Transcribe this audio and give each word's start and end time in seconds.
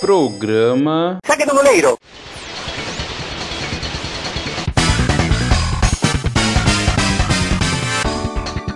Programa. 0.00 1.18
Saque 1.26 1.44
do 1.44 1.54
goleiro! 1.54 1.98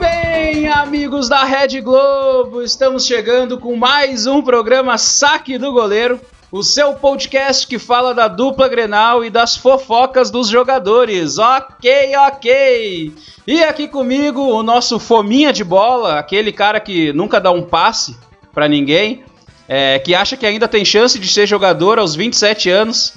Bem, 0.00 0.69
amigos 0.69 1.29
da 1.29 1.45
Rede 1.45 1.80
Globo, 1.80 2.61
estamos 2.61 3.06
chegando 3.06 3.56
com 3.56 3.77
mais 3.77 4.27
um 4.27 4.43
programa 4.43 4.98
Saque 4.98 5.57
do 5.58 5.72
Goleiro, 5.72 6.21
o 6.50 6.64
seu 6.64 6.95
podcast 6.95 7.68
que 7.68 7.79
fala 7.79 8.12
da 8.12 8.27
dupla 8.27 8.68
Grenal 8.68 9.25
e 9.25 9.30
das 9.30 9.57
fofocas 9.57 10.29
dos 10.29 10.48
jogadores. 10.48 11.39
Ok, 11.39 12.16
ok. 12.16 13.14
E 13.46 13.62
aqui 13.62 13.86
comigo 13.86 14.41
o 14.41 14.62
nosso 14.64 14.98
fominha 14.98 15.52
de 15.52 15.62
bola, 15.62 16.18
aquele 16.18 16.50
cara 16.50 16.80
que 16.80 17.12
nunca 17.12 17.41
dá 17.41 17.52
um 17.52 17.62
passe 17.62 18.16
pra 18.52 18.66
ninguém, 18.66 19.25
é, 19.68 19.98
que 19.98 20.14
acha 20.14 20.36
que 20.36 20.46
ainda 20.46 20.68
tem 20.68 20.84
chance 20.84 21.18
de 21.18 21.29
ser 21.29 21.46
jogador 21.46 21.98
aos 21.98 22.14
27 22.14 22.70
anos. 22.70 23.14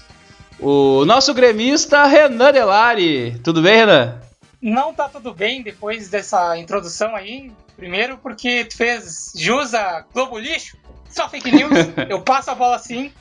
O 0.59 1.03
nosso 1.05 1.33
gremista 1.33 2.05
Renan 2.05 2.51
Delari. 2.51 3.39
Tudo 3.43 3.61
bem, 3.61 3.77
Renan? 3.77 4.19
Não 4.61 4.93
tá 4.93 5.09
tudo 5.09 5.33
bem 5.33 5.61
depois 5.61 6.09
dessa 6.09 6.57
introdução 6.57 7.15
aí. 7.15 7.51
Primeiro 7.75 8.17
porque 8.17 8.65
tu 8.65 8.77
fez 8.77 9.33
jus 9.35 9.73
a 9.73 10.05
Globo 10.13 10.39
Lixo, 10.39 10.77
só 11.09 11.27
fake 11.27 11.51
news. 11.51 11.71
Eu 12.09 12.21
passo 12.21 12.51
a 12.51 12.55
bola 12.55 12.79
sim, 12.79 13.11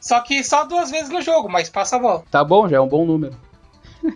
só 0.00 0.20
que 0.20 0.44
só 0.44 0.64
duas 0.64 0.90
vezes 0.90 1.08
no 1.08 1.22
jogo, 1.22 1.48
mas 1.48 1.70
passa 1.70 1.96
a 1.96 1.98
bola. 1.98 2.24
Tá 2.30 2.44
bom, 2.44 2.68
já 2.68 2.76
é 2.76 2.80
um 2.80 2.88
bom 2.88 3.06
número. 3.06 3.34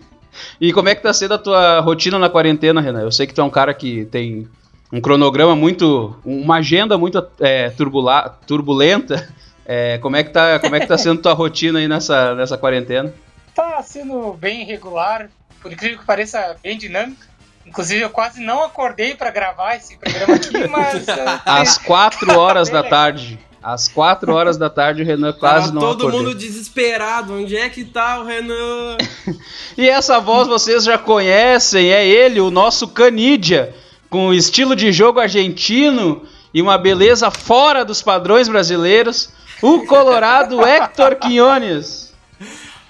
e 0.61 0.71
como 0.71 0.89
é 0.89 0.95
que 0.95 1.01
tá 1.01 1.11
sendo 1.11 1.33
a 1.33 1.37
tua 1.39 1.79
rotina 1.79 2.19
na 2.19 2.29
quarentena, 2.29 2.79
Renan? 2.79 3.01
Eu 3.01 3.11
sei 3.11 3.25
que 3.25 3.33
tu 3.33 3.41
é 3.41 3.43
um 3.43 3.49
cara 3.49 3.73
que 3.73 4.05
tem 4.05 4.47
um 4.91 5.01
cronograma 5.01 5.55
muito. 5.55 6.15
uma 6.25 6.57
agenda 6.57 6.97
muito 6.97 7.25
é, 7.39 7.69
turbula, 7.71 8.37
turbulenta. 8.45 9.27
É, 9.65 9.97
como, 9.97 10.15
é 10.15 10.23
que 10.23 10.29
tá, 10.31 10.59
como 10.59 10.75
é 10.75 10.79
que 10.79 10.87
tá 10.87 10.97
sendo 10.99 11.21
tua 11.21 11.33
rotina 11.33 11.79
aí 11.79 11.87
nessa, 11.87 12.33
nessa 12.35 12.57
quarentena? 12.57 13.13
Tá 13.53 13.81
sendo 13.83 14.33
bem 14.33 14.63
regular, 14.65 15.29
por 15.61 15.71
incrível 15.73 15.99
que 15.99 16.05
pareça, 16.05 16.55
bem 16.63 16.77
dinâmico. 16.77 17.21
Inclusive, 17.65 18.01
eu 18.01 18.09
quase 18.09 18.41
não 18.41 18.63
acordei 18.63 19.13
pra 19.13 19.29
gravar 19.29 19.75
esse 19.75 19.97
programa 19.97 20.35
aqui, 20.35 20.57
mas. 20.69 21.03
uh, 21.05 21.41
Às 21.45 21.77
4 21.77 22.39
horas 22.39 22.69
da 22.69 22.81
tarde. 22.81 23.37
Às 23.61 23.89
4 23.89 24.33
horas 24.33 24.55
da 24.57 24.69
tarde 24.69 25.01
o 25.01 25.05
Renan 25.05 25.33
quase 25.33 25.67
Tava 25.67 25.73
não 25.73 25.81
todo 25.81 26.07
acordou. 26.07 26.21
mundo 26.23 26.35
desesperado. 26.35 27.33
Onde 27.33 27.57
é 27.57 27.67
que 27.67 27.83
tá 27.83 28.19
o 28.21 28.23
Renan? 28.23 28.95
E 29.77 29.87
essa 29.87 30.19
voz 30.19 30.47
vocês 30.47 30.85
já 30.85 30.97
conhecem, 30.97 31.91
é 31.91 32.03
ele, 32.07 32.39
o 32.39 32.49
nosso 32.49 32.87
Canidia, 32.87 33.75
com 34.09 34.33
estilo 34.33 34.75
de 34.75 34.91
jogo 34.91 35.19
argentino 35.19 36.23
e 36.53 36.61
uma 36.61 36.77
beleza 36.77 37.29
fora 37.29 37.83
dos 37.83 38.01
padrões 38.01 38.47
brasileiros, 38.47 39.29
o 39.61 39.85
colorado 39.85 40.61
Hector 40.65 41.15
Quinones. 41.15 42.13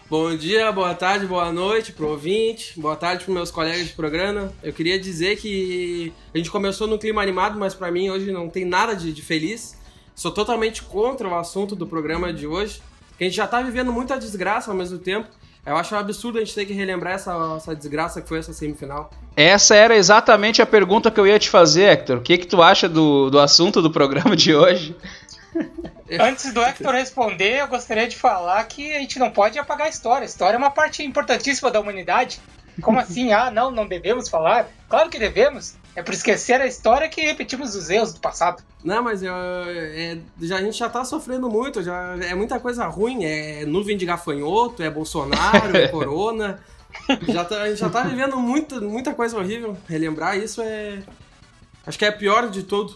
Bom 0.09 0.35
dia, 0.37 0.71
boa 0.71 0.93
tarde, 0.93 1.25
boa 1.25 1.51
noite 1.51 1.91
pro 1.91 2.09
ouvinte, 2.09 2.79
boa 2.79 2.95
tarde 2.95 3.25
pros 3.25 3.35
meus 3.35 3.51
colegas 3.51 3.87
de 3.87 3.93
programa. 3.93 4.53
Eu 4.63 4.71
queria 4.71 4.97
dizer 4.97 5.37
que 5.37 6.13
a 6.33 6.37
gente 6.37 6.49
começou 6.49 6.87
no 6.87 6.97
clima 6.97 7.21
animado, 7.21 7.59
mas 7.59 7.73
pra 7.73 7.91
mim 7.91 8.09
hoje 8.09 8.31
não 8.31 8.47
tem 8.47 8.63
nada 8.63 8.95
de, 8.95 9.11
de 9.11 9.21
feliz. 9.21 9.77
Sou 10.15 10.31
totalmente 10.31 10.81
contra 10.83 11.27
o 11.27 11.35
assunto 11.35 11.75
do 11.75 11.85
programa 11.85 12.31
de 12.31 12.47
hoje, 12.47 12.81
que 13.17 13.23
a 13.23 13.27
gente 13.27 13.35
já 13.35 13.47
tá 13.47 13.61
vivendo 13.61 13.91
muita 13.91 14.17
desgraça 14.17 14.71
ao 14.71 14.77
mesmo 14.77 14.97
tempo. 14.97 15.27
Eu 15.67 15.75
acho 15.75 15.93
um 15.93 15.97
absurdo 15.99 16.37
a 16.37 16.39
gente 16.39 16.55
ter 16.55 16.65
que 16.65 16.71
relembrar 16.71 17.15
essa, 17.15 17.33
essa 17.57 17.75
desgraça 17.75 18.21
que 18.21 18.29
foi 18.29 18.39
essa 18.39 18.53
semifinal. 18.53 19.11
Essa 19.35 19.75
era 19.75 19.97
exatamente 19.97 20.61
a 20.61 20.65
pergunta 20.65 21.11
que 21.11 21.19
eu 21.19 21.27
ia 21.27 21.37
te 21.37 21.49
fazer, 21.49 21.89
Hector. 21.89 22.19
O 22.19 22.21
que, 22.21 22.37
que 22.37 22.47
tu 22.47 22.61
acha 22.61 22.87
do, 22.87 23.29
do 23.29 23.37
assunto 23.37 23.81
do 23.81 23.91
programa 23.91 24.33
de 24.33 24.55
hoje? 24.55 24.95
Antes 26.21 26.53
do 26.53 26.61
Hector 26.61 26.93
responder, 26.93 27.59
eu 27.59 27.67
gostaria 27.67 28.07
de 28.07 28.15
falar 28.15 28.63
que 28.63 28.95
a 28.95 28.99
gente 28.99 29.19
não 29.19 29.29
pode 29.29 29.59
apagar 29.59 29.87
a 29.87 29.89
história. 29.89 30.23
A 30.23 30.25
história 30.25 30.55
é 30.55 30.57
uma 30.57 30.71
parte 30.71 31.03
importantíssima 31.03 31.69
da 31.69 31.81
humanidade. 31.81 32.39
Como 32.81 32.99
assim? 32.99 33.31
Ah, 33.31 33.49
não, 33.49 33.71
não 33.71 33.87
devemos 33.87 34.29
falar? 34.29 34.69
Claro 34.89 35.09
que 35.09 35.17
devemos. 35.17 35.75
É 35.95 36.03
por 36.03 36.13
esquecer 36.13 36.61
a 36.61 36.67
história 36.67 37.09
que 37.09 37.21
repetimos 37.21 37.75
os 37.75 37.89
erros 37.89 38.13
do 38.13 38.19
passado. 38.19 38.61
Não, 38.83 39.03
mas 39.03 39.23
eu, 39.23 39.33
é, 39.33 40.19
já, 40.39 40.57
a 40.57 40.61
gente 40.61 40.77
já 40.77 40.87
tá 40.87 41.03
sofrendo 41.03 41.49
muito, 41.49 41.81
já 41.81 42.15
é 42.21 42.35
muita 42.35 42.59
coisa 42.59 42.85
ruim, 42.85 43.25
é 43.25 43.65
nuvem 43.65 43.97
de 43.97 44.05
gafanhoto, 44.05 44.83
é 44.83 44.89
Bolsonaro, 44.89 45.75
é 45.75 45.87
corona. 45.89 46.59
Já 47.27 47.43
tá, 47.43 47.63
a 47.63 47.69
gente 47.69 47.79
já 47.79 47.89
tá 47.89 48.03
vivendo 48.03 48.37
muita, 48.37 48.79
muita 48.79 49.13
coisa 49.13 49.37
horrível. 49.37 49.75
Relembrar 49.87 50.37
isso 50.37 50.61
é. 50.61 51.01
Acho 51.85 51.97
que 51.97 52.05
é 52.05 52.11
pior 52.11 52.49
de 52.49 52.63
tudo. 52.63 52.95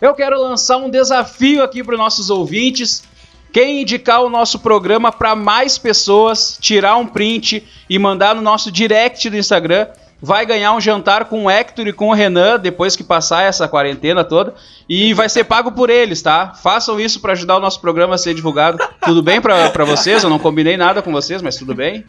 Eu 0.00 0.14
quero 0.14 0.40
lançar 0.40 0.78
um 0.78 0.90
desafio 0.90 1.62
aqui 1.62 1.84
para 1.84 1.94
os 1.94 1.98
nossos 2.00 2.28
ouvintes. 2.28 3.04
Quem 3.52 3.82
indicar 3.82 4.22
o 4.22 4.30
nosso 4.30 4.60
programa 4.60 5.12
para 5.12 5.36
mais 5.36 5.76
pessoas, 5.76 6.56
tirar 6.60 6.96
um 6.96 7.06
print 7.06 7.66
e 7.88 7.98
mandar 7.98 8.34
no 8.34 8.40
nosso 8.40 8.72
direct 8.72 9.28
do 9.28 9.36
Instagram, 9.36 9.86
vai 10.22 10.46
ganhar 10.46 10.72
um 10.72 10.80
jantar 10.80 11.24
com 11.26 11.44
o 11.44 11.50
Hector 11.50 11.86
e 11.86 11.92
com 11.92 12.08
o 12.08 12.14
Renan 12.14 12.58
depois 12.58 12.94
que 12.94 13.02
passar 13.02 13.42
essa 13.42 13.68
quarentena 13.68 14.24
toda 14.24 14.54
e 14.88 15.12
vai 15.12 15.28
ser 15.28 15.44
pago 15.44 15.72
por 15.72 15.90
eles, 15.90 16.22
tá? 16.22 16.54
Façam 16.54 16.98
isso 17.00 17.20
para 17.20 17.32
ajudar 17.32 17.56
o 17.56 17.60
nosso 17.60 17.80
programa 17.80 18.14
a 18.14 18.18
ser 18.18 18.32
divulgado. 18.32 18.78
Tudo 19.04 19.22
bem 19.22 19.40
para 19.40 19.84
vocês? 19.84 20.22
Eu 20.22 20.30
não 20.30 20.38
combinei 20.38 20.76
nada 20.76 21.02
com 21.02 21.12
vocês, 21.12 21.42
mas 21.42 21.56
tudo 21.56 21.74
bem? 21.74 22.06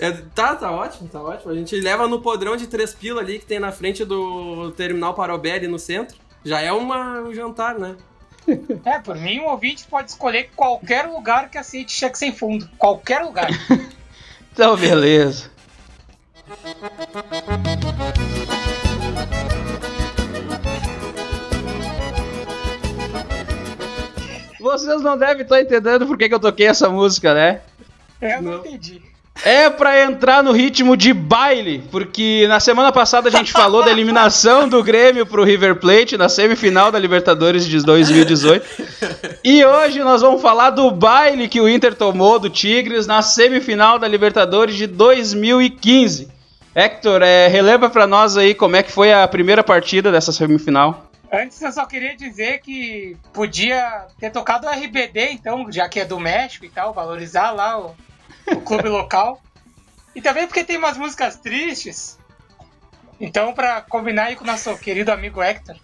É, 0.00 0.10
tá, 0.34 0.54
tá 0.54 0.70
ótimo, 0.70 1.08
tá 1.08 1.20
ótimo. 1.20 1.52
A 1.52 1.54
gente 1.54 1.78
leva 1.80 2.08
no 2.08 2.20
podrão 2.20 2.56
de 2.56 2.66
três 2.66 2.94
pila 2.94 3.20
ali 3.20 3.38
que 3.38 3.46
tem 3.46 3.60
na 3.60 3.72
frente 3.72 4.04
do 4.04 4.70
terminal 4.72 5.14
Parobelli 5.14 5.68
no 5.68 5.78
centro. 5.78 6.16
Já 6.44 6.60
é 6.60 6.72
uma, 6.72 7.20
um 7.20 7.34
jantar, 7.34 7.78
né? 7.78 7.96
É, 8.84 8.98
por 8.98 9.16
mim, 9.16 9.40
o 9.40 9.48
ouvinte 9.50 9.84
pode 9.84 10.10
escolher 10.10 10.50
qualquer 10.56 11.06
lugar 11.06 11.50
que 11.50 11.58
aceite 11.58 11.92
cheque 11.92 12.18
sem 12.18 12.32
fundo. 12.32 12.68
Qualquer 12.78 13.22
lugar. 13.22 13.48
Então, 14.50 14.76
beleza. 14.76 15.52
Vocês 24.60 25.00
não 25.02 25.16
devem 25.16 25.42
estar 25.42 25.60
entendendo 25.60 26.06
por 26.06 26.18
que, 26.18 26.28
que 26.28 26.34
eu 26.34 26.40
toquei 26.40 26.66
essa 26.66 26.88
música, 26.88 27.32
né? 27.32 27.60
Eu 28.20 28.42
não, 28.42 28.52
Não. 28.52 28.58
entendi. 28.66 29.00
É 29.44 29.70
pra 29.70 30.02
entrar 30.04 30.42
no 30.42 30.52
ritmo 30.52 30.96
de 30.96 31.12
baile, 31.12 31.84
porque 31.90 32.46
na 32.48 32.58
semana 32.58 32.90
passada 32.90 33.28
a 33.28 33.32
gente 33.32 33.52
falou 33.52 33.84
da 33.84 33.90
eliminação 33.90 34.68
do 34.68 34.82
Grêmio 34.82 35.24
pro 35.24 35.44
River 35.44 35.76
Plate 35.76 36.16
na 36.16 36.28
semifinal 36.28 36.90
da 36.90 36.98
Libertadores 36.98 37.64
de 37.66 37.80
2018. 37.82 38.66
E 39.44 39.64
hoje 39.64 40.00
nós 40.00 40.20
vamos 40.20 40.42
falar 40.42 40.70
do 40.70 40.90
baile 40.90 41.48
que 41.48 41.60
o 41.60 41.68
Inter 41.68 41.94
tomou 41.94 42.38
do 42.38 42.50
Tigres 42.50 43.06
na 43.06 43.22
semifinal 43.22 43.98
da 43.98 44.08
Libertadores 44.08 44.74
de 44.74 44.86
2015. 44.86 46.28
Hector, 46.74 47.22
é, 47.22 47.48
relembra 47.48 47.88
pra 47.88 48.06
nós 48.06 48.36
aí 48.36 48.54
como 48.54 48.76
é 48.76 48.82
que 48.82 48.92
foi 48.92 49.12
a 49.12 49.26
primeira 49.26 49.62
partida 49.64 50.12
dessa 50.12 50.32
semifinal. 50.32 51.08
Antes 51.32 51.60
eu 51.60 51.72
só 51.72 51.84
queria 51.84 52.16
dizer 52.16 52.60
que 52.60 53.16
podia 53.32 54.06
ter 54.18 54.30
tocado 54.30 54.66
o 54.66 54.70
RBD, 54.70 55.32
então, 55.32 55.70
já 55.70 55.88
que 55.88 56.00
é 56.00 56.04
do 56.04 56.18
México 56.18 56.64
e 56.64 56.70
tal, 56.70 56.94
valorizar 56.94 57.50
lá 57.50 57.78
o, 57.78 57.94
o 58.52 58.60
clube 58.60 58.88
local. 58.88 59.40
E 60.14 60.20
também 60.20 60.46
porque 60.46 60.64
tem 60.64 60.76
umas 60.76 60.96
músicas 60.96 61.36
tristes. 61.36 62.18
Então, 63.20 63.52
pra 63.52 63.80
combinar 63.82 64.24
aí 64.24 64.36
com 64.36 64.44
o 64.44 64.46
nosso 64.46 64.76
querido 64.78 65.10
amigo 65.10 65.42
Hector. 65.42 65.76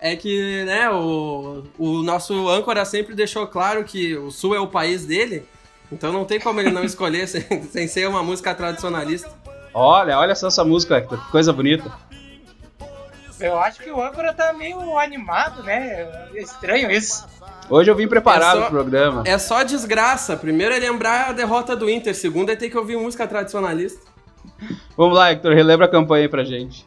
É 0.00 0.16
que, 0.16 0.64
né, 0.64 0.88
o, 0.90 1.64
o 1.78 2.02
nosso 2.02 2.48
âncora 2.48 2.84
sempre 2.84 3.14
deixou 3.14 3.46
claro 3.46 3.84
que 3.84 4.16
o 4.16 4.30
Sul 4.30 4.54
é 4.54 4.60
o 4.60 4.66
país 4.66 5.04
dele, 5.04 5.46
então 5.92 6.10
não 6.10 6.24
tem 6.24 6.40
como 6.40 6.60
ele 6.60 6.70
não 6.70 6.82
escolher 6.82 7.28
sem, 7.28 7.62
sem 7.64 7.86
ser 7.86 8.08
uma 8.08 8.22
música 8.22 8.54
tradicionalista. 8.54 9.30
Olha, 9.74 10.18
olha 10.18 10.34
só 10.34 10.48
essa 10.48 10.64
música, 10.64 10.96
Hector, 10.96 11.22
que 11.22 11.30
coisa 11.30 11.52
bonita. 11.52 11.92
Eu 13.46 13.58
acho 13.58 13.80
que 13.82 13.90
o 13.90 14.02
âncora 14.02 14.32
tá 14.32 14.52
meio 14.52 14.98
animado, 14.98 15.62
né? 15.62 16.08
É 16.34 16.40
estranho 16.42 16.90
isso. 16.90 17.26
Hoje 17.68 17.90
eu 17.90 17.94
vim 17.96 18.06
preparado 18.08 18.58
É 18.58 18.60
só- 18.62 18.66
pro 18.68 18.70
programa. 18.70 19.22
É 19.26 19.38
só 19.38 19.62
desgraça. 19.62 20.36
Primeiro 20.36 20.74
é 20.74 20.78
lembrar 20.78 21.28
a 21.30 21.32
derrota 21.32 21.74
do 21.76 21.88
Inter, 21.88 22.14
segundo 22.14 22.50
é 22.50 22.56
ter 22.56 22.70
que 22.70 22.76
ouvir 22.78 22.96
música 22.96 23.26
tradicionalista. 23.26 24.00
Vamos 24.96 25.16
lá, 25.16 25.30
Hector, 25.32 25.52
relembra 25.54 25.86
a 25.86 25.88
campanha 25.88 26.24
aí 26.24 26.28
pra 26.28 26.44
gente. 26.44 26.86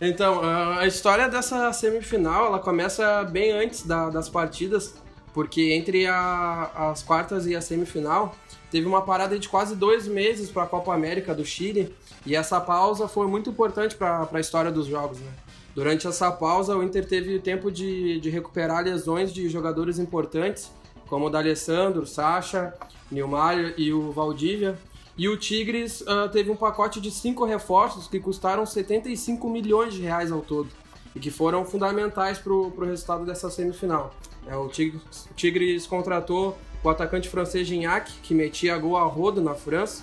Então, 0.00 0.40
a- 0.42 0.80
a 0.80 0.86
história 0.86 1.28
dessa 1.28 1.72
semifinal, 1.72 2.46
ela 2.46 2.58
começa 2.58 3.22
bem 3.24 3.52
antes 3.52 3.82
da- 3.86 4.10
das 4.10 4.28
partidas, 4.28 4.94
porque 5.32 5.72
entre 5.72 6.06
a- 6.06 6.70
as 6.92 7.02
quartas 7.02 7.46
e 7.46 7.54
a 7.54 7.60
semifinal, 7.60 8.34
teve 8.70 8.86
uma 8.86 9.02
parada 9.02 9.38
de 9.38 9.48
quase 9.48 9.76
dois 9.76 10.06
meses 10.08 10.50
para 10.50 10.64
a 10.64 10.66
Copa 10.66 10.92
América 10.92 11.34
do 11.34 11.44
Chile, 11.44 11.94
e 12.26 12.34
essa 12.36 12.60
pausa 12.60 13.06
foi 13.08 13.26
muito 13.26 13.48
importante 13.50 13.94
para 13.94 14.28
a 14.32 14.40
história 14.40 14.70
dos 14.70 14.86
jogos, 14.86 15.18
né? 15.20 15.30
Durante 15.74 16.06
essa 16.06 16.30
pausa, 16.30 16.76
o 16.76 16.82
Inter 16.82 17.06
teve 17.06 17.38
tempo 17.38 17.70
de, 17.70 18.20
de 18.20 18.28
recuperar 18.28 18.84
lesões 18.84 19.32
de 19.32 19.48
jogadores 19.48 19.98
importantes, 19.98 20.70
como 21.06 21.26
o 21.26 21.30
D'Alessandro, 21.30 22.06
Sacha, 22.06 22.74
Nilmar 23.10 23.74
e 23.78 23.92
o 23.92 24.12
Valdívia. 24.12 24.78
E 25.16 25.28
o 25.28 25.36
Tigres 25.36 26.02
ah, 26.06 26.28
teve 26.28 26.50
um 26.50 26.56
pacote 26.56 27.00
de 27.00 27.10
cinco 27.10 27.44
reforços 27.44 28.06
que 28.06 28.18
custaram 28.18 28.64
75 28.64 29.48
milhões 29.48 29.94
de 29.94 30.02
reais 30.02 30.32
ao 30.32 30.40
todo 30.40 30.68
e 31.14 31.20
que 31.20 31.30
foram 31.30 31.64
fundamentais 31.64 32.38
para 32.38 32.52
o 32.52 32.84
resultado 32.84 33.24
dessa 33.24 33.50
semifinal. 33.50 34.14
É, 34.46 34.56
o, 34.56 34.68
Tigres, 34.68 35.28
o 35.30 35.34
Tigres 35.34 35.86
contratou 35.86 36.56
o 36.82 36.88
atacante 36.88 37.28
francês 37.28 37.66
Gignac, 37.66 38.10
que 38.22 38.34
metia 38.34 38.76
gol 38.76 38.96
a 38.96 39.04
rodo 39.04 39.40
na 39.40 39.54
França, 39.54 40.02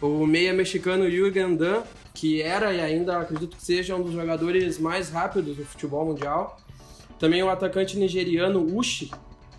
o 0.00 0.26
meia 0.26 0.52
mexicano 0.52 1.10
Jürgen 1.10 1.56
Dan, 1.56 1.82
que 2.14 2.40
era 2.40 2.72
e 2.72 2.80
ainda 2.80 3.18
acredito 3.18 3.56
que 3.56 3.62
seja 3.62 3.96
um 3.96 4.02
dos 4.02 4.12
jogadores 4.12 4.78
mais 4.78 5.10
rápidos 5.10 5.56
do 5.56 5.64
futebol 5.66 6.06
mundial. 6.06 6.56
Também 7.18 7.42
o 7.42 7.50
atacante 7.50 7.98
nigeriano 7.98 8.60
Uchi, 8.76 9.10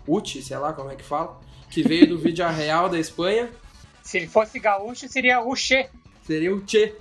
Uchi, 0.08 0.42
sei 0.42 0.56
lá 0.56 0.72
como 0.72 0.90
é 0.90 0.96
que 0.96 1.04
fala, 1.04 1.38
que 1.70 1.82
veio 1.82 2.08
do 2.08 2.18
Villarreal 2.18 2.88
da 2.88 2.98
Espanha. 2.98 3.50
Se 4.02 4.16
ele 4.16 4.26
fosse 4.26 4.58
gaúcho, 4.58 5.06
seria 5.08 5.44
Uche. 5.44 5.86
Seria 6.22 6.54
o 6.54 6.66
Che. 6.66 6.94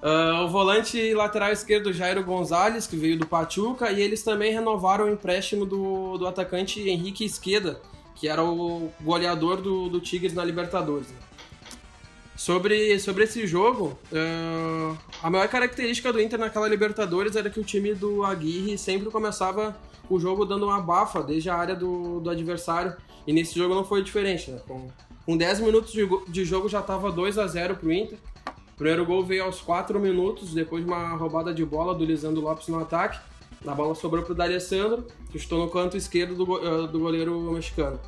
Uh, 0.00 0.44
o 0.44 0.48
volante 0.48 1.12
lateral 1.12 1.50
esquerdo 1.52 1.92
Jairo 1.92 2.22
Gonzalez, 2.22 2.86
que 2.86 2.96
veio 2.96 3.18
do 3.18 3.26
Pachuca, 3.26 3.90
e 3.90 4.00
eles 4.00 4.22
também 4.22 4.52
renovaram 4.52 5.06
o 5.06 5.10
empréstimo 5.10 5.66
do, 5.66 6.16
do 6.16 6.26
atacante 6.26 6.88
Henrique 6.88 7.24
Esqueda, 7.24 7.80
que 8.14 8.28
era 8.28 8.42
o 8.42 8.90
goleador 9.00 9.60
do, 9.60 9.88
do 9.88 10.00
Tigres 10.00 10.32
na 10.32 10.44
Libertadores. 10.44 11.08
Né? 11.08 11.27
Sobre, 12.38 12.96
sobre 13.00 13.24
esse 13.24 13.48
jogo, 13.48 13.98
uh, 14.12 14.96
a 15.20 15.28
maior 15.28 15.48
característica 15.48 16.12
do 16.12 16.22
Inter 16.22 16.38
naquela 16.38 16.68
Libertadores 16.68 17.34
era 17.34 17.50
que 17.50 17.58
o 17.58 17.64
time 17.64 17.92
do 17.94 18.24
Aguirre 18.24 18.78
sempre 18.78 19.10
começava 19.10 19.76
o 20.08 20.20
jogo 20.20 20.44
dando 20.44 20.66
uma 20.66 20.80
bafa 20.80 21.20
desde 21.20 21.50
a 21.50 21.56
área 21.56 21.74
do, 21.74 22.20
do 22.20 22.30
adversário, 22.30 22.94
e 23.26 23.32
nesse 23.32 23.58
jogo 23.58 23.74
não 23.74 23.84
foi 23.84 24.04
diferente. 24.04 24.52
Né? 24.52 24.60
Com, 24.68 24.86
com 25.26 25.36
10 25.36 25.58
minutos 25.58 25.90
de, 25.90 26.08
de 26.28 26.44
jogo 26.44 26.68
já 26.68 26.78
estava 26.78 27.10
2 27.10 27.38
a 27.38 27.46
0 27.48 27.74
para 27.74 27.88
o 27.88 27.92
Inter. 27.92 28.18
O 28.46 28.76
primeiro 28.76 29.04
gol 29.04 29.24
veio 29.24 29.42
aos 29.42 29.60
4 29.60 29.98
minutos, 29.98 30.54
depois 30.54 30.84
de 30.84 30.88
uma 30.88 31.16
roubada 31.16 31.52
de 31.52 31.64
bola 31.64 31.92
do 31.92 32.04
Lisandro 32.04 32.40
Lopes 32.40 32.68
no 32.68 32.78
ataque. 32.78 33.18
A 33.66 33.74
bola 33.74 33.96
sobrou 33.96 34.22
para 34.22 34.32
o 34.32 34.36
D'Alessandro, 34.36 35.08
que 35.32 35.38
estou 35.38 35.58
no 35.58 35.68
canto 35.68 35.96
esquerdo 35.96 36.36
do, 36.36 36.52
uh, 36.52 36.86
do 36.86 37.00
goleiro 37.00 37.50
mexicano. 37.50 37.98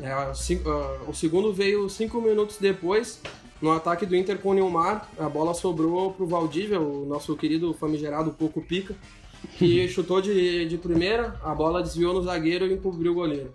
É, 0.00 0.32
cinco, 0.32 0.70
uh, 0.70 1.10
o 1.10 1.12
segundo 1.12 1.52
veio 1.52 1.88
5 1.88 2.20
minutos 2.22 2.56
depois, 2.58 3.20
no 3.60 3.72
ataque 3.72 4.06
do 4.06 4.16
Inter 4.16 4.38
com 4.38 4.50
o 4.50 4.54
Neymar. 4.54 5.08
A 5.18 5.28
bola 5.28 5.54
sobrou 5.54 6.12
para 6.12 6.24
o 6.24 6.26
Valdívia, 6.26 6.80
o 6.80 7.06
nosso 7.06 7.36
querido 7.36 7.72
famigerado 7.74 8.30
Pouco 8.30 8.60
Pica, 8.60 8.94
que 9.58 9.88
chutou 9.90 10.20
de, 10.20 10.66
de 10.66 10.78
primeira, 10.78 11.38
a 11.42 11.54
bola 11.54 11.82
desviou 11.82 12.14
no 12.14 12.22
zagueiro 12.22 12.66
e 12.66 12.72
encobriu 12.72 13.12
o 13.12 13.14
goleiro. 13.14 13.52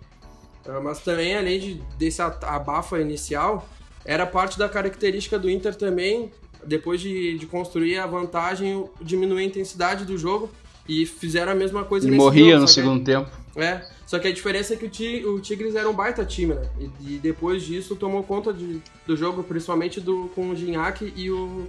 Uh, 0.64 0.82
mas 0.82 1.00
também, 1.00 1.36
além 1.36 1.60
de, 1.60 1.74
desse 1.98 2.20
abafa 2.20 3.00
inicial, 3.00 3.68
era 4.04 4.26
parte 4.26 4.58
da 4.58 4.68
característica 4.68 5.38
do 5.38 5.50
Inter 5.50 5.74
também 5.74 6.30
depois 6.66 7.00
de, 7.00 7.38
de 7.38 7.46
construir 7.46 7.98
a 7.98 8.06
vantagem, 8.06 8.84
diminuir 9.00 9.42
a 9.42 9.46
intensidade 9.46 10.04
do 10.04 10.18
jogo 10.18 10.50
e 10.88 11.06
fizeram 11.06 11.52
a 11.52 11.54
mesma 11.54 11.84
coisa 11.84 12.06
e 12.06 12.10
nesse 12.10 12.22
morria 12.22 12.52
jogo, 12.52 12.60
no 12.62 12.68
segundo 12.68 13.04
tempo. 13.04 13.30
É, 13.56 13.82
só 14.06 14.18
que 14.18 14.28
a 14.28 14.32
diferença 14.32 14.74
é 14.74 14.76
que 14.76 15.24
o, 15.24 15.34
o 15.34 15.40
Tigres 15.40 15.74
era 15.74 15.88
um 15.88 15.94
baita 15.94 16.24
time, 16.24 16.54
né? 16.54 16.62
E, 16.78 17.14
e 17.14 17.18
depois 17.18 17.62
disso 17.64 17.96
tomou 17.96 18.22
conta 18.22 18.52
de, 18.52 18.80
do 19.06 19.16
jogo, 19.16 19.42
principalmente 19.42 20.00
do, 20.00 20.30
com 20.34 20.50
o 20.50 20.56
Gignac 20.56 21.12
e 21.16 21.30
o, 21.30 21.66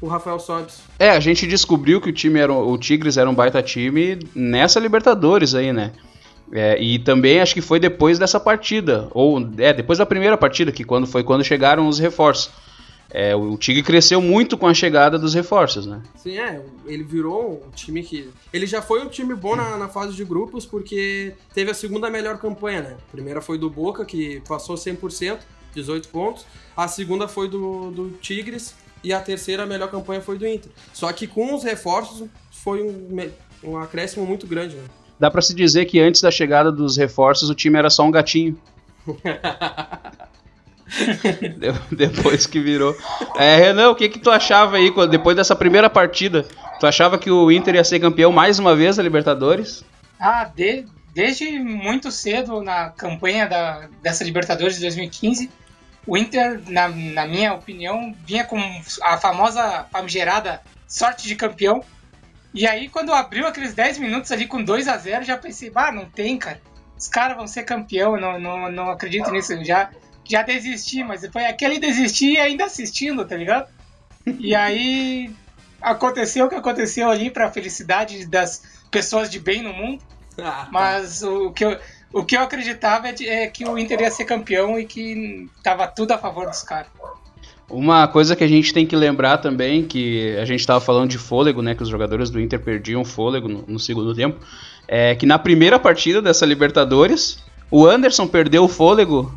o 0.00 0.06
Rafael 0.06 0.38
Sobis. 0.38 0.80
É, 0.98 1.10
a 1.10 1.20
gente 1.20 1.46
descobriu 1.46 2.00
que 2.00 2.10
o 2.10 2.12
time 2.12 2.38
era 2.38 2.52
o 2.52 2.78
Tigres 2.78 3.16
era 3.16 3.28
um 3.28 3.34
baita 3.34 3.62
time 3.62 4.18
nessa 4.34 4.78
Libertadores 4.78 5.54
aí, 5.54 5.72
né? 5.72 5.92
É, 6.52 6.80
e 6.80 6.98
também 6.98 7.40
acho 7.40 7.52
que 7.52 7.60
foi 7.60 7.78
depois 7.78 8.18
dessa 8.18 8.40
partida, 8.40 9.08
ou 9.10 9.38
é 9.58 9.72
depois 9.72 9.98
da 9.98 10.06
primeira 10.06 10.36
partida, 10.36 10.72
que 10.72 10.84
quando 10.84 11.06
foi 11.06 11.22
quando 11.22 11.44
chegaram 11.44 11.86
os 11.88 11.98
reforços. 11.98 12.50
É, 13.10 13.34
o 13.34 13.56
Tigre 13.56 13.82
cresceu 13.82 14.20
muito 14.20 14.58
com 14.58 14.66
a 14.66 14.74
chegada 14.74 15.18
dos 15.18 15.32
reforços, 15.32 15.86
né? 15.86 16.02
Sim, 16.16 16.38
é. 16.38 16.62
Ele 16.86 17.02
virou 17.02 17.64
um 17.66 17.70
time 17.70 18.02
que. 18.02 18.30
Ele 18.52 18.66
já 18.66 18.82
foi 18.82 19.02
um 19.02 19.08
time 19.08 19.34
bom 19.34 19.56
na, 19.56 19.78
na, 19.78 19.88
fase 19.88 20.14
de 20.14 20.24
grupos 20.24 20.66
porque 20.66 21.32
teve 21.54 21.70
a 21.70 21.74
segunda 21.74 22.10
melhor 22.10 22.38
campanha, 22.38 22.82
né? 22.82 22.96
A 23.08 23.12
primeira 23.12 23.40
foi 23.40 23.56
do 23.56 23.70
Boca, 23.70 24.04
que 24.04 24.42
passou 24.46 24.76
100%, 24.76 25.38
18 25.74 26.08
pontos. 26.08 26.44
A 26.76 26.86
segunda 26.86 27.26
foi 27.26 27.48
do, 27.48 27.90
do 27.90 28.10
Tigres. 28.20 28.74
E 29.02 29.12
a 29.12 29.20
terceira 29.20 29.64
melhor 29.64 29.88
campanha 29.90 30.20
foi 30.20 30.36
do 30.36 30.46
Inter. 30.46 30.72
Só 30.92 31.12
que 31.12 31.28
com 31.28 31.54
os 31.54 31.62
reforços 31.62 32.28
foi 32.50 32.82
um, 32.82 33.30
um 33.62 33.76
acréscimo 33.78 34.26
muito 34.26 34.44
grande, 34.44 34.74
né? 34.74 34.82
Dá 35.18 35.30
para 35.30 35.40
se 35.40 35.54
dizer 35.54 35.86
que 35.86 36.00
antes 36.00 36.20
da 36.20 36.32
chegada 36.32 36.70
dos 36.70 36.96
reforços 36.96 37.48
o 37.48 37.54
time 37.54 37.78
era 37.78 37.90
só 37.90 38.04
um 38.04 38.10
gatinho. 38.10 38.58
depois 41.90 42.46
que 42.46 42.60
virou. 42.60 42.96
É, 43.36 43.56
Renan, 43.56 43.90
o 43.90 43.94
que 43.94 44.08
que 44.08 44.18
tu 44.18 44.30
achava 44.30 44.76
aí 44.76 44.92
depois 45.08 45.36
dessa 45.36 45.54
primeira 45.54 45.90
partida? 45.90 46.46
Tu 46.80 46.86
achava 46.86 47.18
que 47.18 47.30
o 47.30 47.50
Inter 47.50 47.74
ia 47.74 47.84
ser 47.84 48.00
campeão 48.00 48.32
mais 48.32 48.58
uma 48.58 48.74
vez 48.74 48.96
da 48.96 49.02
Libertadores? 49.02 49.84
Ah, 50.18 50.44
de, 50.44 50.84
desde 51.14 51.58
muito 51.58 52.10
cedo 52.10 52.62
na 52.62 52.90
campanha 52.90 53.46
da, 53.46 53.88
dessa 54.02 54.24
Libertadores 54.24 54.76
de 54.76 54.82
2015, 54.82 55.50
o 56.06 56.16
Inter, 56.16 56.60
na, 56.68 56.88
na 56.88 57.26
minha 57.26 57.52
opinião, 57.52 58.14
vinha 58.26 58.44
com 58.44 58.58
a 59.02 59.18
famosa 59.18 59.86
famigerada 59.92 60.62
sorte 60.86 61.28
de 61.28 61.36
campeão. 61.36 61.84
E 62.54 62.66
aí, 62.66 62.88
quando 62.88 63.12
abriu 63.12 63.46
aqueles 63.46 63.74
10 63.74 63.98
minutos 63.98 64.32
ali 64.32 64.46
com 64.46 64.62
2 64.62 64.88
a 64.88 64.96
0 64.96 65.24
já 65.24 65.36
pensei, 65.36 65.70
ah, 65.74 65.92
não 65.92 66.06
tem, 66.06 66.38
cara. 66.38 66.60
Os 66.96 67.08
caras 67.08 67.36
vão 67.36 67.46
ser 67.46 67.64
campeão, 67.64 68.18
não, 68.18 68.40
não, 68.40 68.72
não 68.72 68.90
acredito 68.90 69.30
nisso. 69.30 69.62
Já, 69.64 69.90
já 70.28 70.42
desisti, 70.42 71.02
mas 71.02 71.26
foi 71.32 71.46
aquele 71.46 71.78
desistir 71.78 72.38
ainda 72.38 72.64
assistindo, 72.64 73.24
tá 73.24 73.36
ligado? 73.36 73.68
E 74.38 74.54
aí 74.54 75.30
aconteceu 75.80 76.46
o 76.46 76.48
que 76.48 76.54
aconteceu 76.54 77.08
ali 77.08 77.30
para 77.30 77.46
a 77.46 77.50
felicidade 77.50 78.26
das 78.26 78.62
pessoas 78.90 79.30
de 79.30 79.38
bem 79.38 79.62
no 79.62 79.72
mundo. 79.72 80.02
Ah, 80.36 80.42
tá. 80.42 80.68
mas 80.70 81.22
o 81.22 81.50
que 81.50 81.64
eu, 81.64 81.76
o 82.12 82.24
que 82.24 82.36
eu 82.36 82.42
acreditava 82.42 83.08
é, 83.08 83.12
de, 83.12 83.28
é, 83.28 83.46
que 83.48 83.64
o 83.64 83.78
Inter 83.78 84.00
ia 84.00 84.10
ser 84.10 84.24
campeão 84.24 84.78
e 84.78 84.84
que 84.84 85.48
tava 85.62 85.86
tudo 85.86 86.12
a 86.12 86.18
favor 86.18 86.46
dos 86.46 86.62
caras. 86.62 86.88
Uma 87.68 88.08
coisa 88.08 88.34
que 88.34 88.42
a 88.42 88.48
gente 88.48 88.72
tem 88.72 88.86
que 88.86 88.96
lembrar 88.96 89.38
também, 89.38 89.84
que 89.84 90.36
a 90.38 90.44
gente 90.44 90.60
estava 90.60 90.80
falando 90.80 91.10
de 91.10 91.18
fôlego, 91.18 91.60
né, 91.60 91.74
que 91.74 91.82
os 91.82 91.88
jogadores 91.88 92.30
do 92.30 92.40
Inter 92.40 92.60
perdiam 92.60 93.04
fôlego 93.04 93.46
no, 93.46 93.64
no 93.66 93.78
segundo 93.78 94.14
tempo, 94.14 94.40
é 94.86 95.14
que 95.14 95.26
na 95.26 95.38
primeira 95.38 95.78
partida 95.78 96.22
dessa 96.22 96.46
Libertadores, 96.46 97.44
o 97.70 97.84
Anderson 97.86 98.26
perdeu 98.26 98.64
o 98.64 98.68
fôlego 98.68 99.34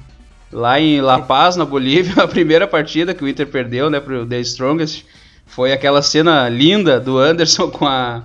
lá 0.52 0.80
em 0.80 1.02
La 1.02 1.22
Paz, 1.22 1.56
na 1.56 1.66
Bolívia, 1.66 2.14
a 2.24 2.28
primeira 2.28 2.68
partida 2.68 3.14
que 3.14 3.24
o 3.24 3.28
Inter 3.28 3.48
perdeu, 3.48 3.90
né, 3.90 4.00
pro 4.00 4.26
The 4.26 4.40
Strongest, 4.42 5.06
foi 5.46 5.72
aquela 5.72 6.02
cena 6.02 6.48
linda 6.50 7.00
do 7.00 7.18
Anderson 7.18 7.70
com 7.70 7.86
a 7.86 8.24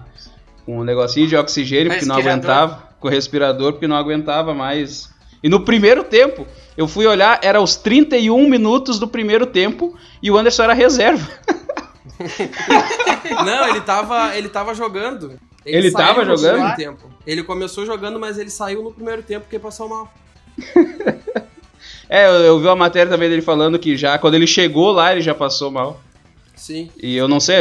com 0.65 0.81
um 0.81 0.85
negocinho 0.85 1.29
de 1.29 1.37
oxigênio 1.37 1.93
porque 1.93 2.05
não 2.05 2.17
aguentava, 2.17 2.89
com 2.99 3.07
o 3.07 3.11
respirador 3.11 3.73
porque 3.73 3.87
não 3.87 3.97
aguentava 3.97 4.53
mais. 4.53 5.09
E 5.41 5.49
no 5.49 5.61
primeiro 5.61 6.03
tempo, 6.03 6.45
eu 6.77 6.89
fui 6.89 7.07
olhar, 7.07 7.39
era 7.41 7.61
os 7.61 7.77
31 7.77 8.49
minutos 8.49 8.99
do 8.99 9.07
primeiro 9.07 9.47
tempo 9.47 9.97
e 10.21 10.29
o 10.29 10.37
Anderson 10.37 10.65
era 10.65 10.73
reserva. 10.75 11.31
não, 13.45 13.69
ele 13.69 13.81
tava, 13.81 14.37
ele 14.37 14.49
tava 14.49 14.75
jogando. 14.75 15.39
Ele, 15.65 15.77
ele 15.77 15.93
tava 15.93 16.25
jogando? 16.25 16.75
Tempo. 16.75 17.11
Ele 17.25 17.45
começou 17.45 17.87
jogando, 17.87 18.19
mas 18.19 18.39
ele 18.39 18.51
saiu 18.51 18.83
no 18.83 18.93
primeiro 18.93 19.23
tempo 19.23 19.43
porque 19.43 19.59
passou 19.59 19.89
mal. 19.89 20.13
É, 22.09 22.27
eu, 22.27 22.33
eu 22.33 22.61
vi 22.61 22.67
uma 22.67 22.77
matéria 22.77 23.11
também 23.11 23.29
dele 23.29 23.43
falando 23.43 23.79
que 23.79 23.97
já 23.97 24.19
quando 24.19 24.35
ele 24.35 24.47
chegou 24.47 24.93
lá 24.93 25.13
ele 25.13 25.23
já 25.23 25.35
passou 25.35 25.71
mal. 25.71 26.01
Sim. 26.55 26.91
E 26.97 27.17
eu 27.17 27.29
não 27.29 27.39
sei, 27.39 27.57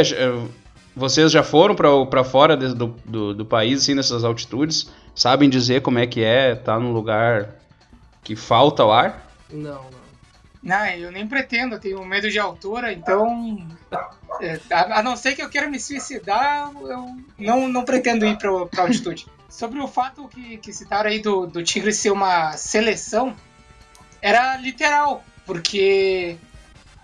vocês 0.94 1.30
já 1.30 1.42
foram 1.42 1.74
para 1.74 2.24
fora 2.24 2.56
de, 2.56 2.74
do, 2.74 2.96
do, 3.04 3.34
do, 3.34 3.44
país, 3.44 3.82
assim, 3.82 3.94
nessas 3.94 4.24
altitudes? 4.24 4.90
Sabem 5.14 5.50
dizer 5.50 5.82
como 5.82 5.98
é 5.98 6.06
que 6.06 6.24
é 6.24 6.52
estar 6.52 6.74
tá 6.74 6.80
num 6.80 6.92
lugar 6.92 7.56
que 8.24 8.34
falta 8.34 8.84
o 8.84 8.90
ar? 8.90 9.30
Não, 9.52 9.82
não. 9.90 10.06
Não, 10.62 10.84
eu 10.86 11.12
nem 11.12 11.24
pretendo, 11.28 11.76
eu 11.76 11.78
tenho 11.78 12.04
medo 12.04 12.28
de 12.28 12.40
altura, 12.40 12.92
então. 12.92 13.68
É, 14.40 14.58
a, 14.72 14.98
a, 14.98 15.02
não 15.02 15.16
ser 15.16 15.36
que 15.36 15.42
eu 15.42 15.48
queira 15.48 15.70
me 15.70 15.78
suicidar, 15.78 16.72
eu 16.74 17.16
não, 17.38 17.68
não 17.68 17.84
pretendo 17.84 18.26
ir 18.26 18.36
para 18.36 18.82
altitude. 18.82 19.26
Sobre 19.48 19.78
o 19.78 19.86
fato 19.86 20.26
que, 20.26 20.56
que 20.56 20.72
citaram 20.72 21.08
aí 21.08 21.20
do, 21.20 21.46
do 21.46 21.62
Tigre 21.62 21.92
ser 21.92 22.10
uma 22.10 22.56
seleção, 22.56 23.36
era 24.20 24.56
literal, 24.56 25.24
porque 25.44 26.36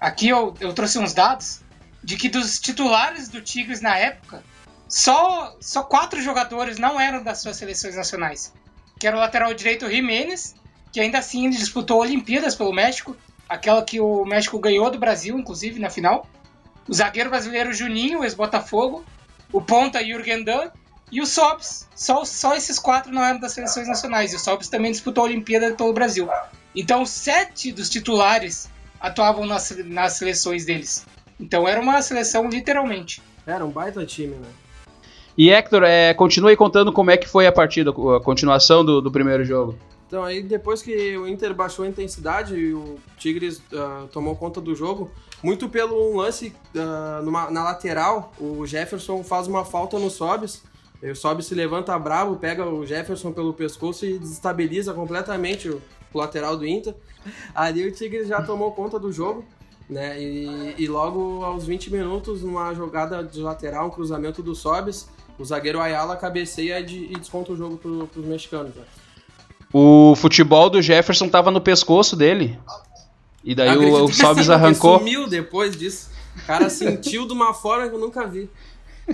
aqui 0.00 0.28
eu, 0.28 0.54
eu 0.60 0.72
trouxe 0.72 0.98
uns 0.98 1.12
dados 1.12 1.60
de 2.02 2.16
que 2.16 2.28
dos 2.28 2.58
titulares 2.58 3.28
do 3.28 3.40
Tigres 3.40 3.80
na 3.80 3.96
época, 3.96 4.42
só, 4.88 5.56
só 5.60 5.82
quatro 5.82 6.20
jogadores 6.20 6.78
não 6.78 7.00
eram 7.00 7.22
das 7.22 7.38
suas 7.38 7.56
seleções 7.56 7.96
nacionais. 7.96 8.52
Que 8.98 9.06
era 9.06 9.16
o 9.16 9.20
lateral 9.20 9.54
direito 9.54 9.88
Jiménez, 9.88 10.54
que 10.92 11.00
ainda 11.00 11.18
assim 11.18 11.48
disputou 11.48 12.00
Olimpíadas 12.00 12.54
pelo 12.54 12.72
México, 12.72 13.16
aquela 13.48 13.82
que 13.84 14.00
o 14.00 14.24
México 14.24 14.58
ganhou 14.58 14.90
do 14.90 14.98
Brasil, 14.98 15.38
inclusive, 15.38 15.80
na 15.80 15.88
final. 15.88 16.26
O 16.88 16.92
zagueiro 16.92 17.30
brasileiro 17.30 17.72
Juninho, 17.72 18.22
ex-Botafogo. 18.22 19.04
O 19.52 19.60
ponta 19.60 20.02
Jürgen 20.02 20.44
Damm 20.44 20.70
e 21.10 21.20
o 21.20 21.26
Sobs. 21.26 21.86
Só, 21.94 22.24
só 22.24 22.54
esses 22.54 22.78
quatro 22.78 23.12
não 23.12 23.22
eram 23.22 23.38
das 23.38 23.52
seleções 23.52 23.86
nacionais. 23.86 24.32
E 24.32 24.36
o 24.36 24.38
Sobs 24.38 24.68
também 24.68 24.90
disputou 24.90 25.24
a 25.24 25.26
Olimpíada 25.26 25.74
pelo 25.74 25.92
Brasil. 25.92 26.28
Então, 26.74 27.04
sete 27.04 27.72
dos 27.72 27.88
titulares 27.88 28.70
atuavam 29.00 29.46
nas, 29.46 29.76
nas 29.84 30.14
seleções 30.14 30.64
deles. 30.64 31.06
Então, 31.38 31.68
era 31.68 31.80
uma 31.80 32.00
seleção 32.02 32.48
literalmente. 32.48 33.22
Era 33.46 33.64
um 33.64 33.70
baita 33.70 34.04
time, 34.06 34.36
né? 34.36 34.48
E 35.36 35.50
Hector, 35.50 35.82
é, 35.82 36.12
continue 36.14 36.56
contando 36.56 36.92
como 36.92 37.10
é 37.10 37.16
que 37.16 37.28
foi 37.28 37.46
a 37.46 37.52
partida, 37.52 37.90
a 37.90 38.20
continuação 38.20 38.84
do, 38.84 39.00
do 39.00 39.10
primeiro 39.10 39.44
jogo. 39.44 39.78
Então 40.12 40.22
aí 40.22 40.42
depois 40.42 40.82
que 40.82 41.16
o 41.16 41.26
Inter 41.26 41.54
baixou 41.54 41.86
a 41.86 41.88
intensidade 41.88 42.54
e 42.54 42.74
o 42.74 42.98
Tigres 43.16 43.62
uh, 43.72 44.06
tomou 44.12 44.36
conta 44.36 44.60
do 44.60 44.74
jogo, 44.74 45.10
muito 45.42 45.70
pelo 45.70 46.12
um 46.12 46.18
lance 46.18 46.54
uh, 46.74 47.22
numa, 47.24 47.50
na 47.50 47.64
lateral, 47.64 48.30
o 48.38 48.66
Jefferson 48.66 49.24
faz 49.24 49.46
uma 49.46 49.64
falta 49.64 49.98
no 49.98 50.10
Sobis, 50.10 50.62
o 51.02 51.14
Sobis 51.14 51.46
se 51.46 51.54
levanta 51.54 51.98
bravo, 51.98 52.36
pega 52.36 52.62
o 52.66 52.84
Jefferson 52.84 53.32
pelo 53.32 53.54
pescoço 53.54 54.04
e 54.04 54.18
desestabiliza 54.18 54.92
completamente 54.92 55.70
o, 55.70 55.80
o 56.12 56.18
lateral 56.18 56.56
do 56.56 56.66
Inter. 56.66 56.94
Ali 57.54 57.86
o 57.86 57.92
Tigres 57.92 58.28
já 58.28 58.42
tomou 58.42 58.72
conta 58.72 58.98
do 58.98 59.12
jogo, 59.12 59.44
né? 59.88 60.20
E, 60.20 60.74
e, 60.78 60.88
logo 60.88 61.44
aos 61.44 61.66
20 61.66 61.92
minutos, 61.92 62.42
numa 62.42 62.74
jogada 62.74 63.22
de 63.22 63.40
lateral, 63.40 63.86
um 63.86 63.90
cruzamento 63.90 64.42
do 64.42 64.54
Sobis, 64.54 65.08
o 65.38 65.44
zagueiro 65.44 65.80
Ayala 65.80 66.16
cabeceia 66.16 66.80
e, 66.80 67.16
desconta 67.16 67.52
o 67.52 67.56
jogo 67.56 67.76
para 67.76 68.20
os 68.20 68.26
mexicanos. 68.26 68.74
Né? 68.74 68.82
O 69.72 70.14
futebol 70.16 70.68
do 70.68 70.82
Jefferson 70.82 71.28
tava 71.28 71.50
no 71.50 71.60
pescoço 71.60 72.16
dele. 72.16 72.58
E 73.44 73.54
daí 73.54 73.76
o, 73.76 74.04
o 74.04 74.12
Sobis 74.12 74.50
arrancou. 74.50 74.98
sumiu 74.98 75.28
depois 75.28 75.76
disso. 75.76 76.10
O 76.36 76.46
cara 76.46 76.70
sentiu 76.70 77.26
de 77.26 77.32
uma 77.32 77.52
forma 77.52 77.88
que 77.88 77.94
eu 77.94 78.00
nunca 78.00 78.26
vi. 78.26 78.48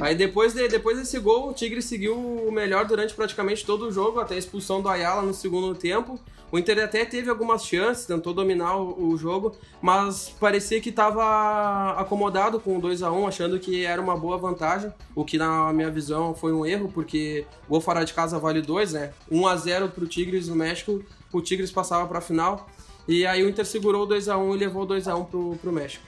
Aí 0.01 0.15
depois, 0.15 0.53
de, 0.53 0.69
depois 0.69 0.99
desse 0.99 1.19
gol, 1.19 1.49
o 1.49 1.53
Tigre 1.53 1.81
seguiu 1.81 2.15
o 2.15 2.53
melhor 2.53 2.85
durante 2.85 3.15
praticamente 3.15 3.65
todo 3.65 3.87
o 3.87 3.93
jogo, 3.93 4.21
até 4.21 4.35
a 4.35 4.39
expulsão 4.39 4.83
do 4.83 4.89
Ayala 4.89 5.23
no 5.23 5.33
segundo 5.33 5.75
tempo. 5.75 6.21
O 6.51 6.59
Inter 6.59 6.83
até 6.83 7.05
teve 7.05 7.29
algumas 7.29 7.65
chances, 7.65 8.07
tentou 8.07 8.33
dominar 8.33 8.77
o, 8.77 9.17
jogo, 9.19 9.55
mas 9.83 10.35
parecia 10.41 10.81
que 10.81 10.89
estava 10.89 11.91
acomodado 11.99 12.59
com 12.59 12.79
o 12.79 12.81
2 12.81 13.03
a 13.03 13.13
1 13.13 13.27
achando 13.27 13.59
que 13.59 13.85
era 13.85 14.01
uma 14.01 14.17
boa 14.17 14.39
vantagem, 14.39 14.91
o 15.15 15.25
que 15.25 15.37
na 15.37 15.73
minha 15.75 15.91
visão 15.91 16.35
foi 16.35 16.53
um 16.53 16.65
erro, 16.65 16.91
porque 16.93 17.45
gol 17.69 17.83
fora 17.83 18.03
de 18.05 18.15
casa 18.15 18.39
vale 18.39 18.63
2, 18.63 18.95
né? 18.95 19.13
1 19.31 19.47
a 19.47 19.57
0 19.57 19.89
para 19.91 20.05
o 20.05 20.07
Tigres 20.07 20.49
no 20.49 20.57
México, 20.57 21.03
o 21.31 21.43
Tigres 21.43 21.71
passava 21.71 22.07
para 22.07 22.19
a 22.19 22.23
final, 22.23 22.67
e 23.07 23.27
aí 23.27 23.43
o 23.43 23.49
Inter 23.49 23.67
segurou 23.67 24.05
o 24.05 24.07
2 24.07 24.29
a 24.29 24.39
1 24.39 24.55
e 24.55 24.59
levou 24.59 24.83
o 24.85 24.87
2 24.87 25.07
a 25.07 25.17
1 25.17 25.25
para 25.25 25.71
o 25.71 25.73
México. 25.73 26.05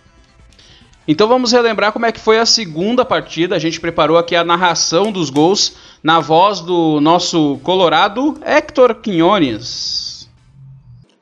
Então 1.07 1.27
vamos 1.27 1.53
relembrar 1.53 1.93
como 1.93 2.07
é 2.07 2.13
que 2.13 2.21
foi 2.21 2.39
a 2.39 2.47
segunda 2.47 3.05
partida. 3.05 3.57
A 3.57 3.59
gente 3.59 3.81
preparou 3.81 4.17
aqui 4.17 4.37
a 4.37 4.45
narração 4.45 5.11
dos 5.11 5.29
gols 5.29 5.75
na 6.03 6.21
voz 6.21 6.61
do 6.61 7.01
nosso 7.01 7.59
colorado 7.63 8.39
Hector 8.45 8.95
Quinones. 8.95 10.10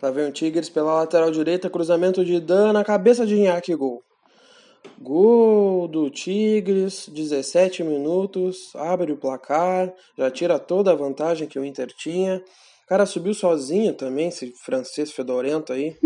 Lá 0.00 0.11
vem 0.11 0.28
o 0.28 0.33
Tigres 0.33 0.69
pela 0.69 0.95
lateral 0.95 1.31
direita, 1.31 1.69
cruzamento 1.69 2.25
de 2.25 2.40
Dan 2.40 2.73
na 2.73 2.85
cabeça 2.85 3.26
de 3.26 3.35
Inhaque, 3.35 3.75
gol. 3.75 4.02
Gol 5.00 5.88
do 5.88 6.09
Tigres, 6.09 7.09
17 7.09 7.83
minutos, 7.83 8.75
abre 8.76 9.12
o 9.12 9.17
placar, 9.17 9.93
já 10.17 10.31
tira 10.31 10.59
toda 10.59 10.93
a 10.93 10.95
vantagem 10.95 11.49
que 11.49 11.59
o 11.59 11.64
Inter 11.64 11.88
tinha. 11.97 12.37
O 12.85 12.88
cara 12.88 13.07
subiu 13.07 13.35
sozinho 13.35 13.93
também, 13.93 14.28
esse 14.28 14.52
francês 14.64 15.11
fedorento 15.12 15.73
aí. 15.73 15.97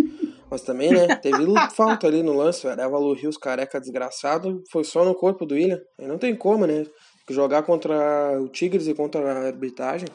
Mas 0.50 0.62
também, 0.62 0.90
né, 0.90 1.14
teve 1.16 1.38
falta 1.74 2.06
ali 2.06 2.22
no 2.22 2.36
lance, 2.36 2.66
velho. 2.66 2.80
Évalo 2.80 3.14
Rios, 3.14 3.36
careca 3.36 3.80
desgraçado, 3.80 4.62
foi 4.70 4.84
só 4.84 5.04
no 5.04 5.14
corpo 5.14 5.46
do 5.46 5.54
William. 5.54 5.80
Aí 5.98 6.06
não 6.06 6.18
tem 6.18 6.34
como, 6.34 6.66
né? 6.66 6.84
Jogar 7.30 7.62
contra 7.62 8.38
o 8.40 8.48
Tigres 8.48 8.86
e 8.88 8.94
contra 8.94 9.20
a 9.20 9.46
arbitragem, 9.46 10.08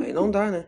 aí 0.00 0.12
não 0.12 0.30
dá, 0.30 0.50
né? 0.50 0.66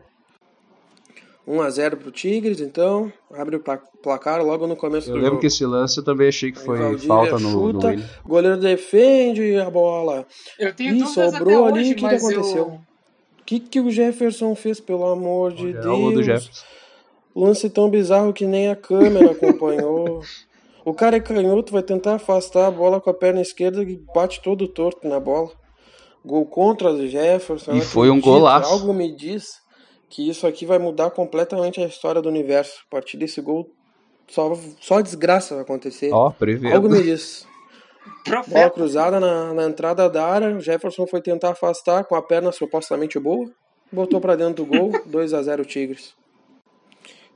1 1.47 1.61
a 1.61 1.69
0 1.69 1.97
pro 1.97 2.11
Tigres, 2.11 2.59
então 2.59 3.11
abre 3.31 3.55
o 3.55 3.63
placar 4.03 4.45
logo 4.45 4.67
no 4.67 4.75
começo 4.75 5.09
eu 5.09 5.13
do 5.13 5.15
jogo. 5.15 5.19
Eu 5.19 5.23
lembro 5.23 5.39
que 5.39 5.47
esse 5.47 5.65
lance 5.65 5.97
eu 5.97 6.03
também 6.03 6.27
achei 6.27 6.51
que 6.51 6.59
foi 6.59 6.77
Valdívia 6.77 7.07
falta 7.07 7.39
no, 7.39 7.49
chuta, 7.49 7.93
no 7.93 8.03
O 8.25 8.27
goleiro 8.27 8.57
defende 8.57 9.55
a 9.55 9.69
bola. 9.69 10.25
Eu 10.59 10.73
tenho 10.75 10.95
Ih, 10.95 11.05
sobrou 11.05 11.65
ali, 11.65 11.93
o 11.93 11.95
que, 11.95 12.01
que 12.01 12.15
aconteceu? 12.15 12.65
O 12.65 12.71
eu... 12.73 12.79
que, 13.45 13.59
que 13.61 13.79
o 13.79 13.89
Jefferson 13.89 14.53
fez, 14.55 14.81
pelo 14.81 15.05
amor 15.07 15.53
de 15.53 15.71
Deus? 15.71 16.65
Lance 17.33 17.69
tão 17.69 17.89
bizarro 17.89 18.33
que 18.33 18.45
nem 18.45 18.67
a 18.67 18.75
câmera 18.75 19.31
acompanhou. 19.31 20.21
O 20.83 20.93
cara 20.93 21.15
é 21.15 21.19
canhoto, 21.21 21.71
vai 21.71 21.83
tentar 21.83 22.15
afastar 22.15 22.67
a 22.67 22.71
bola 22.71 22.99
com 22.99 23.09
a 23.09 23.13
perna 23.13 23.41
esquerda 23.41 23.81
e 23.83 24.01
bate 24.13 24.41
todo 24.41 24.67
torto 24.67 25.07
na 25.07 25.19
bola. 25.19 25.51
Gol 26.25 26.45
contra 26.45 26.91
o 26.91 27.07
Jefferson. 27.07 27.73
E 27.73 27.81
foi 27.81 28.09
um 28.09 28.19
golaço. 28.19 28.69
Algo 28.69 28.93
me 28.93 29.15
diz 29.15 29.65
que 30.09 30.29
isso 30.29 30.47
aqui 30.47 30.65
vai 30.65 30.79
mudar 30.79 31.11
completamente 31.11 31.81
a 31.81 31.85
história 31.85 32.21
do 32.21 32.29
universo. 32.29 32.83
A 32.87 32.91
partir 32.91 33.17
desse 33.17 33.41
gol, 33.41 33.69
só, 34.27 34.57
só 34.79 35.01
desgraça 35.01 35.55
vai 35.55 35.63
acontecer. 35.63 36.11
Ó, 36.11 36.29
oh, 36.29 36.73
Algo 36.73 36.89
me 36.89 37.01
diz. 37.01 37.47
Bola 38.47 38.69
cruzada 38.69 39.19
na, 39.19 39.53
na 39.53 39.63
entrada 39.65 40.09
da 40.09 40.25
área, 40.25 40.59
Jefferson 40.59 41.05
foi 41.07 41.21
tentar 41.21 41.51
afastar 41.51 42.03
com 42.05 42.15
a 42.15 42.21
perna 42.21 42.51
supostamente 42.51 43.19
boa, 43.19 43.49
botou 43.91 44.19
para 44.21 44.35
dentro 44.35 44.63
do 44.63 44.65
gol, 44.65 44.91
2 45.05 45.33
a 45.33 45.41
0 45.41 45.65
Tigres. 45.65 46.15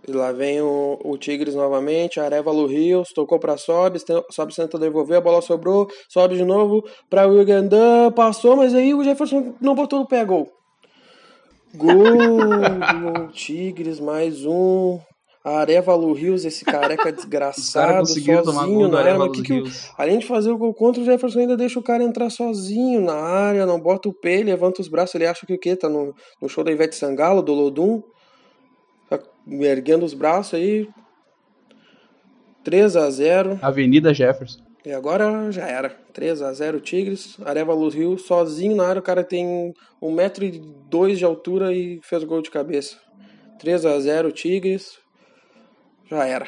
E 0.08 0.12
lá 0.12 0.32
vem 0.32 0.62
o, 0.62 1.00
o 1.04 1.18
Tigres 1.18 1.54
novamente, 1.54 2.20
Arevalo 2.20 2.66
Rios, 2.66 3.10
tocou 3.13 3.40
para 3.40 3.58
Sobs, 3.58 4.04
Sobs 4.32 4.56
tenta 4.56 4.80
devolver, 4.80 5.18
a 5.18 5.22
bola 5.22 5.42
sobrou, 5.42 5.88
sobe 6.10 6.36
de 6.36 6.44
novo 6.44 6.84
para 7.10 7.28
o 7.28 7.40
Ugandan, 7.40 8.12
passou, 8.12 8.56
mas 8.56 8.74
aí 8.74 8.94
o 8.94 9.04
Jefferson 9.04 9.54
não 9.62 9.75
botou 9.75 10.00
no 10.00 10.08
pé. 10.08 10.25
Gol. 10.25 10.51
Gol 11.75 13.28
Tigres, 13.34 14.00
mais 14.00 14.46
um. 14.46 15.00
Arevalo 15.44 16.13
Rios, 16.13 16.46
esse 16.46 16.63
careca 16.63 17.10
desgraçado, 17.12 18.06
sozinho 18.06 18.88
na 18.88 19.00
área. 19.00 19.32
Que 19.32 19.42
que 19.42 19.63
além 19.98 20.20
de 20.20 20.28
fazer 20.28 20.51
o 20.51 20.58
gol 20.58 20.74
contra, 20.74 21.01
o 21.01 21.06
Jefferson 21.06 21.40
ainda 21.40 21.58
deixa 21.58 21.80
o 21.80 21.84
cara 21.84 22.04
entrar 22.04 22.30
sozinho 22.30 23.01
na 23.01 23.16
área, 23.16 23.66
não 23.66 23.80
bota 23.80 24.08
o 24.08 24.13
pé, 24.13 24.44
levanta 24.44 24.82
os 24.82 24.88
braços. 24.88 25.16
Ele 25.16 25.25
acha 25.25 25.46
que 25.46 25.54
o 25.54 25.60
quê? 25.60 25.75
Tá 25.75 25.90
no, 25.90 26.13
no 26.40 26.48
show 26.48 26.63
da 26.63 26.72
Ivete 26.72 26.96
Sangalo, 26.96 27.42
do 27.42 27.54
Lodum. 27.54 28.04
Tá 29.10 29.20
erguendo 29.48 30.06
os 30.06 30.13
braços 30.13 30.54
aí. 30.54 30.88
3 32.63 32.96
a 32.96 33.10
0 33.10 33.60
Avenida 33.63 34.13
Jefferson. 34.13 34.62
E 34.84 34.92
agora 34.92 35.52
já 35.52 35.68
era. 35.68 35.90
3 36.12 36.42
a 36.42 36.54
0 36.54 36.80
Tigres. 36.80 37.38
Areva 37.46 37.74
Rio 37.90 38.18
sozinho 38.18 38.76
na 38.76 38.88
área. 38.88 39.00
O 39.00 39.04
cara 39.04 39.24
tem 39.24 39.74
1,2m 40.02 41.16
de 41.16 41.26
altura 41.26 41.74
e 41.74 42.00
fez 42.02 42.24
gol 42.24 42.42
de 42.42 42.50
cabeça. 42.50 42.98
3 43.60 43.86
a 43.86 44.00
0 44.00 44.32
Tigres. 44.32 44.98
Já 46.10 46.26
era. 46.26 46.48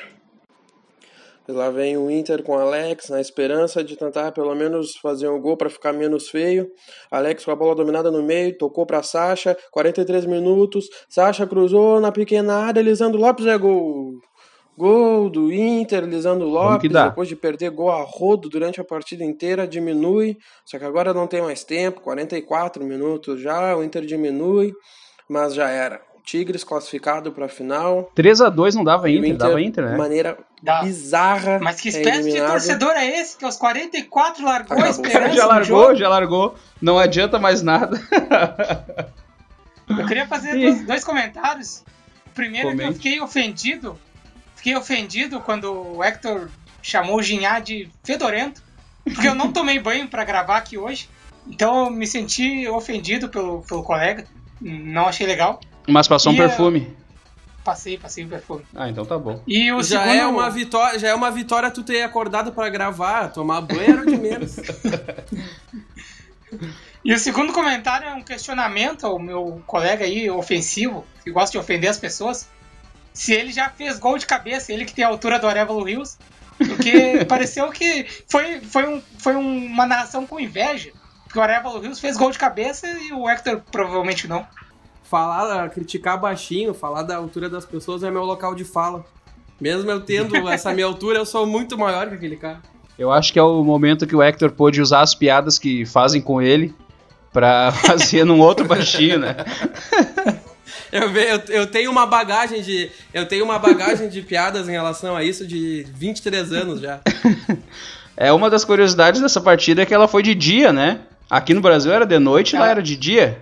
Lá 1.48 1.70
vem 1.70 1.98
o 1.98 2.10
Inter 2.10 2.42
com 2.42 2.58
Alex 2.58 3.10
na 3.10 3.20
esperança 3.20 3.84
de 3.84 3.98
tentar 3.98 4.32
pelo 4.32 4.56
menos 4.56 4.96
fazer 4.96 5.28
um 5.28 5.42
gol 5.42 5.58
para 5.58 5.70
ficar 5.70 5.92
menos 5.92 6.30
feio. 6.30 6.72
Alex 7.12 7.44
com 7.44 7.52
a 7.52 7.56
bola 7.56 7.76
dominada 7.76 8.10
no 8.10 8.24
meio, 8.24 8.58
tocou 8.58 8.86
para 8.86 9.04
Sacha, 9.04 9.56
43 9.70 10.26
minutos. 10.26 10.88
Sacha 11.10 11.46
cruzou 11.46 12.00
na 12.00 12.14
pequena 12.14 12.56
área, 12.56 12.82
Lisandro 12.82 13.20
Lopes 13.20 13.46
é 13.46 13.58
gol. 13.58 14.14
Gol 14.78 15.30
do 15.30 15.52
Inter, 15.54 16.04
Lisandro 16.04 16.48
Lopes, 16.48 16.90
depois 16.92 17.28
de 17.28 17.36
perder 17.36 17.70
gol 17.70 17.92
a 17.92 18.02
rodo 18.02 18.50
durante 18.50 18.82
a 18.82 18.84
partida 18.84 19.24
inteira, 19.24 19.68
diminui. 19.68 20.38
Só 20.66 20.80
que 20.80 20.86
agora 20.86 21.14
não 21.14 21.28
tem 21.28 21.42
mais 21.42 21.64
tempo, 21.64 22.02
44 22.02 22.84
minutos 22.84 23.40
já, 23.42 23.76
o 23.76 23.84
Inter 23.84 24.04
diminui, 24.06 24.74
mas 25.30 25.54
já 25.54 25.70
era. 25.70 26.02
Tigres 26.26 26.64
classificado 26.64 27.34
para 27.34 27.48
a 27.48 27.50
final. 27.50 28.10
3 28.16 28.40
a 28.42 28.50
2 28.50 28.76
não 28.76 28.84
dava 28.86 29.10
Inter, 29.10 29.26
Inter, 29.26 29.38
dava 29.38 29.62
Inter, 29.62 29.84
né? 29.84 29.92
De 29.92 29.98
maneira 29.98 30.38
Dá. 30.62 30.82
bizarra. 30.82 31.60
Mas 31.62 31.82
que 31.82 31.90
espécie 31.90 32.30
é 32.38 32.42
de 32.42 32.48
torcedor 32.48 32.92
é 32.92 33.20
esse 33.20 33.38
que 33.38 33.44
aos 33.44 33.58
44 33.58 34.46
largou 34.46 34.66
Acabou. 34.78 34.86
a 34.86 34.90
esperança 34.90 35.34
Já 35.36 35.46
largou, 35.46 35.94
já 35.96 36.08
largou. 36.08 36.56
Não 36.82 36.98
adianta 36.98 37.38
mais 37.40 37.62
nada. 37.62 38.00
eu 39.90 40.06
queria 40.08 40.26
fazer 40.26 40.54
dois, 40.58 40.86
dois, 40.86 41.04
comentários. 41.04 41.84
O 42.28 42.30
primeiro 42.34 42.70
Comente. 42.70 42.84
é 42.84 42.86
que 42.88 42.90
eu 42.92 42.96
fiquei 42.96 43.22
ofendido 43.22 44.00
fiquei 44.64 44.78
ofendido 44.78 45.42
quando 45.42 45.74
o 45.74 46.02
Hector 46.02 46.48
chamou 46.82 47.18
o 47.18 47.22
Ginhá 47.22 47.60
de 47.60 47.90
fedorento, 48.02 48.64
porque 49.04 49.28
eu 49.28 49.36
não 49.36 49.52
tomei 49.54 49.78
banho 49.78 50.08
para 50.08 50.24
gravar 50.24 50.56
aqui 50.56 50.78
hoje. 50.78 51.10
Então 51.46 51.86
eu 51.86 51.92
me 51.92 52.08
senti 52.08 52.66
ofendido 52.70 53.28
pelo, 53.28 53.62
pelo 53.64 53.84
colega. 53.84 54.26
Não 54.62 55.06
achei 55.06 55.28
legal. 55.28 55.60
Mas 55.86 56.08
passou 56.08 56.32
e 56.32 56.36
um 56.36 56.38
perfume. 56.38 56.96
Passei, 57.62 57.98
passei 57.98 58.24
um 58.24 58.30
perfume. 58.30 58.64
Ah, 58.74 58.88
então 58.88 59.06
tá 59.06 59.18
bom. 59.18 59.42
E 59.46 59.70
o 59.74 59.84
já 59.84 60.04
segundo... 60.04 60.18
é 60.18 60.26
uma 60.26 60.50
vitória, 60.50 60.98
já 60.98 61.10
é 61.10 61.14
uma 61.14 61.30
vitória 61.30 61.70
tu 61.70 61.84
ter 61.84 62.02
acordado 62.02 62.54
para 62.54 62.70
gravar, 62.70 63.34
tomar 63.34 63.60
banho 63.60 63.82
era 63.82 64.06
de 64.06 64.16
menos. 64.16 64.56
e 67.04 67.14
o 67.14 67.20
segundo 67.20 67.52
comentário 67.52 68.08
é 68.08 68.14
um 68.14 68.24
questionamento 68.24 69.06
ao 69.06 69.20
meu 69.20 69.62
colega 69.68 70.06
aí 70.06 70.30
ofensivo, 70.30 71.06
que 71.22 71.32
gosta 71.32 71.52
de 71.52 71.58
ofender 71.58 71.90
as 71.90 71.98
pessoas 71.98 72.48
se 73.14 73.34
ele 73.34 73.52
já 73.52 73.70
fez 73.70 74.00
gol 74.00 74.18
de 74.18 74.26
cabeça, 74.26 74.74
ele 74.74 74.86
que 74.86 74.94
tem 74.94 75.06
a 75.06 75.08
altura 75.08 75.40
do 75.40 75.48
Arevalo 75.48 75.84
Rios. 75.84 76.18
Porque 76.58 77.24
pareceu 77.30 77.70
que 77.70 78.06
foi, 78.28 78.60
foi, 78.62 78.88
um, 78.88 79.02
foi 79.20 79.36
uma 79.36 79.86
narração 79.86 80.26
com 80.26 80.40
inveja. 80.40 80.92
Porque 81.24 81.38
o 81.38 81.42
Arevalo 81.42 81.80
Rios 81.80 82.00
fez 82.00 82.18
gol 82.18 82.32
de 82.32 82.38
cabeça 82.38 82.88
e 82.88 83.14
o 83.14 83.30
Hector 83.30 83.62
provavelmente 83.72 84.28
não. 84.28 84.46
Falar, 85.04 85.70
criticar 85.70 86.20
baixinho, 86.20 86.74
falar 86.74 87.04
da 87.04 87.18
altura 87.18 87.50
das 87.50 87.66
pessoas 87.66 88.04
é 88.04 88.10
meu 88.10 88.24
local 88.24 88.56
de 88.56 88.64
fala. 88.64 89.06
Mesmo 89.62 89.90
eu 89.92 90.02
tendo 90.02 90.36
essa 90.50 90.74
minha 90.74 90.88
altura, 90.88 91.20
eu 91.20 91.26
sou 91.26 91.46
muito 91.46 91.78
maior 91.78 92.10
que 92.10 92.16
aquele 92.16 92.36
cara. 92.36 92.62
Eu 92.98 93.12
acho 93.12 93.34
que 93.34 93.40
é 93.40 93.44
o 93.44 93.64
momento 93.64 94.06
que 94.06 94.16
o 94.16 94.22
Hector 94.22 94.52
pôde 94.52 94.82
usar 94.82 95.02
as 95.02 95.16
piadas 95.16 95.58
que 95.58 95.86
fazem 95.86 96.22
com 96.22 96.42
ele 96.42 96.74
pra 97.32 97.72
fazer 97.86 98.24
num 98.24 98.40
outro 98.40 98.66
baixinho, 98.66 99.20
né? 99.20 99.36
Eu, 100.94 101.12
eu, 101.12 101.42
eu, 101.50 101.68
tenho 101.68 101.90
uma 101.90 102.06
bagagem 102.06 102.62
de. 102.62 102.92
Eu 103.12 103.26
tenho 103.28 103.44
uma 103.44 103.58
bagagem 103.58 104.08
de 104.08 104.22
piadas 104.22 104.70
em 104.70 104.74
relação 104.74 105.16
a 105.16 105.24
isso 105.24 105.48
de 105.48 105.88
23 105.96 106.54
anos 106.54 106.80
já. 106.80 107.00
É 108.16 108.32
uma 108.32 108.48
das 108.48 108.64
curiosidades 108.64 109.20
dessa 109.20 109.42
partida 109.42 109.82
é 109.82 109.88
que 109.88 109.94
ela 109.94 110.08
foi 110.08 110.22
de 110.22 110.36
dia, 110.36 110.72
né? 110.72 111.00
Aqui 111.28 111.52
no 111.52 111.62
Brasil 111.62 111.92
era 111.92 112.06
de 112.06 112.20
noite, 112.20 112.56
é. 112.56 112.60
lá 112.60 112.70
era 112.70 112.84
de 112.84 112.96
dia. 112.96 113.40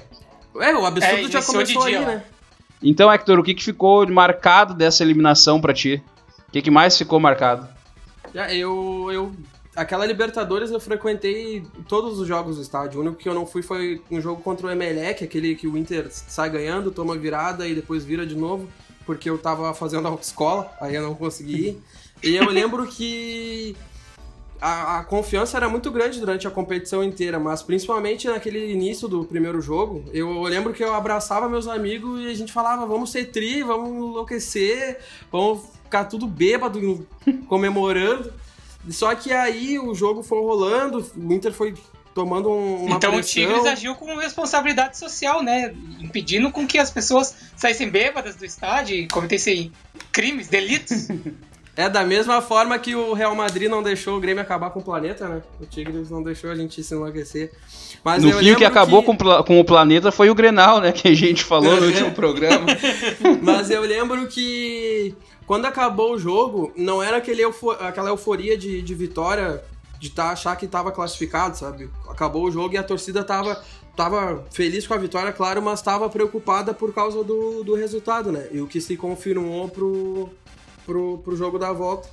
É, 0.62 0.74
o 0.74 0.86
absurdo 0.86 1.28
é, 1.28 1.30
já 1.30 1.42
começou 1.42 1.84
aí, 1.84 2.00
né? 2.00 2.24
Então, 2.82 3.12
Hector, 3.12 3.38
o 3.38 3.44
que, 3.44 3.54
que 3.54 3.64
ficou 3.64 4.08
marcado 4.08 4.74
dessa 4.74 5.04
eliminação 5.04 5.60
para 5.60 5.74
ti? 5.74 6.02
O 6.48 6.52
que, 6.54 6.62
que 6.62 6.72
mais 6.72 6.98
ficou 6.98 7.20
marcado? 7.20 7.68
Já, 8.34 8.50
eu, 8.54 9.10
eu 9.12 9.36
aquela 9.76 10.06
Libertadores 10.06 10.72
eu 10.72 10.80
frequentei 10.80 11.64
todos 11.88 12.20
os 12.20 12.28
jogos 12.28 12.58
do 12.58 12.62
estádio. 12.62 13.00
O 13.00 13.04
único 13.04 13.18
que 13.18 13.30
eu 13.30 13.34
não 13.34 13.46
fui 13.46 13.62
foi 13.62 14.02
um 14.10 14.20
jogo 14.20 14.42
contra 14.42 14.68
o 14.68 14.70
Emelec, 14.70 15.24
aquele 15.24 15.56
que 15.56 15.68
o 15.68 15.78
Inter 15.78 16.08
sai 16.12 16.50
ganhando, 16.50 16.92
toma 16.92 17.18
virada 17.18 17.68
e 17.68 17.74
depois 17.74 18.04
vira 18.04 18.26
de 18.26 18.36
novo, 18.36 18.68
porque 19.06 19.30
eu 19.30 19.38
tava 19.38 19.74
fazendo 19.74 20.08
autoescola, 20.10 20.72
aí 20.80 20.96
eu 20.96 21.02
não 21.02 21.16
consegui 21.16 21.70
ir. 21.70 21.84
E 22.24 22.36
eu 22.36 22.48
lembro 22.50 22.86
que 22.86 23.76
a, 24.62 25.00
a, 25.00 25.04
confiança 25.04 25.58
era 25.58 25.68
muito 25.68 25.90
grande 25.90 26.20
durante 26.20 26.48
a 26.48 26.52
competição 26.52 27.04
inteira, 27.04 27.40
mas 27.40 27.64
principalmente 27.64 28.28
naquele 28.28 28.72
início 28.72 29.08
do 29.08 29.26
primeiro 29.26 29.60
jogo, 29.60 30.06
eu 30.14 30.44
lembro 30.44 30.72
que 30.72 30.84
eu 30.84 30.94
abraçava 30.94 31.50
meus 31.50 31.68
amigos 31.68 32.22
e 32.22 32.28
a 32.28 32.34
gente 32.36 32.54
falava, 32.54 32.86
vamos 32.86 33.12
ser 33.12 33.32
tri, 33.32 33.64
vamos 33.64 33.90
enlouquecer, 33.90 35.00
vamos 35.32 35.64
ficar 35.84 36.06
tudo 36.06 36.28
bêbado, 36.28 37.08
comemorando. 37.48 38.32
Só 38.90 39.14
que 39.16 39.32
aí 39.32 39.78
o 39.80 39.94
jogo 39.94 40.24
foi 40.24 40.40
rolando, 40.40 41.06
o 41.16 41.34
Inter 41.34 41.54
foi 41.54 41.74
tomando 42.14 42.50
uma 42.50 42.98
Então 42.98 43.14
pressão. 43.14 43.20
o 43.20 43.22
Tigres 43.48 43.66
agiu 43.66 43.96
com 43.96 44.16
responsabilidade 44.18 44.98
social, 44.98 45.42
né? 45.44 45.74
Impedindo 46.00 46.52
com 46.52 46.68
que 46.68 46.78
as 46.78 46.92
pessoas 46.92 47.36
saíssem 47.56 47.90
bêbadas 47.90 48.36
do 48.36 48.46
estádio 48.46 48.96
e 48.96 49.08
cometessem 49.08 49.72
crimes, 50.12 50.48
delitos. 50.48 51.08
É 51.74 51.88
da 51.90 52.04
mesma 52.04 52.42
forma 52.42 52.78
que 52.78 52.94
o 52.94 53.14
Real 53.14 53.34
Madrid 53.34 53.70
não 53.70 53.82
deixou 53.82 54.18
o 54.18 54.20
Grêmio 54.20 54.42
acabar 54.44 54.72
com 54.72 54.82
o 54.82 54.84
planeta, 54.84 55.28
né? 55.30 55.42
O 55.60 55.66
Tigres 55.66 56.10
não 56.10 56.22
deixou 56.22 56.52
a 56.52 56.56
gente 56.56 56.84
se 56.84 56.94
enlouquecer. 56.94 57.54
Mas 58.04 58.22
no 58.22 58.34
fim, 58.34 58.52
o 58.52 58.58
que 58.58 58.66
acabou 58.66 59.02
que... 59.02 59.06
com, 59.18 59.44
com 59.44 59.58
o 59.60 59.64
planeta 59.64 60.12
foi 60.12 60.30
o 60.30 60.36
Grenal, 60.36 60.82
né? 60.82 60.92
Que 60.92 61.08
a 61.08 61.14
gente 61.14 61.46
falou 61.46 61.80
no 61.80 61.88
último 61.88 62.12
programa. 62.12 62.66
Mas 63.42 63.70
eu 63.70 63.82
lembro 63.84 64.28
que 64.28 65.16
quando 65.52 65.66
acabou 65.66 66.14
o 66.14 66.18
jogo, 66.18 66.72
não 66.78 67.04
era 67.04 67.18
aquele 67.18 67.42
eufor... 67.42 67.76
aquela 67.82 68.10
euforia 68.10 68.58
de, 68.58 68.82
de 68.82 68.96
vitória, 68.96 69.62
de 70.00 70.10
tá, 70.10 70.30
achar 70.30 70.56
que 70.56 70.64
estava 70.64 70.94
classificado, 70.94 71.58
sabe? 71.58 71.90
Acabou 72.08 72.46
o 72.46 72.52
jogo 72.52 72.74
e 72.74 72.78
a 72.78 72.84
torcida 72.84 73.22
tava, 73.22 73.62
tava 73.94 74.46
feliz 74.50 74.88
com 74.88 74.94
a 74.94 74.98
vitória, 74.98 75.34
claro, 75.34 75.62
mas 75.62 75.80
estava 75.80 76.10
preocupada 76.10 76.74
por 76.74 76.94
causa 76.94 77.22
do, 77.22 77.66
do 77.66 77.76
resultado, 77.76 78.32
né? 78.32 78.48
E 78.50 78.62
o 78.62 78.66
que 78.66 78.80
se 78.80 78.96
confirmou 78.96 79.68
pro, 79.68 80.30
pro, 80.86 81.18
pro 81.18 81.36
jogo 81.36 81.60
da 81.60 81.74
volta. 81.74 82.08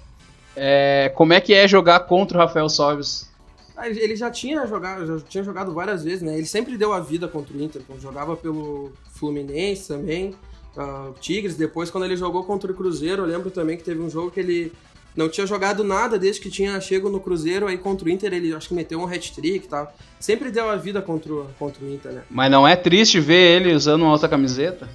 É, 0.56 1.12
como 1.14 1.32
é 1.32 1.40
que 1.40 1.54
é 1.54 1.68
jogar 1.68 2.00
contra 2.00 2.38
o 2.38 2.40
Rafael 2.40 2.68
Sobis? 2.68 3.30
Ah, 3.76 3.88
ele 3.88 4.16
já 4.16 4.32
tinha 4.32 4.66
jogado, 4.66 5.06
já 5.06 5.24
tinha 5.24 5.44
jogado 5.44 5.72
várias 5.72 6.02
vezes, 6.02 6.22
né? 6.22 6.36
Ele 6.36 6.46
sempre 6.46 6.76
deu 6.76 6.92
a 6.92 6.98
vida 6.98 7.28
contra 7.28 7.56
o 7.56 7.62
Inter, 7.62 7.82
jogava 8.00 8.36
pelo 8.36 8.90
Fluminense 9.12 9.86
também 9.86 10.34
uh, 10.78 11.12
Tigres. 11.20 11.56
Depois, 11.56 11.90
quando 11.90 12.04
ele 12.04 12.16
jogou 12.16 12.44
contra 12.44 12.70
o 12.70 12.74
Cruzeiro, 12.74 13.22
eu 13.22 13.26
lembro 13.26 13.50
também 13.50 13.76
que 13.76 13.82
teve 13.82 14.00
um 14.00 14.08
jogo 14.08 14.30
que 14.30 14.40
ele 14.40 14.72
não 15.16 15.28
tinha 15.28 15.46
jogado 15.46 15.82
nada 15.82 16.18
desde 16.18 16.40
que 16.40 16.50
tinha 16.50 16.80
chego 16.80 17.10
no 17.10 17.20
Cruzeiro. 17.20 17.66
Aí 17.66 17.76
contra 17.76 18.06
o 18.06 18.10
Inter, 18.10 18.32
ele 18.32 18.54
acho 18.54 18.68
que 18.68 18.74
meteu 18.74 19.00
um 19.00 19.06
hat-trick 19.06 19.66
e 19.66 19.68
tal. 19.68 19.92
Sempre 20.20 20.50
deu 20.50 20.70
a 20.70 20.76
vida 20.76 21.02
contra 21.02 21.32
o, 21.32 21.46
contra 21.58 21.84
o 21.84 21.92
Inter, 21.92 22.12
né? 22.12 22.22
Mas 22.30 22.50
não 22.50 22.66
é 22.66 22.76
triste 22.76 23.20
ver 23.20 23.60
ele 23.60 23.74
usando 23.74 24.02
uma 24.02 24.12
outra 24.12 24.28
camiseta? 24.28 24.88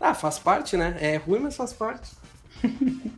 Ah, 0.00 0.14
faz 0.14 0.38
parte, 0.38 0.76
né? 0.76 0.96
É 1.00 1.16
ruim, 1.16 1.40
mas 1.40 1.56
faz 1.56 1.72
parte. 1.72 2.10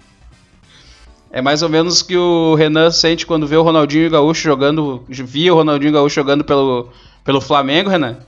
É 1.34 1.42
mais 1.42 1.62
ou 1.62 1.68
menos 1.68 2.00
o 2.00 2.06
que 2.06 2.16
o 2.16 2.54
Renan 2.54 2.92
sente 2.92 3.26
quando 3.26 3.44
vê 3.44 3.56
o 3.56 3.62
Ronaldinho 3.64 4.08
Gaúcho 4.08 4.44
jogando. 4.44 5.04
Via 5.08 5.52
o 5.52 5.56
Ronaldinho 5.56 5.92
Gaúcho 5.92 6.14
jogando 6.14 6.44
pelo, 6.44 6.92
pelo 7.24 7.40
Flamengo, 7.40 7.90
Renan? 7.90 8.18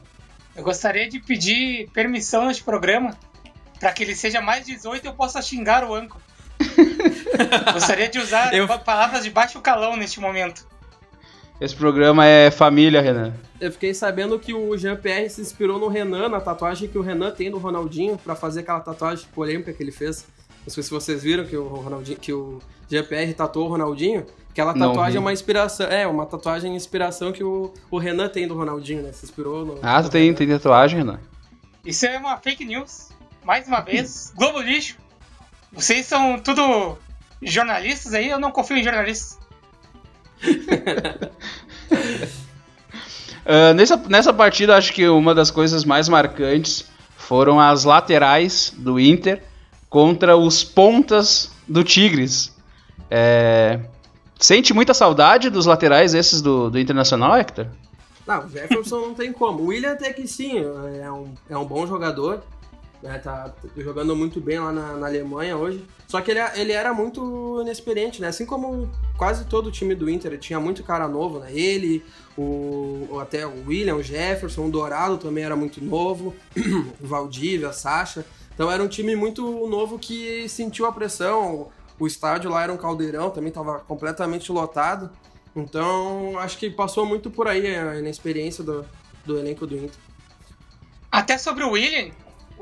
Eu 0.56 0.64
gostaria 0.64 1.08
de 1.08 1.20
pedir 1.20 1.88
permissão 1.94 2.46
neste 2.46 2.64
programa 2.64 3.16
para 3.78 3.92
que 3.92 4.02
ele 4.02 4.14
seja 4.14 4.40
mais 4.40 4.64
18 4.66 5.06
eu 5.06 5.12
possa 5.12 5.40
xingar 5.42 5.84
o 5.84 5.94
Anco. 5.94 6.20
Gostaria 7.72 8.08
de 8.08 8.18
usar 8.18 8.54
eu... 8.54 8.66
palavras 8.78 9.24
de 9.24 9.30
baixo 9.30 9.60
calão 9.60 9.96
neste 9.96 10.20
momento. 10.20 10.66
Esse 11.60 11.74
programa 11.74 12.26
é 12.26 12.50
família, 12.50 13.00
Renan. 13.00 13.32
Eu 13.58 13.72
fiquei 13.72 13.94
sabendo 13.94 14.38
que 14.38 14.52
o 14.52 14.76
Jean-Pierre 14.76 15.30
se 15.30 15.40
inspirou 15.40 15.78
no 15.78 15.88
Renan, 15.88 16.28
na 16.28 16.38
tatuagem 16.38 16.88
que 16.88 16.98
o 16.98 17.02
Renan 17.02 17.30
tem 17.30 17.50
do 17.50 17.56
Ronaldinho, 17.56 18.18
para 18.18 18.34
fazer 18.34 18.60
aquela 18.60 18.80
tatuagem 18.80 19.26
polêmica 19.34 19.72
que 19.72 19.82
ele 19.82 19.92
fez. 19.92 20.26
Não 20.66 20.72
sei 20.72 20.82
se 20.82 20.90
vocês 20.90 21.22
viram 21.22 21.46
que 21.46 21.56
o 21.56 21.66
Ronaldinho, 21.66 22.18
que 22.18 22.32
o 22.32 22.58
Jean-Pierre 22.90 23.32
tatuou 23.32 23.66
o 23.66 23.70
Ronaldinho. 23.70 24.26
Aquela 24.50 24.74
tatuagem 24.74 25.16
é 25.16 25.20
uma 25.20 25.32
inspiração. 25.32 25.86
É, 25.86 26.06
uma 26.06 26.26
tatuagem 26.26 26.74
inspiração 26.76 27.32
que 27.32 27.44
o, 27.44 27.72
o 27.90 27.98
Renan 27.98 28.28
tem 28.28 28.46
do 28.46 28.54
Ronaldinho, 28.54 29.02
né? 29.02 29.12
Se 29.12 29.24
inspirou 29.24 29.64
no. 29.64 29.78
Ah, 29.80 30.02
tu 30.02 30.10
tem, 30.10 30.32
tem 30.34 30.48
tatuagem, 30.48 30.98
Renan? 30.98 31.20
Isso 31.84 32.04
é 32.04 32.18
uma 32.18 32.36
fake 32.36 32.64
news 32.64 33.15
mais 33.46 33.66
uma 33.68 33.80
vez. 33.80 34.32
Globo 34.36 34.60
Lixo. 34.60 34.96
Vocês 35.72 36.04
são 36.06 36.38
tudo 36.38 36.98
jornalistas 37.40 38.12
aí, 38.12 38.28
eu 38.28 38.40
não 38.40 38.50
confio 38.50 38.76
em 38.76 38.82
jornalistas. 38.82 39.38
uh, 43.44 43.72
nessa, 43.76 43.96
nessa 44.08 44.32
partida, 44.32 44.76
acho 44.76 44.92
que 44.92 45.08
uma 45.08 45.34
das 45.34 45.50
coisas 45.50 45.84
mais 45.84 46.08
marcantes 46.08 46.90
foram 47.16 47.60
as 47.60 47.84
laterais 47.84 48.74
do 48.76 48.98
Inter 48.98 49.42
contra 49.88 50.36
os 50.36 50.64
pontas 50.64 51.52
do 51.68 51.84
Tigres. 51.84 52.52
É... 53.10 53.80
Sente 54.38 54.74
muita 54.74 54.92
saudade 54.92 55.48
dos 55.50 55.66
laterais 55.66 56.14
esses 56.14 56.42
do, 56.42 56.68
do 56.68 56.78
Internacional, 56.78 57.36
Hector? 57.36 57.66
Não, 58.26 58.44
o 58.44 58.48
Jefferson 58.48 59.00
não 59.00 59.14
tem 59.14 59.32
como. 59.32 59.62
O 59.62 59.66
William 59.66 59.92
até 59.92 60.12
que 60.12 60.26
sim, 60.26 60.58
é 61.00 61.10
um, 61.10 61.32
é 61.48 61.56
um 61.56 61.64
bom 61.64 61.86
jogador 61.86 62.42
né, 63.02 63.18
tá 63.18 63.52
jogando 63.76 64.14
muito 64.16 64.40
bem 64.40 64.58
lá 64.58 64.72
na, 64.72 64.96
na, 64.96 65.06
Alemanha 65.06 65.56
hoje. 65.56 65.84
Só 66.06 66.20
que 66.20 66.30
ele, 66.30 66.40
ele 66.54 66.72
era 66.72 66.92
muito 66.94 67.60
inexperiente, 67.62 68.20
né? 68.20 68.28
Assim 68.28 68.46
como 68.46 68.90
quase 69.16 69.44
todo 69.46 69.68
o 69.68 69.72
time 69.72 69.94
do 69.94 70.08
Inter, 70.08 70.38
tinha 70.38 70.58
muito 70.58 70.82
cara 70.82 71.06
novo, 71.08 71.40
né? 71.40 71.52
Ele, 71.52 72.04
o, 72.36 73.18
até 73.20 73.46
o 73.46 73.66
William, 73.66 73.96
o 73.96 74.02
Jefferson, 74.02 74.66
o 74.66 74.70
Dourado 74.70 75.18
também 75.18 75.44
era 75.44 75.56
muito 75.56 75.82
novo, 75.84 76.34
o 77.00 77.06
Valdívia, 77.06 77.68
a 77.68 77.72
Sacha. 77.72 78.24
Então 78.54 78.70
era 78.70 78.82
um 78.82 78.88
time 78.88 79.14
muito 79.14 79.42
novo 79.66 79.98
que 79.98 80.48
sentiu 80.48 80.86
a 80.86 80.92
pressão. 80.92 81.68
O 81.98 82.06
estádio 82.06 82.50
lá 82.50 82.62
era 82.62 82.72
um 82.72 82.76
caldeirão, 82.76 83.30
também 83.30 83.48
estava 83.48 83.80
completamente 83.80 84.50
lotado. 84.52 85.10
Então 85.54 86.38
acho 86.38 86.58
que 86.58 86.70
passou 86.70 87.06
muito 87.06 87.30
por 87.30 87.48
aí 87.48 87.74
a 87.74 87.98
inexperiência 87.98 88.62
do, 88.62 88.84
do 89.24 89.38
elenco 89.38 89.66
do 89.66 89.76
Inter. 89.76 89.98
Até 91.10 91.38
sobre 91.38 91.64
o 91.64 91.70
William, 91.70 92.10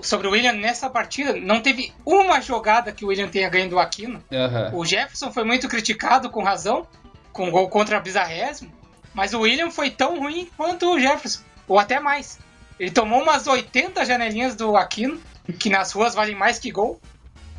sobre 0.02 0.26
o 0.26 0.32
William 0.32 0.52
nessa 0.52 0.90
partida, 0.90 1.34
não 1.34 1.60
teve 1.60 1.92
uma 2.04 2.40
jogada 2.40 2.92
que 2.92 3.04
o 3.04 3.08
William 3.08 3.28
tenha 3.28 3.48
ganho 3.48 3.68
do 3.68 3.78
Aquino. 3.78 4.22
Uhum. 4.30 4.78
O 4.78 4.84
Jefferson 4.84 5.32
foi 5.32 5.44
muito 5.44 5.68
criticado 5.68 6.30
com 6.30 6.42
razão, 6.42 6.86
com 7.32 7.50
gol 7.50 7.68
contra 7.68 7.96
a 7.96 8.00
Bizarresmo, 8.00 8.72
mas 9.12 9.32
o 9.32 9.40
William 9.40 9.70
foi 9.70 9.90
tão 9.90 10.18
ruim 10.18 10.48
quanto 10.56 10.92
o 10.92 11.00
Jefferson, 11.00 11.42
ou 11.68 11.78
até 11.78 12.00
mais. 12.00 12.38
Ele 12.78 12.90
tomou 12.90 13.22
umas 13.22 13.46
80 13.46 14.04
janelinhas 14.04 14.56
do 14.56 14.76
Aquino, 14.76 15.20
que 15.58 15.70
nas 15.70 15.92
ruas 15.92 16.14
valem 16.14 16.34
mais 16.34 16.58
que 16.58 16.70
gol, 16.70 17.00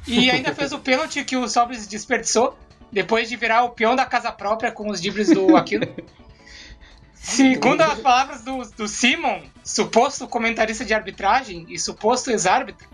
e 0.06 0.30
ainda 0.32 0.54
fez 0.54 0.72
o 0.72 0.80
pênalti 0.80 1.24
que 1.24 1.38
o 1.38 1.48
Sobres 1.48 1.88
desperdiçou, 1.88 2.58
depois 2.92 3.30
de 3.30 3.36
virar 3.36 3.64
o 3.64 3.70
peão 3.70 3.96
da 3.96 4.06
casa 4.06 4.32
própria 4.32 4.72
com 4.72 4.90
os 4.90 5.02
dribles 5.02 5.30
do 5.30 5.56
Aquino. 5.56 5.88
Segundo 7.26 7.82
as 7.82 8.00
palavras 8.00 8.44
do, 8.44 8.62
do 8.78 8.88
Simon, 8.88 9.42
suposto 9.64 10.28
comentarista 10.28 10.86
de 10.86 10.94
arbitragem 10.94 11.66
e 11.68 11.80
suposto 11.80 12.30
ex-árbitro, 12.30 12.88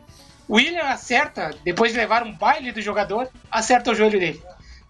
William 0.49 0.85
acerta, 0.85 1.53
depois 1.65 1.91
de 1.91 1.97
levar 1.97 2.23
um 2.23 2.31
baile 2.31 2.71
do 2.71 2.81
jogador, 2.81 3.27
acerta 3.51 3.91
o 3.91 3.95
joelho 3.95 4.17
dele. 4.17 4.41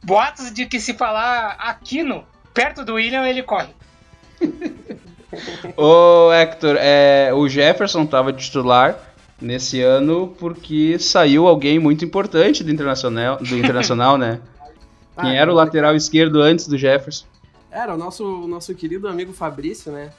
Boatos 0.03 0.53
de 0.53 0.67
que 0.67 0.79
se 0.79 0.93
falar 0.93 1.55
Aquino 1.59 2.23
perto 2.53 2.85
do 2.85 2.93
William, 2.93 3.27
ele 3.27 3.41
corre. 3.41 3.73
Ô 5.75 6.31
Hector, 6.31 6.75
é, 6.79 7.31
o 7.33 7.49
Jefferson 7.49 8.03
estava 8.03 8.31
titular 8.31 8.95
nesse 9.41 9.81
ano 9.81 10.35
porque 10.37 10.99
saiu 10.99 11.47
alguém 11.47 11.79
muito 11.79 12.05
importante 12.05 12.63
do 12.63 12.69
Internacional, 12.69 13.37
do 13.37 13.57
Internacional 13.57 14.19
né? 14.19 14.39
Quem 15.19 15.35
era 15.35 15.51
o 15.51 15.55
lateral 15.55 15.95
esquerdo 15.95 16.41
antes 16.43 16.67
do 16.67 16.77
Jefferson? 16.77 17.30
Era 17.71 17.95
o 17.95 17.97
nosso, 17.97 18.47
nosso 18.47 18.75
querido 18.75 19.07
amigo 19.07 19.31
Fabrício, 19.31 19.91
né? 19.91 20.11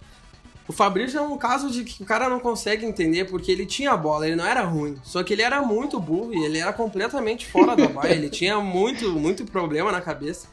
O 0.67 0.73
Fabrício 0.73 1.19
é 1.19 1.23
um 1.23 1.37
caso 1.37 1.71
de 1.71 1.85
que 1.85 2.03
o 2.03 2.07
cara 2.07 2.29
não 2.29 2.41
consegue 2.41 2.87
entender 2.87 3.27
porque 3.27 3.51
ele 3.51 3.67
tinha 3.67 3.97
bola, 3.97 4.27
ele 4.27 4.37
não 4.37 4.47
era 4.47 4.63
ruim. 4.63 4.97
Só 5.03 5.23
que 5.23 5.33
ele 5.33 5.43
era 5.43 5.61
muito 5.61 6.01
burro 6.01 6.33
e 6.33 6.45
ele 6.45 6.59
era 6.59 6.73
completamente 6.73 7.47
fora 7.47 7.77
da 7.77 7.89
baia. 7.89 8.13
ele 8.15 8.31
tinha 8.31 8.59
muito, 8.61 9.11
muito 9.13 9.45
problema 9.45 9.93
na 9.93 10.01
cabeça. 10.01 10.47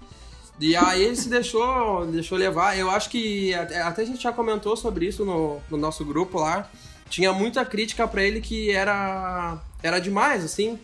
E 0.59 0.75
aí 0.75 1.03
ele 1.03 1.15
se 1.15 1.29
deixou, 1.29 2.05
deixou 2.07 2.37
levar. 2.37 2.77
Eu 2.77 2.89
acho 2.89 3.09
que 3.09 3.53
até, 3.53 3.81
até 3.81 4.01
a 4.01 4.05
gente 4.05 4.21
já 4.21 4.33
comentou 4.33 4.75
sobre 4.75 5.05
isso 5.05 5.23
no, 5.23 5.61
no 5.69 5.77
nosso 5.77 6.03
grupo 6.03 6.39
lá. 6.39 6.69
Tinha 7.09 7.31
muita 7.31 7.63
crítica 7.63 8.07
para 8.07 8.23
ele 8.23 8.41
que 8.41 8.71
era 8.71 9.57
era 9.81 9.99
demais, 9.99 10.43
assim. 10.43 10.77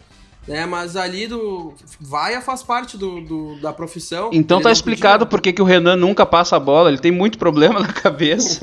Né, 0.48 0.64
mas 0.68 0.96
ali 0.96 1.26
do. 1.26 1.74
Vaia 2.00 2.40
faz 2.40 2.62
parte 2.62 2.98
do, 2.98 3.20
do 3.22 3.60
da 3.60 3.74
profissão. 3.74 4.30
Então 4.32 4.62
tá 4.62 4.72
explicado 4.72 5.26
podia- 5.26 5.30
por 5.32 5.42
que 5.42 5.52
que 5.54 5.62
o 5.62 5.66
Renan 5.66 5.96
nunca 5.96 6.24
passa 6.24 6.56
a 6.56 6.60
bola. 6.60 6.90
Ele 6.90 7.00
tem 7.00 7.12
muito 7.12 7.40
problema 7.40 7.80
na 7.82 7.92
cabeça. 7.92 8.60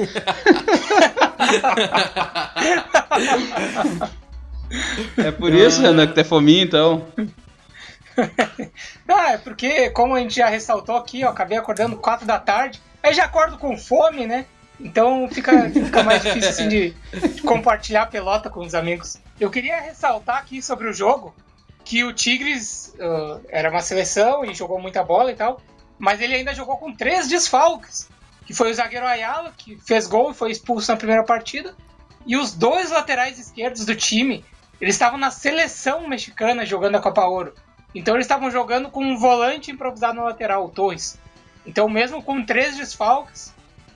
é 5.18 5.30
por 5.30 5.52
isso, 5.52 5.80
Renan, 5.82 6.06
que 6.06 6.14
tu 6.14 6.20
é 6.20 6.24
fominha, 6.24 6.62
então. 6.62 7.04
Ah, 9.08 9.32
é 9.32 9.38
porque, 9.38 9.90
como 9.90 10.14
a 10.14 10.20
gente 10.20 10.34
já 10.36 10.46
ressaltou 10.48 10.96
aqui, 10.96 11.20
eu 11.22 11.28
acabei 11.28 11.56
acordando 11.58 11.96
4 11.96 12.26
da 12.26 12.38
tarde. 12.38 12.80
Aí 13.02 13.12
já 13.14 13.24
acordo 13.24 13.58
com 13.58 13.76
fome, 13.76 14.26
né? 14.26 14.46
Então 14.80 15.28
fica, 15.30 15.68
fica 15.70 16.02
mais 16.02 16.22
difícil 16.22 16.48
assim 16.50 16.68
de, 16.68 16.90
de 17.34 17.42
compartilhar 17.44 18.02
a 18.02 18.06
pelota 18.06 18.48
com 18.50 18.60
os 18.60 18.74
amigos. 18.74 19.16
Eu 19.40 19.50
queria 19.50 19.80
ressaltar 19.80 20.38
aqui 20.38 20.62
sobre 20.62 20.88
o 20.88 20.92
jogo 20.94 21.34
que 21.92 22.02
o 22.04 22.12
Tigres 22.14 22.94
ah, 22.98 23.38
era 23.50 23.68
uma 23.68 23.82
seleção 23.82 24.46
e 24.46 24.54
jogou 24.54 24.80
muita 24.80 25.04
bola 25.04 25.30
e 25.30 25.36
tal, 25.36 25.60
mas 25.98 26.22
ele 26.22 26.34
ainda 26.34 26.54
jogou 26.54 26.78
com 26.78 26.90
três 26.90 27.28
desfalques. 27.28 28.08
Que 28.46 28.54
foi 28.54 28.70
o 28.70 28.74
zagueiro 28.74 29.06
Ayala, 29.06 29.52
que 29.54 29.76
fez 29.76 30.06
gol 30.06 30.30
e 30.30 30.34
foi 30.34 30.50
expulso 30.50 30.90
na 30.90 30.96
primeira 30.96 31.22
partida. 31.22 31.76
E 32.26 32.34
os 32.34 32.54
dois 32.54 32.90
laterais 32.90 33.38
esquerdos 33.38 33.84
do 33.84 33.94
time, 33.94 34.42
eles 34.80 34.94
estavam 34.94 35.18
na 35.18 35.30
seleção 35.30 36.08
mexicana 36.08 36.64
jogando 36.64 36.96
a 36.96 37.00
Copa 37.00 37.26
Ouro. 37.26 37.52
Então 37.94 38.14
eles 38.14 38.24
estavam 38.24 38.50
jogando 38.50 38.90
com 38.90 39.04
um 39.04 39.18
volante 39.18 39.70
improvisado 39.70 40.14
na 40.14 40.24
lateral, 40.24 40.64
o 40.64 40.70
Torres. 40.70 41.18
Então 41.66 41.90
mesmo 41.90 42.22
com 42.22 42.42
três 42.42 42.74
desfalques 42.74 43.52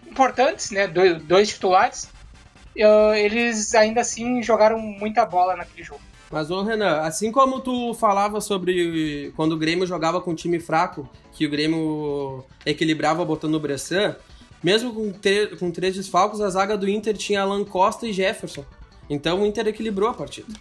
importantes, 0.07 0.71
né, 0.71 0.87
dois, 0.87 1.23
dois 1.23 1.49
titulares, 1.49 2.11
eh, 2.77 3.23
eles 3.23 3.75
ainda 3.75 4.03
assim 4.03 4.43
jogaram 4.43 4.79
muita 4.79 5.25
bola 5.25 5.57
naquele 5.57 5.83
jogo. 5.83 6.06
Mas, 6.31 6.51
ô 6.51 6.63
Renan, 6.63 7.01
assim 7.03 7.31
como 7.31 7.61
tu 7.61 7.95
falava 7.95 8.41
sobre 8.41 9.33
quando 9.37 9.53
o 9.53 9.59
Grêmio 9.59 9.87
jogava 9.87 10.21
com 10.21 10.33
um 10.33 10.35
time 10.35 10.59
fraco, 10.59 11.09
que 11.33 11.47
o 11.47 11.51
Grêmio 11.51 12.45
equilibrava 12.65 13.25
botando 13.25 13.55
o 13.55 13.61
Bressan, 13.61 14.17
mesmo 14.63 14.93
com, 14.93 15.13
com 15.59 15.71
três 15.71 15.95
desfalcos, 15.95 16.41
a 16.41 16.51
zaga 16.51 16.77
do 16.77 16.89
Inter 16.89 17.17
tinha 17.17 17.43
Alan 17.43 17.65
Costa 17.65 18.07
e 18.07 18.13
Jefferson. 18.13 18.65
Então 19.09 19.43
o 19.43 19.47
Inter 19.47 19.69
equilibrou 19.69 20.09
a 20.09 20.15
partida. 20.15 20.53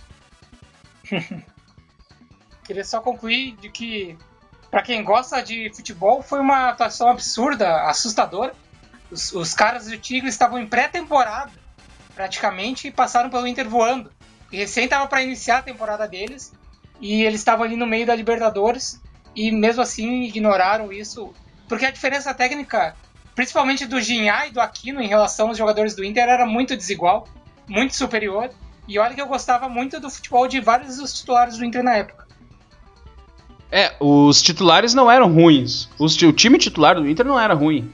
Queria 2.64 2.84
só 2.84 3.02
concluir 3.02 3.56
de 3.58 3.70
que, 3.70 4.18
para 4.70 4.84
quem 4.84 5.04
gosta 5.04 5.42
de 5.42 5.72
futebol, 5.74 6.22
foi 6.22 6.40
uma 6.40 6.70
atuação 6.70 7.10
absurda, 7.10 7.84
assustadora. 7.84 8.54
Os, 9.10 9.32
os 9.34 9.54
caras 9.54 9.86
do 9.88 9.98
Tigre 9.98 10.30
estavam 10.30 10.60
em 10.60 10.68
pré-temporada, 10.68 11.52
praticamente, 12.14 12.88
e 12.88 12.92
passaram 12.92 13.30
pelo 13.30 13.48
Inter 13.48 13.70
voando. 13.70 14.12
Recém 14.52 14.86
estava 14.86 15.08
para 15.08 15.22
iniciar 15.22 15.60
a 15.60 15.62
temporada 15.64 16.08
deles, 16.08 16.54
e 17.02 17.24
eles 17.24 17.42
estavam 17.42 17.66
ali 17.66 17.76
no 17.76 17.86
meio 17.88 18.06
da 18.06 18.16
Libertadores, 18.16 19.02
e 19.36 19.52
mesmo 19.52 19.82
assim 19.82 20.24
ignoraram 20.24 20.92
isso, 20.94 21.34
porque 21.68 21.86
a 21.86 21.92
diferença 21.92 22.34
técnica, 22.34 22.96
principalmente 23.36 23.86
do 23.86 24.00
Ginhá 24.00 24.48
e 24.48 24.52
do 24.52 24.62
Aquino 24.62 25.02
em 25.02 25.08
relação 25.08 25.50
aos 25.50 25.58
jogadores 25.58 25.96
do 25.96 26.04
Inter, 26.04 26.24
era 26.30 26.46
muito 26.46 26.76
desigual, 26.78 27.28
muito 27.68 27.96
superior. 27.96 28.50
E 28.88 29.00
olha 29.00 29.16
que 29.16 29.22
eu 29.22 29.26
gostava 29.28 29.68
muito 29.68 30.00
do 30.00 30.10
futebol 30.12 30.48
de 30.48 30.62
vários 30.62 30.98
dos 30.98 31.12
titulares 31.12 31.58
do 31.58 31.66
Inter 31.66 31.84
na 31.84 31.96
época. 31.96 32.26
É, 33.72 33.96
os 34.00 34.42
titulares 34.42 34.94
não 34.94 35.10
eram 35.12 35.34
ruins. 35.34 35.90
Os 35.98 36.16
o 36.22 36.32
time 36.32 36.58
titular 36.58 36.96
do 36.96 37.10
Inter 37.10 37.26
não 37.26 37.40
era 37.40 37.54
ruim. 37.54 37.92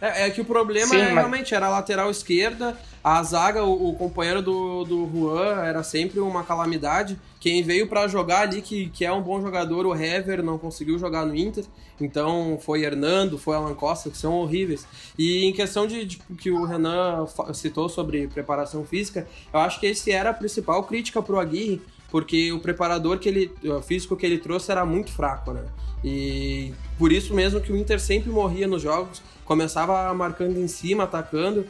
É, 0.00 0.26
é 0.26 0.30
que 0.30 0.40
o 0.40 0.44
problema 0.44 0.88
Sim, 0.88 0.98
é, 0.98 1.04
mas- 1.06 1.14
realmente 1.14 1.54
era 1.54 1.66
a 1.66 1.70
lateral 1.70 2.10
esquerda, 2.10 2.78
a 3.08 3.22
zaga, 3.22 3.64
o, 3.64 3.88
o 3.88 3.94
companheiro 3.94 4.42
do, 4.42 4.84
do 4.84 5.10
Juan 5.10 5.64
era 5.64 5.82
sempre 5.82 6.20
uma 6.20 6.44
calamidade. 6.44 7.18
Quem 7.40 7.62
veio 7.62 7.88
pra 7.88 8.06
jogar 8.06 8.42
ali, 8.42 8.60
que, 8.60 8.90
que 8.90 9.02
é 9.02 9.10
um 9.10 9.22
bom 9.22 9.40
jogador, 9.40 9.86
o 9.86 9.94
Hever, 9.94 10.42
não 10.42 10.58
conseguiu 10.58 10.98
jogar 10.98 11.24
no 11.24 11.34
Inter. 11.34 11.64
Então 11.98 12.58
foi 12.60 12.82
Hernando, 12.82 13.38
foi 13.38 13.56
Alan 13.56 13.74
Costa, 13.74 14.10
que 14.10 14.18
são 14.18 14.34
horríveis. 14.34 14.86
E 15.18 15.46
em 15.46 15.54
questão 15.54 15.86
de, 15.86 16.04
de 16.04 16.18
que 16.38 16.50
o 16.50 16.66
Renan 16.66 17.26
citou 17.54 17.88
sobre 17.88 18.26
preparação 18.28 18.84
física, 18.84 19.26
eu 19.54 19.60
acho 19.60 19.80
que 19.80 19.86
esse 19.86 20.10
era 20.10 20.28
a 20.28 20.34
principal 20.34 20.84
crítica 20.84 21.22
pro 21.22 21.40
Aguirre, 21.40 21.80
porque 22.10 22.52
o 22.52 22.60
preparador 22.60 23.18
que 23.18 23.28
ele, 23.30 23.50
o 23.64 23.80
físico 23.80 24.16
que 24.16 24.26
ele 24.26 24.36
trouxe 24.36 24.70
era 24.70 24.84
muito 24.84 25.10
fraco, 25.10 25.54
né? 25.54 25.64
E 26.04 26.74
por 26.98 27.10
isso 27.10 27.32
mesmo 27.32 27.58
que 27.58 27.72
o 27.72 27.76
Inter 27.76 27.98
sempre 27.98 28.30
morria 28.30 28.68
nos 28.68 28.82
jogos, 28.82 29.22
começava 29.46 30.12
marcando 30.12 30.58
em 30.58 30.68
cima, 30.68 31.04
atacando, 31.04 31.64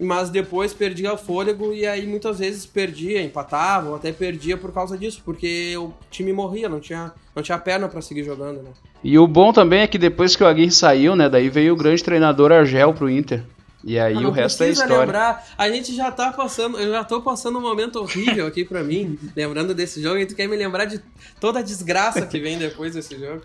mas 0.00 0.30
depois 0.30 0.72
perdia 0.72 1.12
o 1.12 1.18
fôlego 1.18 1.72
e 1.72 1.86
aí 1.86 2.06
muitas 2.06 2.38
vezes 2.38 2.66
perdia, 2.66 3.22
empatava 3.22 3.90
ou 3.90 3.94
até 3.96 4.12
perdia 4.12 4.56
por 4.56 4.72
causa 4.72 4.96
disso, 4.96 5.22
porque 5.24 5.76
o 5.76 5.92
time 6.10 6.32
morria, 6.32 6.68
não 6.68 6.80
tinha, 6.80 7.12
não 7.34 7.42
tinha 7.42 7.58
perna 7.58 7.88
pra 7.88 8.00
seguir 8.00 8.24
jogando, 8.24 8.62
né? 8.62 8.70
E 9.02 9.18
o 9.18 9.26
bom 9.26 9.52
também 9.52 9.80
é 9.80 9.86
que 9.86 9.98
depois 9.98 10.36
que 10.36 10.44
o 10.44 10.46
Aguirre 10.46 10.70
saiu, 10.70 11.16
né, 11.16 11.28
daí 11.28 11.48
veio 11.48 11.72
o 11.72 11.76
grande 11.76 12.04
treinador 12.04 12.52
Argel 12.52 12.92
pro 12.92 13.08
Inter. 13.08 13.42
E 13.82 13.98
aí 13.98 14.14
Ah, 14.14 14.28
o 14.28 14.30
resto 14.30 14.62
é 14.62 14.70
história. 14.70 14.98
lembrar, 14.98 15.46
a 15.56 15.70
gente 15.70 15.94
já 15.94 16.10
tá 16.10 16.32
passando, 16.32 16.78
eu 16.78 16.92
já 16.92 17.02
tô 17.02 17.22
passando 17.22 17.58
um 17.58 17.62
momento 17.62 17.96
horrível 17.96 18.46
aqui 18.46 18.64
pra 18.64 18.82
mim, 18.84 19.18
lembrando 19.34 19.74
desse 19.74 20.02
jogo, 20.02 20.18
e 20.18 20.26
tu 20.26 20.34
quer 20.34 20.46
me 20.46 20.56
lembrar 20.56 20.84
de 20.84 21.00
toda 21.40 21.60
a 21.60 21.62
desgraça 21.62 22.26
que 22.26 22.38
vem 22.38 22.58
depois 22.58 22.94
desse 22.94 23.18
jogo. 23.18 23.40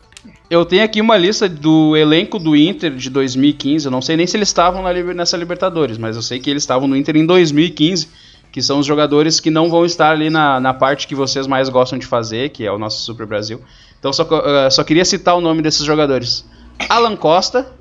Eu 0.50 0.66
tenho 0.66 0.84
aqui 0.84 1.00
uma 1.00 1.16
lista 1.16 1.48
do 1.48 1.96
elenco 1.96 2.38
do 2.38 2.56
Inter 2.56 2.94
de 2.96 3.10
2015. 3.10 3.86
Eu 3.86 3.92
não 3.92 4.02
sei 4.02 4.18
nem 4.18 4.28
se 4.28 4.36
eles 4.36 4.50
estavam 4.50 4.82
na 4.82 4.92
nessa 5.14 5.38
Libertadores, 5.38 5.98
mas 5.98 6.16
eu 6.16 6.22
sei 6.22 6.40
que 6.40 6.50
eles 6.50 6.64
estavam 6.64 6.88
no 6.88 6.98
Inter 6.98 7.16
em 7.16 7.26
2015, 7.26 8.10
que 8.52 8.62
são 8.62 8.80
os 8.80 8.86
jogadores 8.86 9.40
que 9.40 9.50
não 9.50 9.70
vão 9.70 9.86
estar 9.86 10.12
ali 10.12 10.30
na, 10.30 10.60
na 10.60 10.74
parte 10.74 11.08
que 11.08 11.16
vocês 11.16 11.48
mais 11.48 11.70
gostam 11.70 11.98
de 11.98 12.06
fazer, 12.06 12.50
que 12.50 12.66
é 12.66 12.72
o 12.72 12.78
nosso 12.78 13.02
Super 13.04 13.26
Brasil. 13.26 13.62
Então 14.00 14.12
só, 14.12 14.28
eh, 14.46 14.70
só 14.70 14.84
queria 14.84 15.06
citar 15.06 15.36
o 15.36 15.42
nome 15.42 15.62
desses 15.62 15.86
jogadores: 15.86 16.46
Alan 16.90 17.16
Costa, 17.16 17.72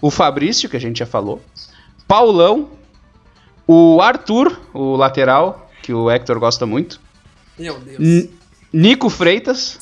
o 0.00 0.10
Fabrício, 0.10 0.68
que 0.68 0.76
a 0.76 0.80
gente 0.80 0.98
já 1.00 1.06
falou, 1.06 1.42
Paulão, 2.10 2.70
o 3.68 4.00
Arthur, 4.02 4.58
o 4.74 4.96
lateral, 4.96 5.70
que 5.80 5.94
o 5.94 6.10
Hector 6.10 6.40
gosta 6.40 6.66
muito. 6.66 7.00
Meu 7.56 7.78
Deus. 7.78 8.00
N- 8.00 8.30
Nico 8.72 9.08
Freitas, 9.08 9.78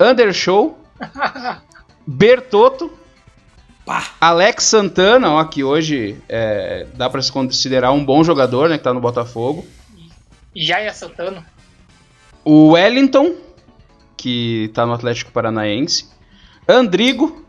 Undershow, 0.00 0.76
Bertotto, 2.04 2.90
Pá. 3.86 4.04
Alex 4.20 4.64
Santana, 4.64 5.30
ó, 5.30 5.44
que 5.44 5.62
hoje 5.62 6.16
é, 6.28 6.88
dá 6.94 7.08
pra 7.08 7.22
se 7.22 7.30
considerar 7.30 7.92
um 7.92 8.04
bom 8.04 8.24
jogador, 8.24 8.68
né, 8.68 8.76
que 8.76 8.82
tá 8.82 8.92
no 8.92 9.00
Botafogo. 9.00 9.64
Jaya 10.56 10.92
Santana. 10.92 11.46
O 12.44 12.70
Wellington, 12.72 13.36
que 14.16 14.72
tá 14.74 14.84
no 14.84 14.92
Atlético 14.92 15.30
Paranaense. 15.30 16.08
Andrigo. 16.68 17.46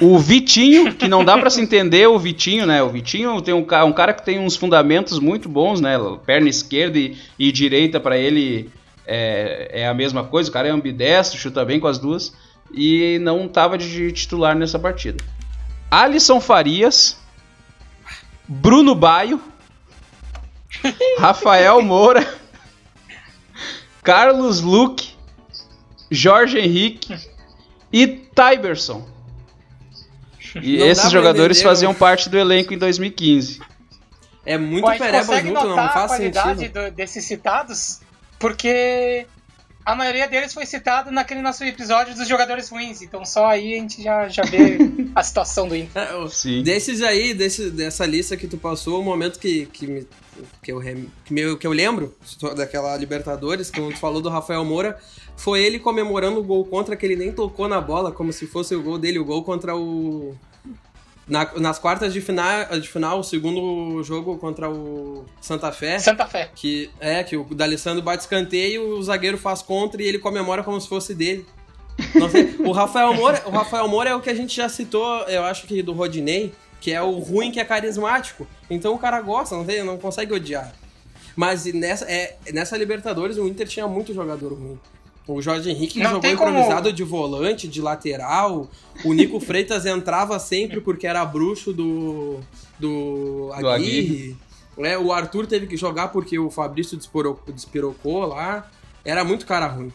O 0.00 0.18
Vitinho, 0.18 0.94
que 0.94 1.08
não 1.08 1.24
dá 1.24 1.36
pra 1.36 1.50
se 1.50 1.60
entender 1.60 2.06
o 2.06 2.18
Vitinho, 2.18 2.66
né? 2.66 2.82
O 2.82 2.88
Vitinho 2.88 3.40
tem 3.42 3.52
um, 3.54 3.66
um 3.86 3.92
cara 3.92 4.12
que 4.12 4.24
tem 4.24 4.38
uns 4.38 4.56
fundamentos 4.56 5.18
muito 5.18 5.48
bons, 5.48 5.80
né? 5.80 5.96
Perna 6.24 6.48
esquerda 6.48 6.98
e, 6.98 7.16
e 7.38 7.50
direita 7.50 7.98
pra 7.98 8.16
ele 8.16 8.70
é, 9.06 9.82
é 9.82 9.88
a 9.88 9.94
mesma 9.94 10.24
coisa. 10.24 10.50
O 10.50 10.52
cara 10.52 10.68
é 10.68 10.70
ambidestro, 10.70 11.38
chuta 11.38 11.64
bem 11.64 11.80
com 11.80 11.88
as 11.88 11.98
duas. 11.98 12.32
E 12.72 13.18
não 13.22 13.48
tava 13.48 13.78
de 13.78 14.12
titular 14.12 14.54
nessa 14.54 14.78
partida. 14.78 15.24
Alisson 15.90 16.40
Farias. 16.40 17.18
Bruno 18.46 18.94
Baio. 18.94 19.40
Rafael 21.18 21.82
Moura. 21.82 22.38
Carlos 24.02 24.62
Luque, 24.62 25.10
Jorge 26.10 26.58
Henrique 26.58 27.14
e 27.92 28.06
Tyberson. 28.06 29.06
E 30.62 30.78
Não 30.78 30.86
esses 30.86 31.10
jogadores 31.10 31.58
entender, 31.58 31.68
faziam 31.70 31.92
não. 31.92 31.98
parte 31.98 32.28
do 32.28 32.38
elenco 32.38 32.72
em 32.74 32.78
2015. 32.78 33.60
É 34.46 34.56
muito 34.56 34.86
a 34.86 34.94
pereba 34.96 35.40
junto, 35.40 35.52
não 35.54 35.68
notar 35.70 35.86
a 35.86 35.88
faz 35.90 36.06
qualidade 36.12 36.58
sentido. 36.60 36.84
do- 36.84 36.90
desses 36.92 37.24
citados, 37.24 38.00
porque 38.38 39.26
a 39.92 39.94
maioria 39.96 40.28
deles 40.28 40.52
foi 40.52 40.66
citado 40.66 41.10
naquele 41.10 41.40
nosso 41.40 41.64
episódio 41.64 42.14
dos 42.14 42.28
jogadores 42.28 42.68
ruins, 42.68 43.00
então 43.00 43.24
só 43.24 43.46
aí 43.46 43.74
a 43.74 43.80
gente 43.80 44.02
já, 44.02 44.28
já 44.28 44.42
vê 44.42 44.78
a 45.14 45.22
situação 45.22 45.66
do 45.68 45.74
Inter. 45.74 46.02
É, 46.08 46.28
Sim. 46.28 46.62
Desses 46.62 47.00
aí, 47.02 47.32
desse, 47.32 47.70
dessa 47.70 48.04
lista 48.04 48.36
que 48.36 48.46
tu 48.46 48.58
passou, 48.58 49.00
o 49.00 49.04
momento 49.04 49.38
que, 49.38 49.66
que, 49.66 49.86
me, 49.86 50.06
que, 50.62 50.72
eu, 50.72 50.80
que, 51.24 51.32
me- 51.32 51.56
que 51.56 51.66
eu 51.66 51.72
lembro 51.72 52.14
daquela 52.56 52.96
Libertadores, 52.96 53.70
quando 53.70 53.92
tu 53.94 53.98
falou 53.98 54.20
do 54.20 54.28
Rafael 54.28 54.64
Moura, 54.64 54.98
foi 55.36 55.62
ele 55.62 55.78
comemorando 55.78 56.40
o 56.40 56.44
gol 56.44 56.64
contra 56.64 56.96
que 56.96 57.06
ele 57.06 57.16
nem 57.16 57.32
tocou 57.32 57.68
na 57.68 57.80
bola, 57.80 58.12
como 58.12 58.32
se 58.32 58.46
fosse 58.46 58.74
o 58.74 58.82
gol 58.82 58.98
dele, 58.98 59.18
o 59.18 59.24
gol 59.24 59.42
contra 59.44 59.74
o. 59.76 60.34
na- 61.28 61.50
nas 61.56 61.78
quartas 61.78 62.12
de 62.12 62.20
final, 62.20 62.66
de 62.80 62.88
final, 62.88 63.20
o 63.20 63.22
segundo 63.24 64.02
jogo 64.02 64.38
contra 64.38 64.68
o 64.70 65.24
Santa 65.40 65.70
Fé. 65.72 65.98
Santa 65.98 66.26
Fé. 66.26 66.50
Que 66.54 66.90
é, 66.98 67.22
que 67.22 67.36
o 67.36 67.44
D'Alessandro 67.44 68.02
bate 68.02 68.22
escanteio, 68.22 68.96
o 68.96 69.02
zagueiro 69.02 69.36
faz 69.38 69.62
contra 69.62 70.02
e 70.02 70.06
ele 70.06 70.18
comemora 70.18 70.62
como 70.62 70.80
se 70.80 70.88
fosse 70.88 71.14
dele. 71.14 71.44
Não 72.14 72.30
sei. 72.30 72.54
O 72.60 72.72
Rafael 72.72 73.12
Moura, 73.14 73.42
o 73.46 73.50
Rafael 73.50 73.88
Moura 73.88 74.10
é 74.10 74.14
o 74.14 74.20
que 74.20 74.30
a 74.30 74.34
gente 74.34 74.54
já 74.56 74.68
citou, 74.68 75.22
eu 75.24 75.42
acho 75.44 75.66
que 75.66 75.82
do 75.82 75.92
Rodinei, 75.92 76.52
que 76.80 76.92
é 76.92 77.02
o 77.02 77.18
ruim 77.18 77.50
que 77.50 77.58
é 77.60 77.64
carismático. 77.64 78.46
Então 78.70 78.94
o 78.94 78.98
cara 78.98 79.20
gosta, 79.20 79.56
não, 79.56 79.64
tem, 79.64 79.82
não 79.82 79.98
consegue 79.98 80.32
odiar. 80.32 80.72
Mas 81.34 81.64
nessa, 81.66 82.04
é, 82.10 82.36
nessa 82.52 82.76
Libertadores 82.76 83.36
o 83.36 83.46
Inter 83.46 83.66
tinha 83.68 83.86
muito 83.86 84.12
jogador 84.14 84.52
ruim. 84.52 84.78
O 85.28 85.42
Jorge 85.42 85.70
Henrique 85.70 85.98
Não 85.98 86.06
jogou 86.06 86.20
tem 86.22 86.34
como- 86.34 86.50
improvisado 86.50 86.90
de 86.92 87.04
volante, 87.04 87.68
de 87.68 87.82
lateral. 87.82 88.66
O 89.04 89.12
Nico 89.12 89.38
Freitas 89.40 89.84
entrava 89.84 90.38
sempre 90.38 90.80
porque 90.80 91.06
era 91.06 91.22
bruxo 91.24 91.70
do, 91.72 92.40
do 92.80 93.50
Do 93.60 93.68
Aguirre. 93.70 94.34
É, 94.78 94.96
o 94.96 95.12
Arthur 95.12 95.46
teve 95.46 95.66
que 95.66 95.76
jogar 95.76 96.08
porque 96.08 96.38
o 96.38 96.50
Fabrício 96.50 96.98
despirocou 97.52 98.24
lá. 98.26 98.66
Era 99.04 99.22
muito 99.22 99.44
cara 99.44 99.66
ruim. 99.66 99.92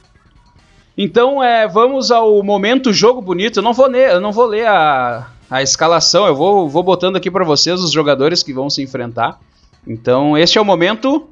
Então, 0.96 1.41
é, 1.43 1.67
vamos 1.67 2.12
ao 2.12 2.43
momento 2.43 2.93
jogo 2.93 3.19
bonito. 3.22 3.58
Eu 3.60 3.63
não 3.63 3.74
vou 3.74 3.88
ler, 3.88 4.12
eu 4.12 4.22
não 4.22 4.32
vou 4.32 4.46
ler 4.46 4.67
a, 4.67 5.32
a 5.50 5.63
escalação, 5.63 6.28
eu 6.28 6.36
vou, 6.36 6.69
vou 6.69 6.84
botando 6.84 7.15
aqui 7.15 7.32
pra 7.32 7.43
vocês 7.43 7.80
os 7.82 7.91
jogadores 7.91 8.43
que 8.43 8.54
vão 8.54 8.69
se 8.69 8.84
enfrentar. 8.84 9.39
Então, 9.88 10.38
este 10.38 10.60
é 10.60 10.62
o 10.62 10.65
momento. 10.65 11.28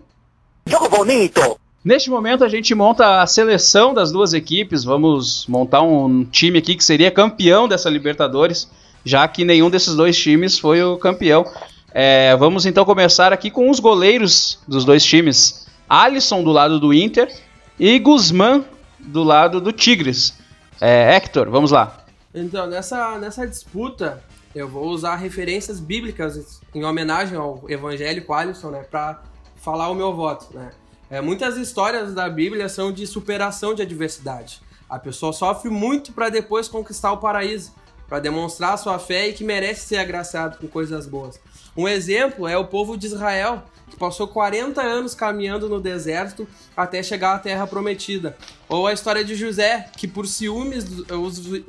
Jogo 0.66 0.90
bonito. 0.90 1.60
Neste 1.84 2.12
momento, 2.12 2.44
a 2.44 2.50
gente 2.50 2.76
monta 2.76 3.22
a 3.22 3.26
seleção 3.26 3.92
das 3.92 4.12
duas 4.12 4.34
equipes. 4.34 4.84
Vamos 4.84 5.48
montar 5.48 5.82
um 5.82 6.24
time 6.24 6.60
aqui 6.60 6.76
que 6.76 6.84
seria 6.84 7.10
campeão 7.10 7.68
dessa 7.68 7.90
Libertadores, 7.90 8.70
já 9.04 9.28
que 9.28 9.44
nenhum 9.44 9.68
desses 9.68 9.96
dois 9.96 10.16
times 10.16 10.60
foi 10.60 10.84
o 10.84 10.98
campeão. 10.98 11.44
É, 11.92 12.36
vamos 12.38 12.68
então 12.68 12.86
começar 12.86 13.34
aqui 13.34 13.50
com 13.50 13.68
os 13.68 13.80
goleiros 13.80 14.60
dos 14.68 14.86
dois 14.86 15.04
times: 15.04 15.68
Alisson 15.90 16.44
do 16.44 16.52
lado 16.52 16.80
do 16.80 16.94
Inter 16.94 17.36
e 17.80 17.98
Guzmán 17.98 18.64
do 19.00 19.24
lado 19.24 19.60
do 19.60 19.72
Tigres. 19.72 20.36
É, 20.80 21.16
Hector, 21.16 21.50
vamos 21.50 21.72
lá. 21.72 22.06
Então, 22.34 22.68
nessa, 22.68 23.18
nessa 23.18 23.48
disputa, 23.48 24.24
eu 24.54 24.68
vou 24.68 24.88
usar 24.90 25.16
referências 25.16 25.80
bíblicas 25.80 26.62
em 26.76 26.84
homenagem 26.84 27.38
ao 27.38 27.64
evangélico 27.68 28.34
Alisson, 28.34 28.70
né, 28.70 28.84
para 28.84 29.24
falar 29.56 29.90
o 29.90 29.96
meu 29.96 30.14
voto, 30.14 30.48
né. 30.54 30.70
É, 31.12 31.20
muitas 31.20 31.58
histórias 31.58 32.14
da 32.14 32.30
Bíblia 32.30 32.70
são 32.70 32.90
de 32.90 33.06
superação 33.06 33.76
de 33.76 33.82
adversidade. 33.82 34.62
A 34.90 34.98
pessoa 34.98 35.34
sofre 35.34 35.70
muito 35.70 36.14
para 36.14 36.30
depois 36.30 36.70
conquistar 36.70 37.12
o 37.12 37.18
paraíso, 37.18 37.74
para 38.12 38.20
demonstrar 38.20 38.78
sua 38.78 39.00
fé 39.00 39.30
e 39.30 39.34
que 39.34 39.42
merece 39.42 39.88
ser 39.88 39.96
agraciado 39.96 40.58
com 40.58 40.68
coisas 40.68 41.08
boas. 41.08 41.40
Um 41.78 41.88
exemplo 41.88 42.46
é 42.46 42.58
o 42.58 42.68
povo 42.68 42.98
de 42.98 43.06
Israel, 43.08 43.64
que 43.90 43.96
passou 43.96 44.28
40 44.28 44.82
anos 44.82 45.16
caminhando 45.16 45.70
no 45.70 45.80
deserto 45.80 46.46
até 46.76 47.02
chegar 47.02 47.36
à 47.36 47.40
terra 47.40 47.66
prometida. 47.66 48.36
Ou 48.68 48.86
a 48.86 48.92
história 48.92 49.24
de 49.24 49.34
José, 49.34 49.90
que 49.96 50.10
por 50.10 50.28
ciúmes 50.28 50.86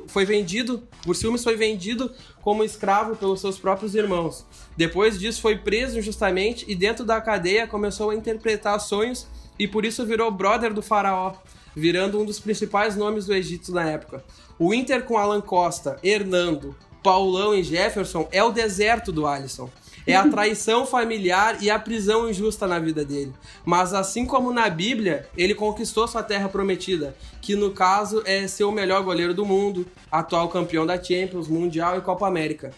foi 0.07 0.25
vendido, 0.25 0.83
por 1.05 1.15
ciúmes 1.15 1.45
foi 1.45 1.55
vendido 1.55 2.11
como 2.41 2.61
escravo 2.61 3.15
pelos 3.15 3.39
seus 3.39 3.57
próprios 3.57 3.95
irmãos. 3.95 4.45
Depois 4.75 5.17
disso 5.17 5.41
foi 5.41 5.57
preso 5.57 5.97
injustamente 5.97 6.65
e 6.67 6.75
dentro 6.75 7.05
da 7.05 7.21
cadeia 7.21 7.65
começou 7.67 8.09
a 8.09 8.15
interpretar 8.15 8.77
sonhos 8.81 9.27
e 9.57 9.65
por 9.65 9.85
isso 9.85 10.05
virou 10.05 10.29
brother 10.29 10.73
do 10.73 10.81
faraó, 10.81 11.35
virando 11.73 12.19
um 12.19 12.25
dos 12.25 12.41
principais 12.41 12.97
nomes 12.97 13.27
do 13.27 13.33
Egito 13.33 13.71
na 13.71 13.89
época. 13.89 14.21
O 14.57 14.73
Inter 14.73 15.03
com 15.03 15.17
Alan 15.17 15.41
Costa, 15.41 15.97
Hernando, 16.03 16.75
Paulão 17.03 17.53
e 17.53 17.63
Jefferson 17.63 18.27
é 18.31 18.43
o 18.43 18.51
deserto 18.51 19.11
do 19.11 19.27
Alisson. 19.27 19.69
É 20.05 20.15
a 20.15 20.27
traição 20.29 20.85
familiar 20.85 21.57
e 21.61 21.69
a 21.69 21.79
prisão 21.79 22.29
injusta 22.29 22.67
na 22.67 22.79
vida 22.79 23.03
dele. 23.03 23.33
Mas 23.65 23.93
assim 23.93 24.25
como 24.25 24.53
na 24.53 24.69
Bíblia, 24.69 25.27
ele 25.37 25.53
conquistou 25.53 26.07
sua 26.07 26.23
terra 26.23 26.47
prometida, 26.47 27.15
que 27.41 27.55
no 27.55 27.71
caso 27.71 28.21
é 28.25 28.47
ser 28.47 28.63
o 28.63 28.71
melhor 28.71 29.03
goleiro 29.03 29.33
do 29.33 29.45
mundo, 29.45 29.85
atual 30.11 30.47
campeão 30.49 30.85
da 30.85 31.01
Champions, 31.01 31.47
Mundial 31.47 31.97
e 31.97 32.01
Copa 32.01 32.27
América. 32.27 32.71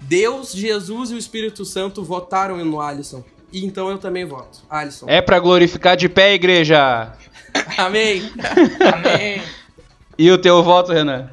Deus, 0.00 0.52
Jesus 0.52 1.10
e 1.10 1.14
o 1.14 1.18
Espírito 1.18 1.64
Santo 1.64 2.02
votaram 2.02 2.64
no 2.64 2.80
Alisson. 2.80 3.22
E 3.52 3.64
então 3.64 3.90
eu 3.90 3.98
também 3.98 4.24
voto. 4.24 4.60
Alisson. 4.68 5.06
É 5.08 5.20
pra 5.20 5.38
glorificar 5.38 5.96
de 5.96 6.08
pé, 6.08 6.34
igreja. 6.34 7.12
Amém. 7.76 8.22
Amém. 8.94 9.42
E 10.20 10.30
o 10.30 10.36
teu 10.36 10.62
voto, 10.62 10.92
Renan? 10.92 11.30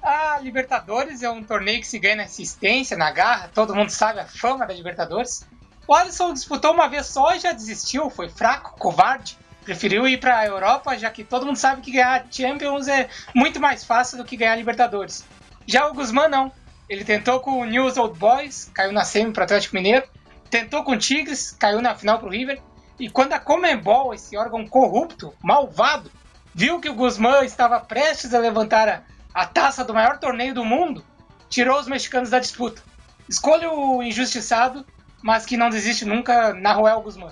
A 0.00 0.38
Libertadores 0.40 1.24
é 1.24 1.28
um 1.28 1.42
torneio 1.42 1.80
que 1.80 1.86
se 1.88 1.98
ganha 1.98 2.14
na 2.14 2.22
assistência, 2.22 2.96
na 2.96 3.10
garra, 3.10 3.50
todo 3.52 3.74
mundo 3.74 3.90
sabe 3.90 4.20
a 4.20 4.24
fama 4.24 4.64
da 4.64 4.72
Libertadores. 4.72 5.44
O 5.84 5.92
Alisson 5.92 6.32
disputou 6.32 6.72
uma 6.74 6.86
vez 6.86 7.06
só 7.06 7.34
e 7.34 7.40
já 7.40 7.50
desistiu, 7.50 8.08
foi 8.08 8.28
fraco, 8.28 8.78
covarde. 8.78 9.36
Preferiu 9.64 10.06
ir 10.06 10.20
para 10.20 10.38
a 10.38 10.46
Europa, 10.46 10.96
já 10.96 11.10
que 11.10 11.24
todo 11.24 11.44
mundo 11.44 11.56
sabe 11.56 11.82
que 11.82 11.90
ganhar 11.90 12.24
Champions 12.30 12.86
é 12.86 13.08
muito 13.34 13.58
mais 13.58 13.82
fácil 13.82 14.16
do 14.16 14.24
que 14.24 14.36
ganhar 14.36 14.54
Libertadores. 14.54 15.24
Já 15.66 15.88
o 15.88 15.92
Guzmán 15.92 16.28
não. 16.28 16.52
Ele 16.88 17.04
tentou 17.04 17.40
com 17.40 17.62
o 17.62 17.64
News 17.64 17.96
Old 17.96 18.16
Boys, 18.16 18.70
caiu 18.72 18.92
na 18.92 19.04
semi 19.04 19.32
para 19.32 19.42
Atlético 19.42 19.74
Mineiro. 19.74 20.06
Tentou 20.48 20.84
com 20.84 20.92
o 20.92 20.98
Tigres, 20.98 21.50
caiu 21.50 21.82
na 21.82 21.96
final 21.96 22.20
para 22.20 22.28
o 22.28 22.30
River. 22.30 22.62
E 22.96 23.10
quando 23.10 23.32
a 23.32 23.40
Comembol, 23.40 24.14
esse 24.14 24.36
órgão 24.36 24.64
corrupto, 24.68 25.34
malvado, 25.42 26.12
viu 26.54 26.78
que 26.80 26.88
o 26.88 26.94
Guzmán 26.94 27.42
estava 27.44 27.80
prestes 27.80 28.32
a 28.34 28.38
levantar 28.38 28.88
a, 28.88 29.00
a 29.34 29.46
taça 29.46 29.84
do 29.84 29.92
maior 29.94 30.18
torneio 30.18 30.54
do 30.54 30.64
mundo, 30.64 31.02
tirou 31.48 31.78
os 31.78 31.86
mexicanos 31.86 32.30
da 32.30 32.38
disputa. 32.38 32.82
Escolha 33.28 33.70
o 33.72 34.02
injustiçado, 34.02 34.84
mas 35.22 35.44
que 35.46 35.56
não 35.56 35.70
desiste 35.70 36.04
nunca, 36.04 36.52
Naruel 36.54 37.00
Guzmán. 37.00 37.30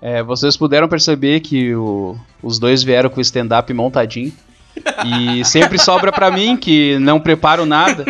É, 0.00 0.22
vocês 0.22 0.56
puderam 0.56 0.88
perceber 0.88 1.40
que 1.40 1.74
o- 1.74 2.16
os 2.42 2.58
dois 2.58 2.82
vieram 2.82 3.10
com 3.10 3.18
o 3.18 3.22
stand-up 3.22 3.72
montadinho. 3.74 4.32
E 5.04 5.44
sempre 5.44 5.76
sobra 5.76 6.12
pra 6.12 6.30
mim, 6.30 6.56
que 6.56 6.96
não 7.00 7.18
preparo 7.18 7.66
nada. 7.66 8.04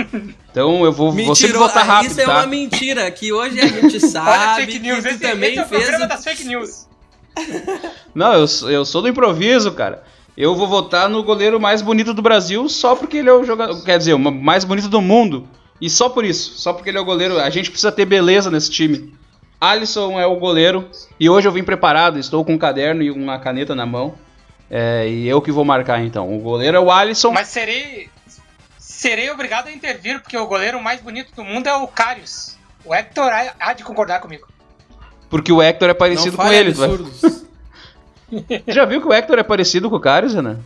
Então 0.51 0.85
eu 0.85 0.93
vou, 0.93 1.11
vou 1.11 1.35
sempre 1.35 1.57
votar 1.57 1.83
Ah, 1.83 1.87
rápido, 1.95 2.11
Isso 2.11 2.21
é 2.21 2.25
tá? 2.27 2.35
uma 2.35 2.47
mentira, 2.47 3.11
que 3.11 3.33
hoje 3.33 3.59
a 3.59 3.67
gente 3.67 3.97
Olha 4.05 4.07
sabe 4.11 4.67
fake 4.67 4.79
news, 4.81 5.03
que 5.03 5.09
esse, 5.09 5.19
também 5.19 5.51
esse 5.53 5.59
é 5.61 5.65
o 5.65 5.67
fez... 5.67 6.01
o- 6.03 6.07
das 6.07 6.23
fake 6.23 6.45
news. 6.45 6.87
Não, 8.15 8.35
eu, 8.35 8.47
eu 8.71 8.85
sou 8.85 9.01
do 9.01 9.09
improviso, 9.09 9.73
cara. 9.73 10.03
Eu 10.41 10.55
vou 10.55 10.69
votar 10.69 11.09
no 11.09 11.21
goleiro 11.25 11.59
mais 11.59 11.83
bonito 11.83 12.15
do 12.15 12.23
Brasil 12.23 12.69
só 12.69 12.95
porque 12.95 13.17
ele 13.17 13.29
é 13.29 13.33
o 13.33 13.43
jogador. 13.43 13.83
Quer 13.83 13.99
dizer, 13.99 14.13
o 14.15 14.19
mais 14.21 14.63
bonito 14.63 14.89
do 14.89 15.01
mundo. 15.01 15.49
E 15.81 15.91
só 15.91 16.09
por 16.09 16.25
isso. 16.25 16.57
Só 16.61 16.73
porque 16.73 16.91
ele 16.91 16.97
é 16.97 17.01
o 17.01 17.05
goleiro. 17.05 17.41
A 17.41 17.51
gente 17.51 17.71
precisa 17.73 17.91
ter 17.91 18.05
beleza 18.05 18.49
nesse 18.49 18.71
time. 18.71 19.13
Alisson 19.61 20.19
é 20.21 20.27
o 20.27 20.37
goleiro. 20.37 20.89
E 21.19 21.29
hoje 21.29 21.49
eu 21.49 21.53
vim 21.53 21.65
preparado. 21.65 22.21
Estou 22.21 22.45
com 22.45 22.55
um 22.55 22.59
caderno 22.59 23.03
e 23.03 23.11
uma 23.11 23.41
caneta 23.41 23.75
na 23.75 23.85
mão. 23.85 24.15
É, 24.71 25.09
e 25.09 25.27
eu 25.29 25.43
que 25.43 25.51
vou 25.51 25.65
marcar 25.65 26.01
então. 26.05 26.33
O 26.33 26.39
goleiro 26.39 26.77
é 26.77 26.81
o 26.81 26.89
Alisson. 26.93 27.33
Mas 27.33 27.49
serei, 27.49 28.09
serei 28.79 29.31
obrigado 29.31 29.67
a 29.67 29.73
intervir, 29.73 30.21
porque 30.21 30.39
o 30.39 30.47
goleiro 30.47 30.81
mais 30.81 31.01
bonito 31.01 31.35
do 31.35 31.43
mundo 31.43 31.67
é 31.67 31.75
o 31.75 31.89
Karius. 31.89 32.57
O 32.85 32.95
Hector 32.95 33.25
há 33.25 33.55
há 33.59 33.73
de 33.73 33.83
concordar 33.83 34.21
comigo. 34.21 34.47
Porque 35.29 35.51
o 35.53 35.61
Hector 35.61 35.89
é 35.89 35.93
Não 35.93 35.99
parecido 35.99 36.37
com 36.37 36.53
ele. 36.53 36.73
tu 36.73 36.79
vai- 36.79 36.89
absurdos. 36.91 37.48
Já 38.67 38.85
viu 38.85 39.01
que 39.01 39.09
o 39.09 39.13
Hector 39.13 39.39
é 39.39 39.43
parecido 39.43 39.89
com 39.89 39.97
o 39.97 40.01
Karius, 40.01 40.35
né? 40.35 40.59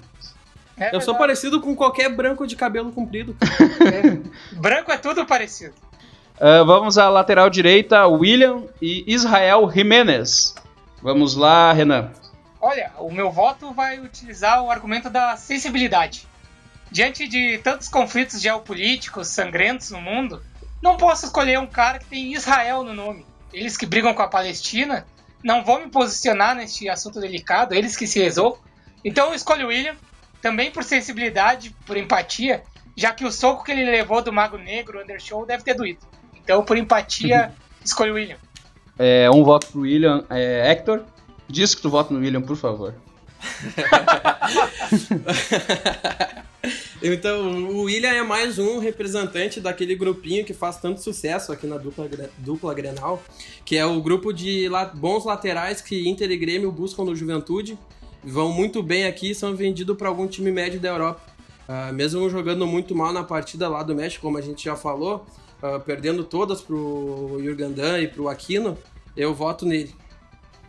É 0.76 0.94
Eu 0.94 1.00
sou 1.00 1.14
parecido 1.14 1.60
com 1.60 1.76
qualquer 1.76 2.08
branco 2.08 2.46
de 2.46 2.56
cabelo 2.56 2.92
comprido. 2.92 3.36
Branco 4.52 4.90
é 4.90 4.96
tudo 4.96 5.26
parecido. 5.26 5.74
Ah, 6.44 6.64
vamos 6.64 6.98
à 6.98 7.08
lateral 7.08 7.48
direita, 7.48 8.04
William 8.08 8.64
e 8.80 9.04
Israel 9.06 9.70
Jimenez. 9.70 10.56
Vamos 11.00 11.36
lá, 11.36 11.72
Renan. 11.72 12.10
Olha, 12.60 12.90
o 12.98 13.12
meu 13.12 13.30
voto 13.30 13.72
vai 13.72 14.00
utilizar 14.00 14.60
o 14.60 14.68
argumento 14.68 15.08
da 15.08 15.36
sensibilidade. 15.36 16.26
Diante 16.90 17.28
de 17.28 17.58
tantos 17.58 17.88
conflitos 17.88 18.40
geopolíticos 18.40 19.28
sangrentos 19.28 19.90
no 19.92 20.00
mundo, 20.00 20.42
não 20.82 20.96
posso 20.96 21.26
escolher 21.26 21.60
um 21.60 21.66
cara 21.66 22.00
que 22.00 22.06
tem 22.06 22.32
Israel 22.32 22.82
no 22.82 22.92
nome. 22.92 23.24
Eles 23.52 23.76
que 23.76 23.86
brigam 23.86 24.12
com 24.12 24.22
a 24.22 24.28
Palestina, 24.28 25.06
não 25.42 25.64
vou 25.64 25.80
me 25.80 25.88
posicionar 25.88 26.54
neste 26.54 26.88
assunto 26.88 27.20
delicado, 27.20 27.74
eles 27.74 27.96
que 27.96 28.06
se 28.06 28.20
resolvam. 28.20 28.60
Então 29.04 29.28
eu 29.28 29.34
escolho 29.34 29.66
o 29.66 29.68
William, 29.68 29.96
também 30.40 30.70
por 30.70 30.84
sensibilidade, 30.84 31.74
por 31.86 31.96
empatia, 31.96 32.62
já 32.96 33.12
que 33.12 33.24
o 33.24 33.32
soco 33.32 33.64
que 33.64 33.72
ele 33.72 33.84
levou 33.84 34.22
do 34.22 34.32
Mago 34.32 34.58
Negro, 34.58 34.98
o 34.98 35.02
Undershow, 35.02 35.46
deve 35.46 35.62
ter 35.62 35.74
doído. 35.74 36.00
Então, 36.42 36.64
por 36.64 36.76
empatia, 36.76 37.52
escolho 37.84 38.12
o 38.12 38.16
William. 38.16 38.36
É, 38.98 39.30
um 39.30 39.44
voto 39.44 39.68
pro 39.68 39.80
William. 39.82 40.24
É, 40.28 40.70
Hector, 40.70 41.04
diz 41.48 41.74
que 41.74 41.80
tu 41.80 41.88
vota 41.88 42.12
no 42.12 42.20
William, 42.20 42.42
por 42.42 42.56
favor. 42.56 42.94
Então, 47.04 47.64
o 47.64 47.82
William 47.82 48.10
é 48.10 48.22
mais 48.22 48.60
um 48.60 48.78
representante 48.78 49.60
daquele 49.60 49.96
grupinho 49.96 50.44
que 50.44 50.54
faz 50.54 50.76
tanto 50.76 51.02
sucesso 51.02 51.50
aqui 51.50 51.66
na 51.66 51.76
dupla, 51.76 52.08
dupla 52.38 52.72
Grenal, 52.72 53.20
que 53.64 53.76
é 53.76 53.84
o 53.84 54.00
grupo 54.00 54.32
de 54.32 54.70
bons 54.94 55.24
laterais 55.24 55.80
que 55.80 56.08
Inter 56.08 56.30
e 56.30 56.36
Grêmio 56.36 56.70
buscam 56.70 57.04
no 57.04 57.16
Juventude, 57.16 57.76
vão 58.22 58.52
muito 58.52 58.84
bem 58.84 59.04
aqui 59.04 59.32
e 59.32 59.34
são 59.34 59.56
vendidos 59.56 59.96
para 59.96 60.08
algum 60.08 60.28
time 60.28 60.52
médio 60.52 60.78
da 60.78 60.90
Europa. 60.90 61.22
Ah, 61.66 61.90
mesmo 61.92 62.30
jogando 62.30 62.64
muito 62.68 62.94
mal 62.94 63.12
na 63.12 63.24
partida 63.24 63.68
lá 63.68 63.82
do 63.82 63.96
México, 63.96 64.22
como 64.22 64.38
a 64.38 64.40
gente 64.40 64.64
já 64.64 64.76
falou, 64.76 65.26
ah, 65.60 65.80
perdendo 65.80 66.22
todas 66.22 66.60
pro 66.60 67.40
Jurgen 67.42 67.72
Damm 67.72 68.00
e 68.00 68.06
pro 68.06 68.28
Aquino, 68.28 68.78
eu 69.16 69.34
voto 69.34 69.66
nele. 69.66 69.92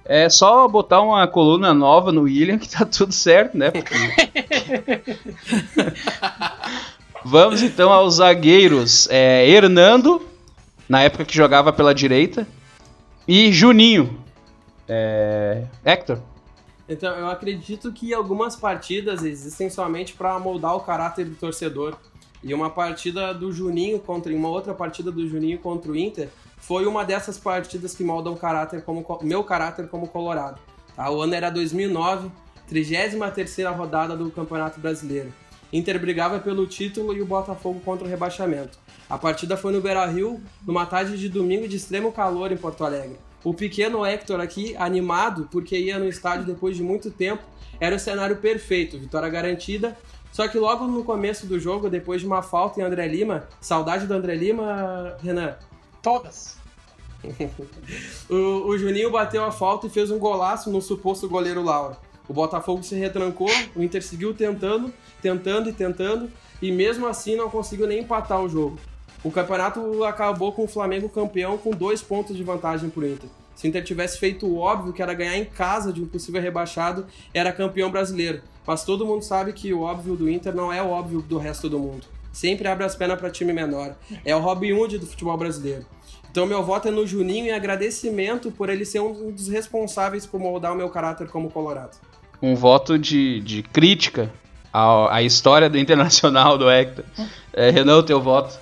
É 0.06 0.30
só 0.30 0.68
botar 0.68 1.02
uma 1.02 1.26
coluna 1.28 1.74
nova 1.74 2.12
no 2.12 2.24
William 2.24 2.58
que 2.58 2.70
tá 2.70 2.84
tudo 2.86 3.14
certo, 3.14 3.58
né? 3.58 3.72
Porque... 3.72 3.96
Vamos 7.26 7.62
então 7.62 7.92
aos 7.92 8.16
zagueiros. 8.16 9.08
É, 9.10 9.48
Hernando, 9.48 10.22
na 10.90 11.02
época 11.02 11.24
que 11.24 11.36
jogava 11.36 11.72
pela 11.72 11.96
direita, 11.96 12.46
e 13.28 13.52
Juninho. 13.52 14.20
É... 14.88 15.64
Hector. 15.86 16.20
Então, 16.88 17.16
eu 17.16 17.30
acredito 17.30 17.92
que 17.94 18.14
algumas 18.14 18.58
partidas 18.58 19.24
existem 19.24 19.70
somente 19.70 20.14
para 20.14 20.38
moldar 20.38 20.76
o 20.76 20.82
caráter 20.82 21.26
do 21.26 21.36
torcedor. 21.36 21.96
E 22.44 22.54
uma 22.54 22.70
partida 22.70 23.34
do 23.34 23.54
Juninho 23.54 24.00
contra 24.00 24.36
uma 24.36 24.50
outra 24.50 24.74
partida 24.74 25.10
do 25.10 25.26
Juninho 25.26 25.58
contra 25.60 25.90
o 25.90 25.96
Inter 25.96 26.28
foi 26.66 26.86
uma 26.86 27.04
dessas 27.04 27.38
partidas 27.38 27.94
que 27.94 28.06
moldam 28.06 28.34
o 28.34 28.38
caráter 28.38 28.84
como 28.84 29.06
meu 29.22 29.44
caráter 29.44 29.90
como 29.90 30.08
colorado. 30.08 30.62
Tá? 30.96 31.10
O 31.12 31.22
ano 31.22 31.36
era 31.36 31.50
2009, 31.50 32.32
33 32.68 33.68
rodada 33.76 34.16
do 34.16 34.32
Campeonato 34.32 34.80
Brasileiro. 34.80 35.34
Inter 35.74 36.00
brigava 36.00 36.40
pelo 36.40 36.66
título 36.66 37.14
e 37.14 37.22
o 37.22 37.26
Botafogo 37.26 37.82
contra 37.82 38.06
o 38.08 38.10
rebaixamento. 38.10 38.78
A 39.10 39.18
partida 39.18 39.58
foi 39.58 39.74
no 39.74 39.82
Beira-Rio, 39.82 40.42
numa 40.66 40.86
tarde 40.86 41.18
de 41.18 41.28
domingo 41.28 41.68
de 41.68 41.76
extremo 41.76 42.14
calor 42.14 42.50
em 42.50 42.58
Porto 42.58 42.86
Alegre. 42.86 43.20
O 43.44 43.54
pequeno 43.54 44.06
Hector 44.06 44.40
aqui, 44.40 44.74
animado, 44.78 45.50
porque 45.52 45.78
ia 45.78 46.00
no 46.00 46.08
estádio 46.08 46.46
depois 46.46 46.78
de 46.78 46.84
muito 46.84 47.12
tempo, 47.12 47.44
era 47.78 47.94
o 47.94 48.00
cenário 48.00 48.38
perfeito, 48.38 48.98
vitória 48.98 49.28
garantida. 49.28 49.98
Só 50.32 50.48
que 50.48 50.58
logo 50.58 50.88
no 50.88 51.04
começo 51.04 51.46
do 51.46 51.60
jogo, 51.60 51.90
depois 51.90 52.22
de 52.22 52.28
uma 52.28 52.42
falta 52.42 52.80
em 52.80 52.84
André 52.84 53.06
Lima, 53.06 53.50
saudade 53.60 54.08
do 54.08 54.14
André 54.14 54.36
Lima, 54.36 55.18
Renan? 55.22 55.58
Todas. 56.04 56.58
o, 58.30 58.68
o 58.68 58.78
Juninho 58.78 59.10
bateu 59.10 59.44
a 59.44 59.52
falta 59.52 59.88
e 59.88 59.90
fez 59.90 60.12
um 60.12 60.20
golaço 60.20 60.70
no 60.70 60.82
suposto 60.82 61.30
goleiro 61.30 61.64
Laura. 61.64 61.98
O 62.28 62.34
Botafogo 62.34 62.84
se 62.84 62.96
retrancou, 62.96 63.50
o 63.76 63.82
Inter 63.82 64.04
seguiu 64.04 64.34
tentando, 64.34 64.94
tentando 65.22 65.70
e 65.70 65.74
tentando, 65.74 66.30
e 66.62 66.72
mesmo 66.72 67.08
assim 67.08 67.36
não 67.36 67.50
conseguiu 67.50 67.88
nem 67.88 68.02
empatar 68.02 68.42
o 68.42 68.50
jogo. 68.50 68.78
O 69.24 69.32
campeonato 69.32 70.04
acabou 70.04 70.52
com 70.52 70.66
o 70.66 70.68
Flamengo 70.68 71.08
campeão 71.08 71.58
com 71.58 71.72
dois 71.72 72.02
pontos 72.02 72.36
de 72.36 72.44
vantagem 72.44 72.90
para 72.90 73.04
o 73.04 73.08
Inter. 73.08 73.30
Se 73.56 73.66
o 73.66 73.70
Inter 73.70 73.84
tivesse 73.84 74.18
feito 74.18 74.46
o 74.46 74.58
óbvio, 74.58 74.92
que 74.92 75.02
era 75.02 75.14
ganhar 75.14 75.38
em 75.38 75.46
casa 75.46 75.94
de 75.94 76.02
um 76.02 76.08
possível 76.08 76.42
rebaixado, 76.42 77.06
era 77.34 77.54
campeão 77.54 77.90
brasileiro. 77.90 78.42
Mas 78.68 78.84
todo 78.84 79.06
mundo 79.06 79.24
sabe 79.24 79.54
que 79.54 79.74
o 79.74 79.82
óbvio 79.82 80.16
do 80.18 80.30
Inter 80.30 80.54
não 80.54 80.74
é 80.74 80.82
o 80.82 80.90
óbvio 80.90 81.22
do 81.22 81.38
resto 81.38 81.70
do 81.70 81.80
mundo. 81.80 82.06
Sempre 82.34 82.68
abre 82.68 82.84
as 82.84 82.96
pernas 82.96 83.18
para 83.18 83.30
time 83.30 83.54
menor. 83.54 83.96
É 84.26 84.36
o 84.36 84.40
Robin 84.40 84.74
Hood 84.74 84.98
do 84.98 85.08
futebol 85.08 85.38
brasileiro. 85.38 85.86
Então 86.30 86.46
meu 86.46 86.62
voto 86.62 86.90
é 86.90 86.92
no 86.92 87.08
Juninho 87.08 87.46
em 87.46 87.52
agradecimento 87.52 88.52
por 88.52 88.68
ele 88.68 88.84
ser 88.84 89.00
um 89.00 89.32
dos 89.32 89.48
responsáveis 89.48 90.26
por 90.26 90.38
moldar 90.38 90.74
o 90.74 90.76
meu 90.76 90.90
caráter 90.90 91.30
como 91.30 91.50
colorado 91.50 91.96
um 92.44 92.56
voto 92.56 93.00
de, 93.00 93.40
de 93.40 93.64
crítica 93.64 94.30
à, 94.72 95.16
à 95.16 95.22
história 95.24 95.70
do 95.70 95.80
Internacional 95.80 96.58
do 96.58 96.70
Hector. 96.70 97.06
É, 97.54 97.70
Renan, 97.70 98.04
teu 98.04 98.22
voto. 98.22 98.60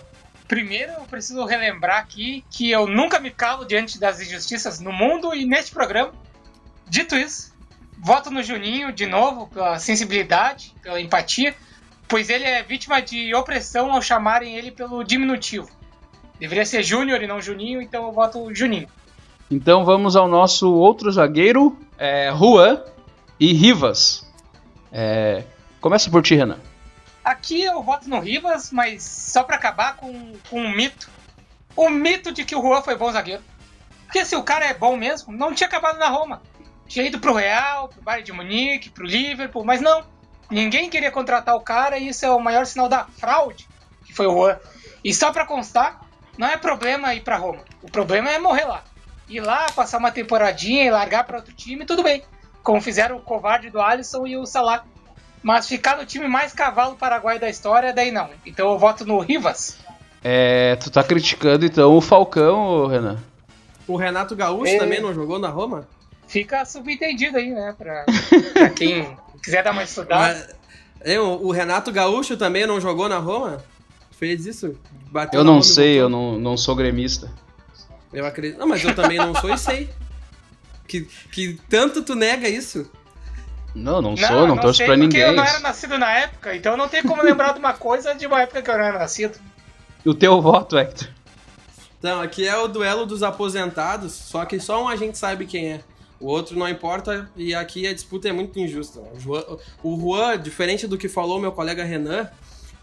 Primeiro, 0.48 0.92
eu 0.92 1.02
preciso 1.06 1.44
relembrar 1.46 1.98
aqui 1.98 2.46
que 2.52 2.70
eu 2.70 2.86
nunca 2.86 3.20
me 3.20 3.32
calo 3.32 3.66
diante 3.66 4.00
das 4.00 4.22
injustiças 4.22 4.80
no 4.80 4.92
mundo 4.92 5.34
e 5.34 5.46
neste 5.46 5.72
programa. 5.72 6.14
Dito 6.88 7.16
isso, 7.16 7.56
voto 7.98 8.30
no 8.30 8.44
Juninho 8.44 8.92
de 8.92 9.08
novo 9.08 9.48
pela 9.48 9.80
sensibilidade, 9.80 10.76
pela 10.84 11.02
empatia, 11.02 11.56
pois 12.12 12.30
ele 12.30 12.44
é 12.44 12.62
vítima 12.62 13.02
de 13.02 13.34
opressão 13.34 13.90
ao 13.90 14.02
chamarem 14.02 14.58
ele 14.58 14.70
pelo 14.70 15.02
diminutivo. 15.02 15.70
Deveria 16.38 16.66
ser 16.66 16.84
Júnior 16.84 17.24
e 17.24 17.28
não 17.28 17.42
Juninho, 17.42 17.82
então 17.82 18.06
eu 18.06 18.12
voto 18.12 18.54
Juninho. 18.54 18.90
Então 19.50 19.86
vamos 19.86 20.18
ao 20.18 20.28
nosso 20.28 20.74
outro 20.74 21.10
zagueiro, 21.10 21.80
é, 21.98 22.30
Juan 22.36 22.84
e 23.40 23.54
Rivas. 23.54 24.30
É... 24.92 25.46
Começa 25.80 26.12
por 26.12 26.22
ti, 26.22 26.36
Renan. 26.36 26.60
Aqui 27.24 27.62
eu 27.62 27.82
voto 27.82 28.10
no 28.10 28.20
Rivas, 28.20 28.72
mas 28.72 29.04
só 29.04 29.42
para 29.44 29.56
acabar 29.56 29.96
com, 29.96 30.34
com 30.50 30.60
um 30.60 30.76
mito. 30.76 31.10
O 31.78 31.90
mito 31.90 32.34
de 32.34 32.44
que 32.44 32.56
o 32.56 32.62
Juan 32.62 32.82
foi 32.82 32.98
bom 32.98 33.10
zagueiro. 33.10 33.42
Porque 34.04 34.26
se 34.26 34.36
o 34.36 34.44
cara 34.44 34.66
é 34.66 34.74
bom 34.74 34.98
mesmo, 34.98 35.32
não 35.32 35.54
tinha 35.54 35.68
acabado 35.68 35.98
na 35.98 36.10
Roma. 36.10 36.42
Tinha 36.88 37.06
ido 37.06 37.20
pro 37.20 37.36
Real, 37.36 37.88
pro 37.88 38.02
Bayern 38.02 38.26
de 38.26 38.34
Munique, 38.34 38.90
pro 38.90 39.06
Liverpool, 39.06 39.64
mas 39.64 39.80
não. 39.80 40.04
Ninguém 40.52 40.90
queria 40.90 41.10
contratar 41.10 41.56
o 41.56 41.62
cara 41.62 41.98
e 41.98 42.10
isso 42.10 42.26
é 42.26 42.30
o 42.30 42.40
maior 42.40 42.66
sinal 42.66 42.90
da 42.90 43.06
fraude 43.06 43.68
que 44.06 44.14
foi 44.14 44.28
o 44.28 44.34
Juan. 44.34 44.58
E 45.04 45.14
só 45.14 45.32
para 45.32 45.46
constar, 45.46 46.02
não 46.38 46.48
é 46.48 46.58
problema 46.58 47.16
ir 47.16 47.22
para 47.22 47.38
Roma. 47.38 47.64
O 47.82 47.90
problema 47.90 48.30
é 48.30 48.38
morrer 48.38 48.66
lá. 48.66 48.84
Ir 49.30 49.40
lá, 49.40 49.68
passar 49.74 49.98
uma 49.98 50.12
temporadinha 50.12 50.84
e 50.84 50.92
largar 50.92 51.24
para 51.24 51.38
outro 51.38 51.54
time, 51.54 51.86
tudo 51.86 52.04
bem 52.04 52.22
como 52.64 52.82
fizeram 52.82 53.18
o 53.18 53.22
covarde 53.22 53.70
do 53.70 53.82
Alisson 53.82 54.26
e 54.26 54.38
o 54.38 54.46
Salah. 54.46 54.84
Mas 55.44 55.68
ficar 55.68 55.98
no 55.98 56.06
time 56.06 56.28
mais 56.28 56.54
cavalo 56.54 56.96
paraguai 56.96 57.40
da 57.40 57.50
história, 57.50 57.94
daí 57.94 58.12
não. 58.12 58.30
Então 58.46 58.72
eu 58.72 58.78
voto 58.78 59.06
no 59.06 59.20
Rivas. 59.20 59.80
É, 60.24 60.76
tu 60.76 60.92
tá 60.92 61.04
criticando 61.04 61.66
então 61.66 61.96
o 61.96 62.02
Falcão, 62.02 62.86
Renan? 62.86 63.18
O 63.88 63.96
Renato 63.96 64.36
Gaúcho 64.36 64.74
é... 64.74 64.78
também 64.78 65.02
não 65.02 65.14
jogou 65.14 65.40
na 65.40 65.50
Roma? 65.50 65.88
Fica 66.28 66.64
subentendido 66.64 67.38
aí, 67.38 67.50
né? 67.50 67.74
Pra, 67.76 68.06
pra 68.54 68.70
quem 68.70 69.18
quiser 69.42 69.64
dar 69.64 69.72
uma 69.72 69.84
estudada. 69.84 70.56
o 71.42 71.52
Renato 71.52 71.92
Gaúcho 71.92 72.38
também 72.38 72.66
não 72.66 72.80
jogou 72.80 73.10
na 73.10 73.18
Roma? 73.18 73.64
Fez 74.12 74.46
isso? 74.46 74.78
Bateu 75.12 75.40
eu 75.40 75.44
não 75.44 75.62
sei, 75.62 76.00
eu 76.00 76.08
não, 76.08 76.38
não 76.38 76.56
sou 76.56 76.76
gremista. 76.76 77.32
Eu 78.14 78.26
acredito. 78.26 78.60
Não, 78.60 78.68
mas 78.68 78.84
eu 78.84 78.94
também 78.94 79.18
não 79.18 79.34
sou 79.36 79.54
e 79.54 79.58
sei. 79.58 79.90
Que, 80.88 81.08
que 81.32 81.60
tanto 81.70 82.04
tu 82.04 82.16
nega 82.16 82.48
isso? 82.48 82.90
Não, 83.74 84.02
não 84.02 84.18
sou, 84.18 84.30
não, 84.30 84.48
não, 84.48 84.58
torço 84.58 84.84
pra 84.84 84.98
ninguém. 84.98 85.22
Eu 85.22 85.34
não 85.34 85.44
era 85.44 85.60
nascido 85.60 85.98
na 85.98 86.12
época, 86.12 86.56
então 86.56 86.76
não 86.76 86.90
tem 86.90 87.02
como 87.02 87.24
lembrar 87.24 87.54
de 87.54 87.60
uma 87.60 87.74
coisa 87.74 88.14
de 88.14 88.28
uma 88.28 88.42
época 88.42 88.62
que 88.62 88.70
eu 88.70 88.78
não 88.78 88.84
era 88.84 89.00
nascido. 89.00 89.40
E 90.06 90.10
o 90.10 90.14
teu 90.14 90.42
voto, 90.42 90.78
Hector? 90.78 91.08
Então, 91.98 92.20
aqui 92.20 92.46
é 92.46 92.58
o 92.58 92.68
duelo 92.68 93.06
dos 93.06 93.24
aposentados, 93.24 94.12
só 94.12 94.44
que 94.44 94.60
só 94.60 94.84
um 94.84 94.88
a 94.88 94.96
gente 94.96 95.18
sabe 95.18 95.46
quem 95.46 95.74
é. 95.74 95.82
O 96.22 96.28
outro 96.28 96.58
não 96.58 96.70
importa 96.70 97.30
e 97.36 97.54
aqui 97.54 97.88
a 97.88 97.94
disputa 97.94 98.30
é 98.30 98.32
muito 98.32 98.60
injusta. 98.60 99.02
O 99.84 100.00
Juan, 100.00 100.40
diferente 100.40 100.86
do 100.86 100.98
que 100.98 101.10
falou 101.10 101.40
meu 101.40 101.52
colega 101.52 101.84
Renan, 101.84 102.30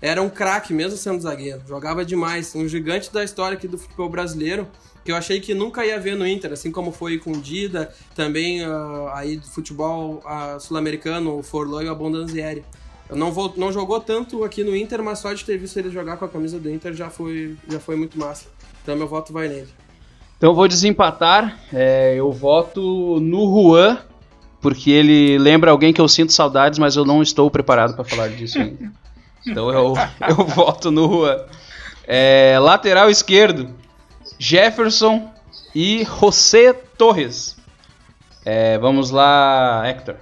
era 0.01 0.20
um 0.20 0.29
craque 0.29 0.74
mesmo 0.74 0.98
sendo 0.98 1.20
zagueiro. 1.20 1.62
Jogava 1.66 2.05
demais, 2.05 2.55
um 2.55 2.68
gigante 2.68 3.12
da 3.12 3.22
história 3.22 3.57
aqui 3.57 3.68
do 3.68 3.79
futebol 3.79 4.09
brasileiro 4.09 4.66
que 5.09 5.12
eu 5.12 5.16
achei 5.16 5.40
que 5.40 5.55
nunca 5.55 5.87
ia 5.87 5.98
ver 5.98 6.14
no 6.14 6.27
Inter, 6.27 6.53
assim 6.53 6.70
como 6.70 6.92
foi 6.92 7.16
com 7.16 7.33
o 7.33 7.40
Dida, 7.40 7.90
também 8.14 8.62
uh, 8.62 9.09
aí 9.14 9.38
do 9.38 9.46
futebol 9.46 10.22
uh, 10.22 10.61
sul-americano, 10.61 11.38
o 11.38 11.42
Forlan 11.42 11.83
e 11.85 11.87
o 11.88 11.92
Abondanzieri. 11.92 12.62
Eu 13.09 13.16
não, 13.16 13.33
vou, 13.33 13.55
não 13.57 13.72
jogou 13.72 14.01
tanto 14.01 14.44
aqui 14.44 14.62
no 14.62 14.77
Inter, 14.77 15.03
mas 15.03 15.20
só 15.20 15.33
de 15.33 15.42
ter 15.46 15.57
visto 15.57 15.79
ele 15.79 15.90
jogar 15.90 16.18
com 16.18 16.27
a 16.27 16.29
camisa 16.29 16.59
do 16.59 16.68
Inter 16.70 16.92
já 16.92 17.09
foi, 17.09 17.57
já 17.66 17.81
foi 17.81 17.96
muito 17.96 18.18
massa. 18.18 18.48
Então 18.83 18.94
meu 18.96 19.09
voto 19.09 19.33
vai 19.33 19.48
nele. 19.48 19.68
Então 20.38 20.55
vou 20.55 20.68
desempatar. 20.68 21.59
É, 21.72 22.14
eu 22.14 22.33
voto 22.33 23.18
no 23.20 23.44
Juan, 23.51 23.98
porque 24.61 24.90
ele 24.90 25.37
lembra 25.37 25.72
alguém 25.72 25.92
que 25.92 26.01
eu 26.01 26.09
sinto 26.09 26.33
saudades, 26.33 26.79
mas 26.79 26.96
eu 26.96 27.05
não 27.05 27.20
estou 27.20 27.51
preparado 27.51 27.94
para 27.94 28.05
falar 28.05 28.29
disso 28.29 28.59
ainda. 28.59 28.90
Então 29.44 29.68
eu, 29.70 29.94
eu 30.27 30.46
voto 30.46 30.90
no 30.90 31.09
Juan. 31.11 31.44
É, 32.07 32.57
lateral 32.61 33.11
esquerdo. 33.11 33.74
Jefferson 34.38 35.31
e 35.74 36.05
José 36.05 36.72
Torres. 36.72 37.57
É, 38.44 38.79
vamos 38.79 39.11
lá, 39.11 39.83
Hector. 39.87 40.14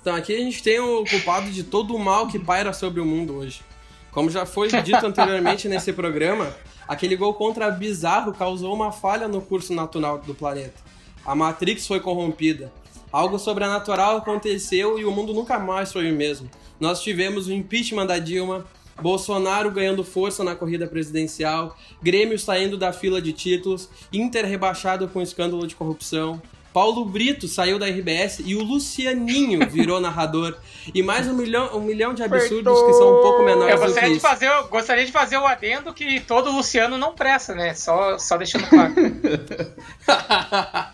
Então, 0.00 0.14
aqui 0.16 0.34
a 0.34 0.38
gente 0.38 0.62
tem 0.62 0.80
o 0.80 1.04
culpado 1.04 1.50
de 1.50 1.62
todo 1.62 1.94
o 1.94 1.98
mal 1.98 2.26
que 2.26 2.38
paira 2.38 2.72
sobre 2.72 3.00
o 3.00 3.06
mundo 3.06 3.36
hoje. 3.36 3.62
Como 4.10 4.30
já 4.30 4.44
foi 4.44 4.68
dito 4.82 5.06
anteriormente 5.06 5.68
nesse 5.68 5.92
programa, 5.92 6.54
aquele 6.86 7.16
gol 7.16 7.34
contra 7.34 7.70
Bizarro 7.70 8.32
causou 8.32 8.74
uma 8.74 8.92
falha 8.92 9.28
no 9.28 9.40
curso 9.40 9.72
natural 9.74 10.18
do 10.18 10.34
planeta. 10.34 10.82
A 11.24 11.34
Matrix 11.34 11.86
foi 11.86 12.00
corrompida. 12.00 12.72
Algo 13.10 13.38
sobrenatural 13.38 14.16
aconteceu 14.16 14.98
e 14.98 15.04
o 15.04 15.10
mundo 15.12 15.32
nunca 15.32 15.58
mais 15.58 15.92
foi 15.92 16.10
o 16.10 16.14
mesmo. 16.14 16.50
Nós 16.80 17.00
tivemos 17.00 17.46
o 17.46 17.52
impeachment 17.52 18.06
da 18.06 18.18
Dilma, 18.18 18.66
Bolsonaro 19.00 19.70
ganhando 19.70 20.04
força 20.04 20.44
na 20.44 20.54
corrida 20.54 20.86
presidencial, 20.86 21.76
Grêmio 22.02 22.38
saindo 22.38 22.76
da 22.76 22.92
fila 22.92 23.20
de 23.20 23.32
títulos, 23.32 23.88
Inter 24.12 24.44
rebaixado 24.44 25.08
com 25.08 25.22
escândalo 25.22 25.66
de 25.66 25.74
corrupção, 25.74 26.40
Paulo 26.74 27.04
Brito 27.04 27.46
saiu 27.46 27.78
da 27.78 27.86
RBS 27.86 28.40
e 28.44 28.56
o 28.56 28.64
Lucianinho 28.64 29.64
virou 29.70 30.00
narrador. 30.00 30.56
E 30.92 31.04
mais 31.04 31.28
um 31.28 31.32
milhão, 31.32 31.76
um 31.76 31.80
milhão 31.80 32.12
de 32.12 32.24
absurdos 32.24 32.82
que 32.82 32.92
são 32.94 33.20
um 33.20 33.22
pouco 33.22 33.44
menores 33.44 33.80
eu 33.80 33.86
do 33.86 33.94
que 33.94 34.14
de 34.14 34.18
fazer, 34.18 34.48
Eu 34.48 34.66
gostaria 34.66 35.06
de 35.06 35.12
fazer 35.12 35.38
o 35.38 35.46
adendo 35.46 35.94
que 35.94 36.18
todo 36.18 36.50
Luciano 36.50 36.98
não 36.98 37.14
presta, 37.14 37.54
né? 37.54 37.74
Só, 37.74 38.18
só 38.18 38.36
deixando 38.36 38.66
claro. 38.66 38.92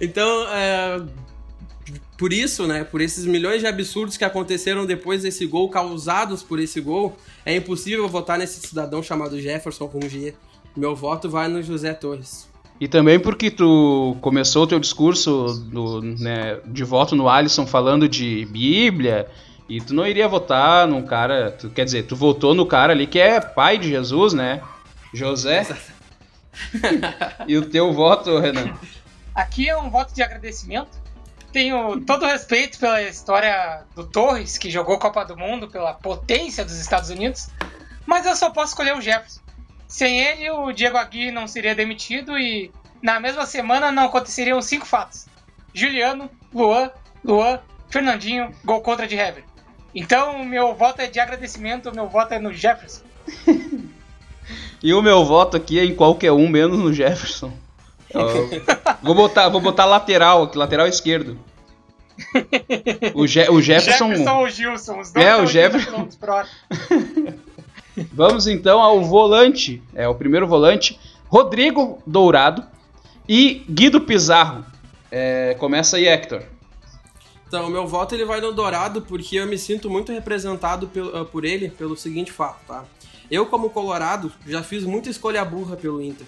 então, 0.00 0.46
é, 0.48 1.02
por 2.16 2.32
isso, 2.32 2.68
né, 2.68 2.84
por 2.84 3.00
esses 3.00 3.26
milhões 3.26 3.60
de 3.60 3.66
absurdos 3.66 4.16
que 4.16 4.24
aconteceram 4.24 4.86
depois 4.86 5.22
desse 5.22 5.44
gol, 5.46 5.68
causados 5.68 6.44
por 6.44 6.60
esse 6.60 6.80
gol, 6.80 7.16
é 7.44 7.56
impossível 7.56 8.08
votar 8.08 8.38
nesse 8.38 8.60
cidadão 8.60 9.02
chamado 9.02 9.40
Jefferson 9.40 9.88
com 9.88 10.00
G. 10.08 10.32
Meu 10.76 10.94
voto 10.94 11.28
vai 11.28 11.48
no 11.48 11.60
José 11.60 11.92
Torres. 11.92 12.53
E 12.80 12.88
também 12.88 13.20
porque 13.20 13.50
tu 13.50 14.16
começou 14.20 14.64
o 14.64 14.66
teu 14.66 14.80
discurso 14.80 15.54
do, 15.70 16.02
né, 16.02 16.58
de 16.66 16.82
voto 16.82 17.14
no 17.14 17.28
Alisson 17.28 17.66
falando 17.66 18.08
de 18.08 18.44
Bíblia, 18.46 19.28
e 19.68 19.80
tu 19.80 19.94
não 19.94 20.06
iria 20.06 20.28
votar 20.28 20.86
num 20.86 21.02
cara. 21.02 21.52
Tu, 21.52 21.70
quer 21.70 21.84
dizer, 21.84 22.04
tu 22.04 22.16
votou 22.16 22.54
no 22.54 22.66
cara 22.66 22.92
ali 22.92 23.06
que 23.06 23.18
é 23.18 23.40
pai 23.40 23.78
de 23.78 23.88
Jesus, 23.88 24.32
né? 24.32 24.60
José. 25.12 25.66
e 27.46 27.56
o 27.56 27.68
teu 27.68 27.92
voto, 27.92 28.38
Renan? 28.38 28.74
Aqui 29.34 29.68
é 29.68 29.76
um 29.76 29.90
voto 29.90 30.14
de 30.14 30.22
agradecimento. 30.22 31.02
Tenho 31.52 32.00
todo 32.00 32.24
o 32.24 32.26
respeito 32.26 32.78
pela 32.78 33.00
história 33.02 33.84
do 33.94 34.04
Torres, 34.04 34.58
que 34.58 34.70
jogou 34.70 34.98
Copa 34.98 35.24
do 35.24 35.36
Mundo 35.36 35.68
pela 35.68 35.94
potência 35.94 36.64
dos 36.64 36.78
Estados 36.78 37.10
Unidos, 37.10 37.48
mas 38.04 38.26
eu 38.26 38.34
só 38.34 38.50
posso 38.50 38.72
escolher 38.72 38.96
o 38.96 39.00
Jefferson. 39.00 39.40
Sem 39.94 40.18
ele, 40.18 40.50
o 40.50 40.72
Diego 40.72 40.96
Aguirre 40.96 41.30
não 41.30 41.46
seria 41.46 41.72
demitido 41.72 42.36
e 42.36 42.68
na 43.00 43.20
mesma 43.20 43.46
semana 43.46 43.92
não 43.92 44.06
aconteceriam 44.06 44.60
cinco 44.60 44.84
fatos: 44.84 45.26
Juliano, 45.72 46.28
Luan, 46.52 46.90
Luan, 47.24 47.60
Fernandinho, 47.88 48.52
gol 48.64 48.80
contra 48.80 49.06
de 49.06 49.14
Hever. 49.14 49.44
Então, 49.94 50.44
meu 50.44 50.74
voto 50.74 51.00
é 51.00 51.06
de 51.06 51.20
agradecimento, 51.20 51.94
meu 51.94 52.08
voto 52.08 52.34
é 52.34 52.40
no 52.40 52.52
Jefferson. 52.52 53.04
e 54.82 54.92
o 54.92 55.00
meu 55.00 55.24
voto 55.24 55.56
aqui 55.56 55.78
é 55.78 55.84
em 55.84 55.94
qualquer 55.94 56.32
um, 56.32 56.48
menos 56.48 56.76
no 56.76 56.92
Jefferson. 56.92 57.52
Vou 59.00 59.14
botar, 59.14 59.48
vou 59.48 59.60
botar 59.60 59.84
lateral, 59.84 60.50
lateral 60.56 60.88
esquerdo. 60.88 61.38
O, 63.14 63.28
Je 63.28 63.48
o 63.48 63.62
Jefferson. 63.62 64.08
Jefferson 64.08 64.38
ou 64.38 64.48
Gilson, 64.48 64.98
os 64.98 65.12
dois 65.12 65.24
é, 65.24 65.36
o 65.36 65.46
Jefferson. 65.46 66.08
Vamos 68.12 68.46
então 68.46 68.80
ao 68.80 69.02
volante. 69.02 69.82
É 69.94 70.08
o 70.08 70.14
primeiro 70.14 70.46
volante. 70.46 70.98
Rodrigo 71.28 72.02
Dourado 72.06 72.64
e 73.28 73.64
Guido 73.68 74.00
Pizarro. 74.00 74.64
É, 75.10 75.54
começa 75.58 75.96
aí, 75.96 76.06
Hector. 76.06 76.42
Então, 77.46 77.68
o 77.68 77.70
meu 77.70 77.86
voto 77.86 78.14
ele 78.14 78.24
vai 78.24 78.40
no 78.40 78.52
Dourado 78.52 79.02
porque 79.02 79.36
eu 79.36 79.46
me 79.46 79.56
sinto 79.56 79.88
muito 79.88 80.10
representado 80.12 80.88
por, 80.88 81.16
ah, 81.16 81.24
por 81.24 81.44
ele 81.44 81.68
pelo 81.68 81.96
seguinte 81.96 82.32
fato, 82.32 82.58
tá? 82.66 82.84
Eu, 83.30 83.46
como 83.46 83.70
colorado, 83.70 84.32
já 84.46 84.62
fiz 84.62 84.84
muita 84.84 85.08
escolha 85.08 85.44
burra 85.44 85.76
pelo 85.76 86.02
Inter. 86.02 86.26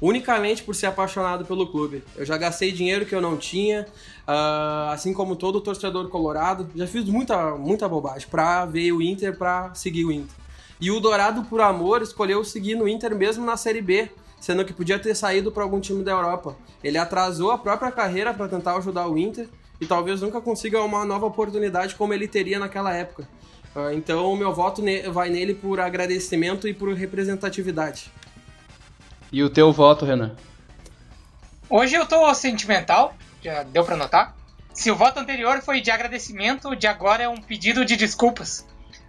Unicamente 0.00 0.62
por 0.62 0.74
ser 0.74 0.86
apaixonado 0.86 1.44
pelo 1.44 1.66
clube. 1.66 2.04
Eu 2.16 2.24
já 2.24 2.38
gastei 2.38 2.70
dinheiro 2.70 3.04
que 3.04 3.14
eu 3.14 3.20
não 3.20 3.36
tinha, 3.36 3.86
uh, 4.26 4.90
assim 4.92 5.12
como 5.12 5.34
todo 5.34 5.60
torcedor 5.60 6.08
colorado. 6.08 6.68
Já 6.76 6.86
fiz 6.86 7.04
muita, 7.04 7.56
muita 7.56 7.88
bobagem 7.88 8.28
pra 8.28 8.64
ver 8.64 8.92
o 8.92 9.02
Inter, 9.02 9.36
pra 9.36 9.74
seguir 9.74 10.04
o 10.04 10.12
Inter. 10.12 10.36
E 10.80 10.90
o 10.90 11.00
Dourado, 11.00 11.42
por 11.44 11.60
amor, 11.60 12.02
escolheu 12.02 12.44
seguir 12.44 12.76
no 12.76 12.88
Inter 12.88 13.14
mesmo 13.14 13.44
na 13.44 13.56
Série 13.56 13.82
B, 13.82 14.08
sendo 14.40 14.64
que 14.64 14.72
podia 14.72 14.98
ter 14.98 15.14
saído 15.14 15.50
para 15.50 15.64
algum 15.64 15.80
time 15.80 16.04
da 16.04 16.12
Europa. 16.12 16.56
Ele 16.82 16.96
atrasou 16.96 17.50
a 17.50 17.58
própria 17.58 17.90
carreira 17.90 18.32
para 18.32 18.48
tentar 18.48 18.76
ajudar 18.76 19.08
o 19.08 19.18
Inter 19.18 19.48
e 19.80 19.86
talvez 19.86 20.20
nunca 20.20 20.40
consiga 20.40 20.80
uma 20.82 21.04
nova 21.04 21.26
oportunidade 21.26 21.94
como 21.94 22.14
ele 22.14 22.28
teria 22.28 22.58
naquela 22.58 22.94
época. 22.94 23.28
Uh, 23.74 23.92
então, 23.92 24.32
o 24.32 24.36
meu 24.36 24.52
voto 24.52 24.82
vai 25.12 25.30
nele 25.30 25.54
por 25.54 25.80
agradecimento 25.80 26.68
e 26.68 26.74
por 26.74 26.92
representatividade. 26.94 28.12
E 29.32 29.42
o 29.42 29.50
teu 29.50 29.72
voto, 29.72 30.04
Renan? 30.04 30.36
Hoje 31.68 31.96
eu 31.96 32.06
tô 32.06 32.32
sentimental, 32.34 33.14
já 33.42 33.62
deu 33.62 33.84
para 33.84 33.96
notar. 33.96 34.36
Se 34.72 34.90
o 34.90 34.96
voto 34.96 35.18
anterior 35.18 35.60
foi 35.60 35.80
de 35.80 35.90
agradecimento, 35.90 36.74
de 36.74 36.86
agora 36.86 37.24
é 37.24 37.28
um 37.28 37.36
pedido 37.36 37.84
de 37.84 37.96
desculpas. 37.96 38.64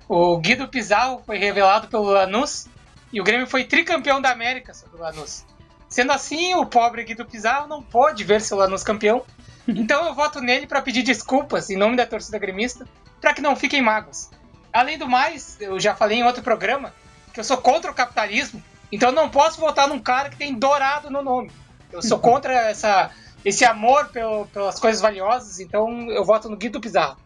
O 0.09 0.37
Guido 0.37 0.67
Pizarro 0.67 1.23
foi 1.25 1.37
revelado 1.37 1.87
pelo 1.87 2.03
Lanús 2.03 2.67
e 3.13 3.21
o 3.21 3.23
Grêmio 3.23 3.47
foi 3.47 3.63
tricampeão 3.63 4.19
da 4.19 4.31
América 4.31 4.73
sobre 4.73 4.97
o 4.97 5.01
Lanús. 5.01 5.45
Sendo 5.87 6.11
assim, 6.11 6.53
o 6.55 6.65
pobre 6.65 7.05
Guido 7.05 7.25
Pizarro 7.25 7.67
não 7.67 7.81
pode 7.81 8.25
ver 8.25 8.41
seu 8.41 8.57
Lanús 8.57 8.83
campeão 8.83 9.23
então 9.75 10.05
eu 10.05 10.13
voto 10.13 10.41
nele 10.41 10.65
para 10.65 10.81
pedir 10.81 11.03
desculpas 11.03 11.69
em 11.69 11.77
nome 11.77 11.95
da 11.95 12.05
torcida 12.05 12.39
gremista, 12.39 12.87
para 13.21 13.33
que 13.33 13.41
não 13.41 13.55
fiquem 13.55 13.81
mágoas. 13.81 14.29
Além 14.71 14.97
do 14.97 15.07
mais, 15.07 15.57
eu 15.59 15.79
já 15.79 15.95
falei 15.95 16.19
em 16.19 16.23
outro 16.23 16.43
programa 16.43 16.93
que 17.33 17.39
eu 17.39 17.43
sou 17.43 17.57
contra 17.57 17.91
o 17.91 17.93
capitalismo, 17.93 18.61
então 18.91 19.09
eu 19.09 19.15
não 19.15 19.29
posso 19.29 19.59
votar 19.59 19.87
num 19.87 19.99
cara 19.99 20.29
que 20.29 20.37
tem 20.37 20.53
dourado 20.53 21.09
no 21.09 21.21
nome. 21.21 21.51
Eu 21.91 22.01
sou 22.01 22.19
contra 22.19 22.53
essa, 22.69 23.11
esse 23.43 23.65
amor 23.65 24.09
pelo, 24.09 24.45
pelas 24.47 24.79
coisas 24.79 25.01
valiosas, 25.01 25.59
então 25.59 26.09
eu 26.09 26.23
voto 26.25 26.49
no 26.49 26.57
Guido 26.57 26.81
Pizarro. 26.81 27.17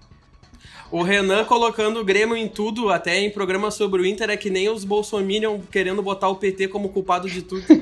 O 0.93 1.01
Renan 1.01 1.43
colocando 1.45 1.99
o 1.99 2.05
Grêmio 2.05 2.37
em 2.37 2.47
tudo, 2.47 2.91
até 2.91 3.17
em 3.17 3.31
programa 3.31 3.71
sobre 3.71 3.99
o 3.99 4.05
Inter, 4.05 4.29
é 4.29 4.37
que 4.37 4.51
nem 4.51 4.69
os 4.69 4.83
Bolsominion 4.83 5.57
querendo 5.71 6.03
botar 6.03 6.29
o 6.29 6.35
PT 6.35 6.67
como 6.67 6.89
culpado 6.89 7.27
de 7.27 7.41
tudo. 7.41 7.63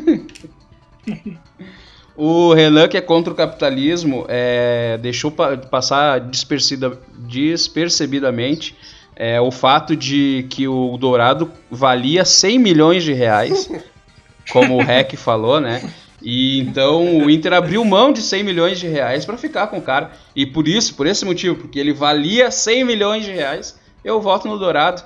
O 2.15 2.53
Renan, 2.53 2.87
que 2.89 2.97
é 2.97 3.01
contra 3.01 3.33
o 3.33 3.35
capitalismo, 3.35 4.25
é, 4.27 4.99
deixou 5.01 5.31
pa 5.31 5.57
passar 5.57 6.19
despercebidamente 6.19 8.75
é, 9.15 9.41
o 9.41 9.49
fato 9.49 9.95
de 9.95 10.45
que 10.49 10.67
o 10.67 10.97
Dourado 10.97 11.49
valia 11.69 12.25
100 12.25 12.59
milhões 12.59 13.03
de 13.03 13.13
reais, 13.13 13.67
como 14.51 14.75
o 14.75 14.83
Rec 14.83 15.15
falou, 15.15 15.59
né? 15.59 15.91
E 16.21 16.59
então 16.59 17.17
o 17.17 17.29
Inter 17.29 17.53
abriu 17.53 17.83
mão 17.83 18.13
de 18.13 18.21
100 18.21 18.43
milhões 18.43 18.79
de 18.79 18.87
reais 18.87 19.25
para 19.25 19.37
ficar 19.37 19.67
com 19.67 19.77
o 19.77 19.81
cara. 19.81 20.11
E 20.35 20.45
por 20.45 20.67
isso, 20.67 20.95
por 20.95 21.07
esse 21.07 21.25
motivo, 21.25 21.55
porque 21.55 21.79
ele 21.79 21.93
valia 21.93 22.51
100 22.51 22.83
milhões 22.83 23.25
de 23.25 23.31
reais, 23.31 23.79
eu 24.03 24.21
voto 24.21 24.47
no 24.47 24.57
Dourado 24.57 25.03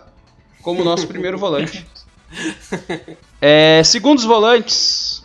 como 0.62 0.84
nosso 0.84 1.08
primeiro 1.08 1.38
volante. 1.38 1.86
É, 3.42 3.84
segundos 3.84 4.24
volantes, 4.24 5.24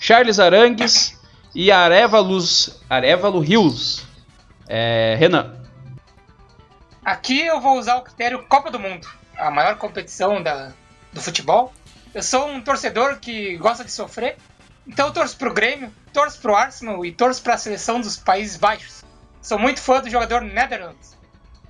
Charles 0.00 0.40
Arangues 0.40 1.16
e 1.54 1.70
Arevalus, 1.70 2.80
Arevalo 2.90 3.38
Rios. 3.38 4.04
É, 4.68 5.16
Renan. 5.18 5.54
Aqui 7.04 7.40
eu 7.40 7.60
vou 7.60 7.78
usar 7.78 7.96
o 7.96 8.02
critério 8.02 8.44
Copa 8.48 8.70
do 8.70 8.80
Mundo, 8.80 9.06
a 9.38 9.50
maior 9.50 9.76
competição 9.76 10.42
da, 10.42 10.72
do 11.12 11.20
futebol. 11.20 11.72
Eu 12.12 12.22
sou 12.22 12.48
um 12.48 12.60
torcedor 12.60 13.18
que 13.20 13.56
gosta 13.58 13.84
de 13.84 13.92
sofrer, 13.92 14.36
então 14.86 15.08
eu 15.08 15.12
torço 15.12 15.36
pro 15.36 15.52
Grêmio, 15.52 15.92
torço 16.12 16.40
pro 16.40 16.54
Arsenal 16.54 17.04
e 17.04 17.12
torço 17.12 17.42
para 17.42 17.54
a 17.54 17.58
seleção 17.58 18.00
dos 18.00 18.16
Países 18.16 18.56
Baixos. 18.56 19.04
Sou 19.42 19.58
muito 19.58 19.80
fã 19.80 20.00
do 20.00 20.10
jogador 20.10 20.42
Netherlands. 20.42 21.16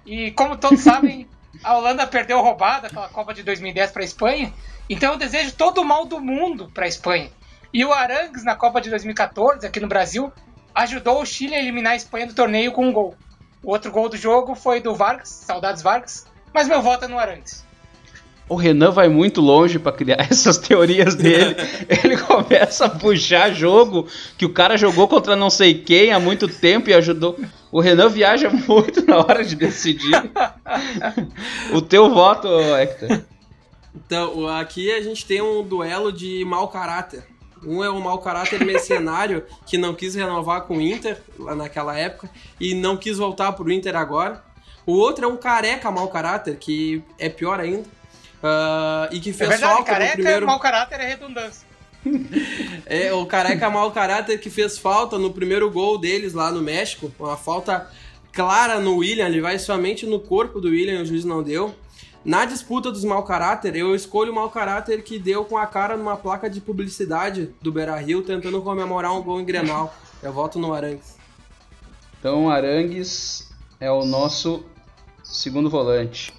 E 0.04 0.30
como 0.32 0.56
todos 0.56 0.80
sabem, 0.84 1.28
a 1.62 1.76
Holanda 1.76 2.06
perdeu 2.06 2.40
roubada 2.40 2.86
aquela 2.86 3.08
Copa 3.08 3.34
de 3.34 3.42
2010 3.42 3.90
para 3.90 4.02
a 4.02 4.04
Espanha, 4.04 4.52
então 4.88 5.12
eu 5.12 5.18
desejo 5.18 5.52
todo 5.54 5.80
o 5.80 5.84
mal 5.84 6.06
do 6.06 6.20
mundo 6.20 6.70
para 6.72 6.84
a 6.84 6.88
Espanha. 6.88 7.30
E 7.72 7.84
o 7.84 7.92
Arangues, 7.92 8.44
na 8.44 8.54
Copa 8.54 8.80
de 8.80 8.88
2014, 8.88 9.66
aqui 9.66 9.80
no 9.80 9.88
Brasil, 9.88 10.32
ajudou 10.74 11.20
o 11.20 11.26
Chile 11.26 11.54
a 11.54 11.58
eliminar 11.58 11.94
a 11.94 11.96
Espanha 11.96 12.26
do 12.26 12.34
torneio 12.34 12.72
com 12.72 12.86
um 12.86 12.92
gol. 12.92 13.16
O 13.62 13.70
outro 13.70 13.90
gol 13.90 14.08
do 14.08 14.16
jogo 14.16 14.54
foi 14.54 14.80
do 14.80 14.94
Vargas, 14.94 15.28
saudades 15.28 15.82
Vargas, 15.82 16.26
mas 16.54 16.68
meu 16.68 16.80
voto 16.80 17.04
é 17.04 17.08
no 17.08 17.18
Arangues. 17.18 17.65
O 18.48 18.54
Renan 18.54 18.92
vai 18.92 19.08
muito 19.08 19.40
longe 19.40 19.78
para 19.78 19.92
criar 19.92 20.18
essas 20.30 20.58
teorias 20.58 21.14
dele. 21.14 21.56
Ele 22.04 22.16
começa 22.16 22.86
a 22.86 22.90
puxar 22.90 23.52
jogo 23.52 24.06
que 24.38 24.46
o 24.46 24.52
cara 24.52 24.76
jogou 24.76 25.08
contra 25.08 25.34
não 25.34 25.50
sei 25.50 25.74
quem 25.74 26.12
há 26.12 26.20
muito 26.20 26.46
tempo 26.46 26.88
e 26.88 26.94
ajudou. 26.94 27.38
O 27.72 27.80
Renan 27.80 28.08
viaja 28.08 28.48
muito 28.68 29.04
na 29.04 29.18
hora 29.18 29.44
de 29.44 29.56
decidir. 29.56 30.14
o 31.72 31.82
teu 31.82 32.12
voto, 32.12 32.48
Hector? 32.76 33.22
Então, 33.94 34.46
aqui 34.48 34.92
a 34.92 35.00
gente 35.00 35.26
tem 35.26 35.40
um 35.42 35.62
duelo 35.62 36.12
de 36.12 36.44
mau 36.44 36.68
caráter. 36.68 37.24
Um 37.64 37.82
é 37.82 37.90
o 37.90 38.00
mau 38.00 38.18
caráter 38.18 38.64
mercenário 38.64 39.42
que 39.66 39.78
não 39.78 39.94
quis 39.94 40.14
renovar 40.14 40.62
com 40.62 40.76
o 40.76 40.80
Inter 40.80 41.18
lá 41.38 41.54
naquela 41.54 41.96
época 41.98 42.30
e 42.60 42.74
não 42.74 42.96
quis 42.96 43.18
voltar 43.18 43.52
pro 43.52 43.72
Inter 43.72 43.96
agora. 43.96 44.44
O 44.86 44.92
outro 44.92 45.24
é 45.24 45.28
um 45.28 45.36
careca 45.36 45.90
mau 45.90 46.06
caráter, 46.08 46.56
que 46.56 47.02
é 47.18 47.28
pior 47.28 47.58
ainda. 47.58 47.84
Uh, 48.42 49.12
e 49.12 49.20
que 49.20 49.32
fez 49.32 49.50
é 49.50 49.52
verdade, 49.54 49.72
falta 49.74 49.90
careca, 49.90 50.10
no 50.10 50.22
primeiro. 50.22 50.46
mau 50.46 50.60
caráter 50.60 51.00
é 51.00 51.06
redundância. 51.06 51.66
é, 52.86 53.12
o 53.12 53.26
careca 53.26 53.68
mau 53.70 53.90
caráter 53.90 54.38
que 54.38 54.50
fez 54.50 54.78
falta 54.78 55.18
no 55.18 55.32
primeiro 55.32 55.70
gol 55.70 55.98
deles 55.98 56.32
lá 56.32 56.50
no 56.50 56.62
México. 56.62 57.12
Uma 57.18 57.36
falta 57.36 57.90
clara 58.32 58.78
no 58.78 58.96
William, 58.96 59.26
ele 59.26 59.40
vai 59.40 59.58
somente 59.58 60.06
no 60.06 60.20
corpo 60.20 60.60
do 60.60 60.68
William, 60.68 61.02
o 61.02 61.06
juiz 61.06 61.24
não 61.24 61.42
deu. 61.42 61.74
Na 62.24 62.44
disputa 62.44 62.90
dos 62.90 63.04
mau 63.04 63.22
caráter, 63.22 63.76
eu 63.76 63.94
escolho 63.94 64.32
o 64.32 64.34
mau 64.34 64.50
caráter 64.50 65.02
que 65.02 65.18
deu 65.18 65.44
com 65.44 65.56
a 65.56 65.66
cara 65.66 65.96
numa 65.96 66.16
placa 66.16 66.50
de 66.50 66.60
publicidade 66.60 67.54
do 67.62 67.70
Beira 67.70 67.96
Rio 67.96 68.20
tentando 68.22 68.60
comemorar 68.62 69.12
um 69.12 69.22
gol 69.22 69.40
em 69.40 69.44
Grenal. 69.44 69.94
Eu 70.22 70.32
voto 70.32 70.58
no 70.58 70.74
Arangues. 70.74 71.16
Então, 72.18 72.50
Arangues 72.50 73.48
é 73.78 73.90
o 73.90 74.04
nosso 74.04 74.64
segundo 75.22 75.70
volante. 75.70 76.34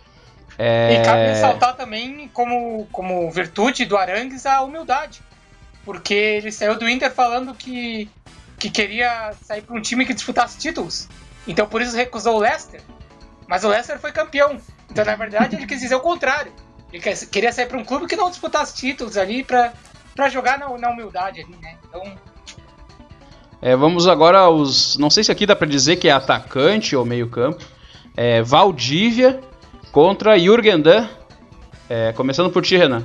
É... 0.57 0.93
E 0.93 1.05
cabe 1.05 1.27
ressaltar 1.27 1.75
também, 1.75 2.29
como, 2.33 2.87
como 2.91 3.29
virtude 3.29 3.85
do 3.85 3.95
Arangues, 3.95 4.45
a 4.45 4.61
humildade. 4.61 5.21
Porque 5.85 6.13
ele 6.13 6.51
saiu 6.51 6.77
do 6.77 6.89
Inter 6.89 7.11
falando 7.11 7.53
que, 7.53 8.09
que 8.57 8.69
queria 8.69 9.33
sair 9.43 9.61
para 9.61 9.75
um 9.75 9.81
time 9.81 10.05
que 10.05 10.13
disputasse 10.13 10.57
títulos. 10.57 11.07
Então, 11.47 11.67
por 11.67 11.81
isso, 11.81 11.95
recusou 11.95 12.35
o 12.35 12.39
Leicester. 12.39 12.81
Mas 13.47 13.63
o 13.63 13.69
Leicester 13.69 13.99
foi 13.99 14.11
campeão. 14.11 14.57
Então, 14.89 15.05
na 15.05 15.15
verdade, 15.15 15.55
ele 15.55 15.65
quis 15.65 15.79
dizer 15.79 15.95
o 15.95 16.01
contrário. 16.01 16.51
Ele 16.91 17.01
queria 17.27 17.51
sair 17.51 17.67
para 17.67 17.77
um 17.77 17.85
clube 17.85 18.07
que 18.07 18.15
não 18.15 18.29
disputasse 18.29 18.75
títulos 18.75 19.17
ali 19.17 19.43
para 19.43 19.73
jogar 20.29 20.57
na, 20.57 20.69
na, 20.77 20.89
humildade 20.89 21.41
ali, 21.41 21.55
né? 21.61 21.77
Então, 21.87 22.17
É, 23.61 23.75
vamos 23.75 24.07
agora 24.07 24.39
aos. 24.39 24.97
Não 24.97 25.09
sei 25.09 25.23
se 25.23 25.31
aqui 25.31 25.45
dá 25.45 25.55
pra 25.55 25.67
dizer 25.67 25.97
que 25.97 26.07
é 26.07 26.11
atacante 26.11 26.95
ou 26.95 27.05
meio-campo. 27.05 27.63
É, 28.15 28.41
Valdívia 28.41 29.39
contra 29.97 30.37
Jürgen 30.37 30.79
Damm. 30.79 31.09
É, 31.89 32.13
começando 32.13 32.51
por 32.51 32.61
ti, 32.61 32.77
Renan. 32.77 33.03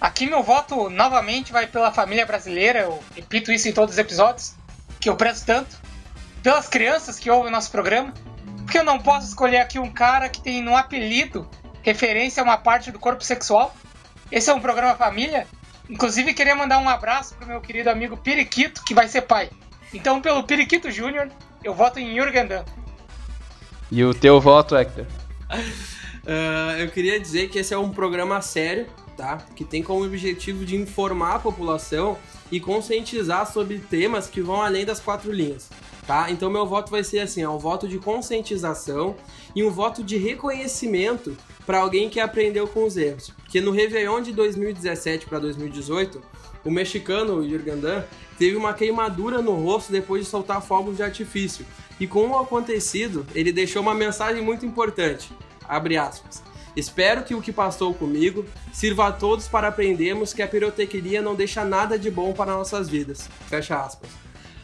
Aqui 0.00 0.26
meu 0.26 0.42
voto 0.42 0.90
novamente 0.90 1.52
vai 1.52 1.68
pela 1.68 1.92
família 1.92 2.26
brasileira, 2.26 2.80
eu 2.80 3.00
repito 3.14 3.52
isso 3.52 3.68
em 3.68 3.72
todos 3.72 3.94
os 3.94 3.98
episódios, 4.00 4.56
que 4.98 5.08
eu 5.08 5.14
prezo 5.14 5.46
tanto, 5.46 5.76
pelas 6.42 6.66
crianças 6.66 7.16
que 7.16 7.30
ouvem 7.30 7.52
nosso 7.52 7.70
programa, 7.70 8.12
porque 8.56 8.76
eu 8.76 8.82
não 8.82 8.98
posso 8.98 9.28
escolher 9.28 9.58
aqui 9.58 9.78
um 9.78 9.88
cara 9.88 10.28
que 10.28 10.40
tem 10.40 10.60
no 10.60 10.76
apelido 10.76 11.48
referência 11.80 12.42
a 12.42 12.44
uma 12.44 12.58
parte 12.58 12.90
do 12.90 12.98
corpo 12.98 13.22
sexual. 13.22 13.72
Esse 14.32 14.50
é 14.50 14.52
um 14.52 14.58
programa 14.58 14.96
família. 14.96 15.46
Inclusive 15.88 16.34
queria 16.34 16.56
mandar 16.56 16.80
um 16.80 16.88
abraço 16.88 17.36
pro 17.36 17.46
meu 17.46 17.60
querido 17.60 17.88
amigo 17.88 18.16
Periquito, 18.16 18.82
que 18.82 18.94
vai 18.94 19.06
ser 19.06 19.22
pai. 19.22 19.48
Então, 19.92 20.20
pelo 20.20 20.42
Periquito 20.42 20.90
Júnior, 20.90 21.28
eu 21.62 21.72
voto 21.72 22.00
em 22.00 22.16
Jürgen 22.16 22.48
Damm. 22.48 22.64
E 23.90 24.04
o 24.04 24.14
teu 24.14 24.40
voto, 24.40 24.74
Hector? 24.74 25.04
Uh, 25.50 26.76
eu 26.80 26.88
queria 26.88 27.20
dizer 27.20 27.48
que 27.48 27.58
esse 27.58 27.74
é 27.74 27.78
um 27.78 27.90
programa 27.90 28.40
sério, 28.40 28.86
tá? 29.16 29.38
Que 29.54 29.64
tem 29.64 29.82
como 29.82 30.04
objetivo 30.04 30.64
de 30.64 30.76
informar 30.76 31.36
a 31.36 31.38
população 31.38 32.18
e 32.50 32.60
conscientizar 32.60 33.50
sobre 33.50 33.78
temas 33.78 34.28
que 34.28 34.40
vão 34.40 34.60
além 34.62 34.84
das 34.84 35.00
quatro 35.00 35.32
linhas, 35.32 35.70
tá? 36.06 36.30
Então 36.30 36.50
meu 36.50 36.66
voto 36.66 36.90
vai 36.90 37.04
ser 37.04 37.20
assim, 37.20 37.44
ó, 37.44 37.54
um 37.54 37.58
voto 37.58 37.86
de 37.88 37.98
conscientização 37.98 39.16
e 39.54 39.62
um 39.62 39.70
voto 39.70 40.02
de 40.02 40.16
reconhecimento 40.16 41.36
para 41.66 41.78
alguém 41.78 42.08
que 42.08 42.20
aprendeu 42.20 42.66
com 42.66 42.84
os 42.84 42.96
erros. 42.96 43.30
Porque 43.30 43.60
no 43.60 43.70
Réveillon 43.70 44.20
de 44.20 44.32
2017 44.32 45.26
para 45.26 45.38
2018, 45.38 46.20
o 46.64 46.70
mexicano 46.70 47.42
Damm 47.46 48.04
teve 48.38 48.56
uma 48.56 48.74
queimadura 48.74 49.40
no 49.42 49.54
rosto 49.54 49.92
depois 49.92 50.24
de 50.24 50.30
soltar 50.30 50.62
fogos 50.62 50.96
de 50.96 51.02
artifício. 51.02 51.64
E 52.00 52.06
com 52.06 52.28
o 52.28 52.38
acontecido, 52.38 53.26
ele 53.34 53.52
deixou 53.52 53.82
uma 53.82 53.94
mensagem 53.94 54.42
muito 54.42 54.66
importante. 54.66 55.30
Abre 55.68 55.96
aspas. 55.96 56.42
Espero 56.76 57.22
que 57.22 57.34
o 57.34 57.40
que 57.40 57.52
passou 57.52 57.94
comigo 57.94 58.44
sirva 58.72 59.08
a 59.08 59.12
todos 59.12 59.46
para 59.46 59.68
aprendermos 59.68 60.32
que 60.32 60.42
a 60.42 60.48
pirotecnia 60.48 61.22
não 61.22 61.36
deixa 61.36 61.64
nada 61.64 61.96
de 61.96 62.10
bom 62.10 62.32
para 62.32 62.52
nossas 62.52 62.88
vidas. 62.88 63.28
Fecha 63.46 63.76
aspas. 63.76 64.10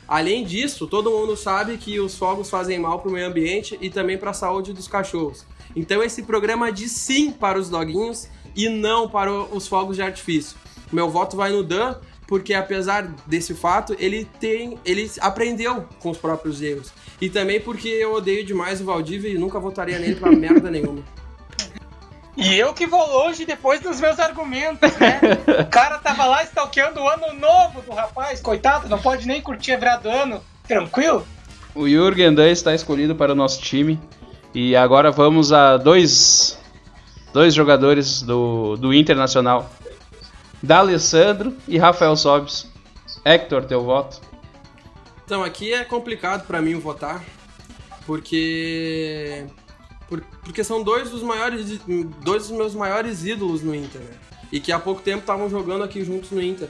Além 0.09 0.44
disso, 0.44 0.88
todo 0.88 1.09
mundo 1.09 1.36
sabe 1.36 1.76
que 1.76 2.01
os 2.01 2.18
fogos 2.18 2.51
fazem 2.51 2.80
mal 2.80 2.98
para 2.98 3.09
o 3.09 3.12
meio 3.12 3.28
ambiente 3.28 3.78
e 3.80 3.88
também 3.88 4.18
para 4.18 4.30
a 4.30 4.34
saúde 4.34 4.72
dos 4.72 4.88
cachorros. 4.88 5.46
Então 5.76 6.03
esse 6.03 6.24
programa 6.24 6.72
diz 6.72 6.90
sim 6.90 7.30
para 7.30 7.57
os 7.57 7.70
doguinhos 7.70 8.28
e 8.57 8.68
não 8.68 9.09
para 9.09 9.32
os 9.32 9.68
fogos 9.68 9.94
de 9.94 10.03
artifício. 10.03 10.59
Meu 10.93 11.09
voto 11.09 11.36
vai 11.36 11.53
no 11.53 11.62
Dan, 11.62 11.95
porque 12.26 12.55
apesar 12.55 13.03
desse 13.26 13.55
fato, 13.55 13.95
ele 13.99 14.24
tem, 14.38 14.78
ele 14.84 15.11
aprendeu 15.20 15.86
com 16.01 16.11
os 16.11 16.18
próprios 16.18 16.61
erros. 16.62 16.93
E 17.20 17.28
também 17.28 17.61
porque 17.61 17.88
eu 17.88 18.14
odeio 18.14 18.45
demais 18.45 18.80
o 18.80 18.84
Valdívia 18.84 19.30
e 19.30 19.38
nunca 19.38 19.59
votaria 19.59 19.99
nele 19.99 20.16
pra 20.16 20.30
merda 20.32 20.70
nenhuma. 20.70 21.03
E 22.36 22.57
eu 22.57 22.72
que 22.72 22.86
vou 22.86 23.05
longe 23.07 23.45
depois 23.45 23.80
dos 23.80 24.01
meus 24.01 24.18
argumentos, 24.18 24.97
né? 24.97 25.20
o 25.61 25.66
cara 25.66 25.99
tava 25.99 26.24
lá 26.24 26.43
stalkeando 26.45 27.01
o 27.01 27.09
ano 27.09 27.34
novo 27.34 27.82
do 27.82 27.93
rapaz, 27.93 28.41
coitado, 28.41 28.88
não 28.88 28.99
pode 28.99 29.26
nem 29.26 29.43
curtir 29.43 29.72
a 29.72 29.76
virada 29.76 30.03
do 30.03 30.09
ano, 30.09 30.41
tranquilo? 30.66 31.26
O 31.74 31.88
Jürgen 31.88 32.34
Damm 32.34 32.49
está 32.49 32.74
escolhido 32.74 33.14
para 33.14 33.32
o 33.32 33.34
nosso 33.34 33.61
time. 33.61 34.01
E 34.55 34.74
agora 34.74 35.11
vamos 35.11 35.53
a 35.53 35.76
dois, 35.76 36.59
dois 37.32 37.55
jogadores 37.55 38.22
do, 38.22 38.76
do 38.76 38.93
Internacional. 38.93 39.70
D'Alessandro 40.62 41.56
e 41.66 41.78
Rafael 41.78 42.16
Sobis. 42.16 42.66
Hector, 43.24 43.64
teu 43.64 43.82
voto? 43.82 44.20
Então, 45.24 45.42
aqui 45.42 45.72
é 45.72 45.84
complicado 45.84 46.46
para 46.46 46.61
mim 46.61 46.74
votar, 46.78 47.24
porque 48.04 49.46
por, 50.08 50.20
porque 50.42 50.64
são 50.64 50.82
dois 50.82 51.08
dos 51.11 51.22
maiores 51.22 51.78
dois 52.22 52.48
dos 52.48 52.56
meus 52.56 52.74
maiores 52.74 53.24
ídolos 53.24 53.62
no 53.62 53.74
Inter, 53.74 54.00
né? 54.00 54.16
E 54.50 54.58
que 54.58 54.72
há 54.72 54.78
pouco 54.78 55.00
tempo 55.00 55.20
estavam 55.20 55.48
jogando 55.48 55.84
aqui 55.84 56.04
juntos 56.04 56.30
no 56.32 56.42
Inter. 56.42 56.68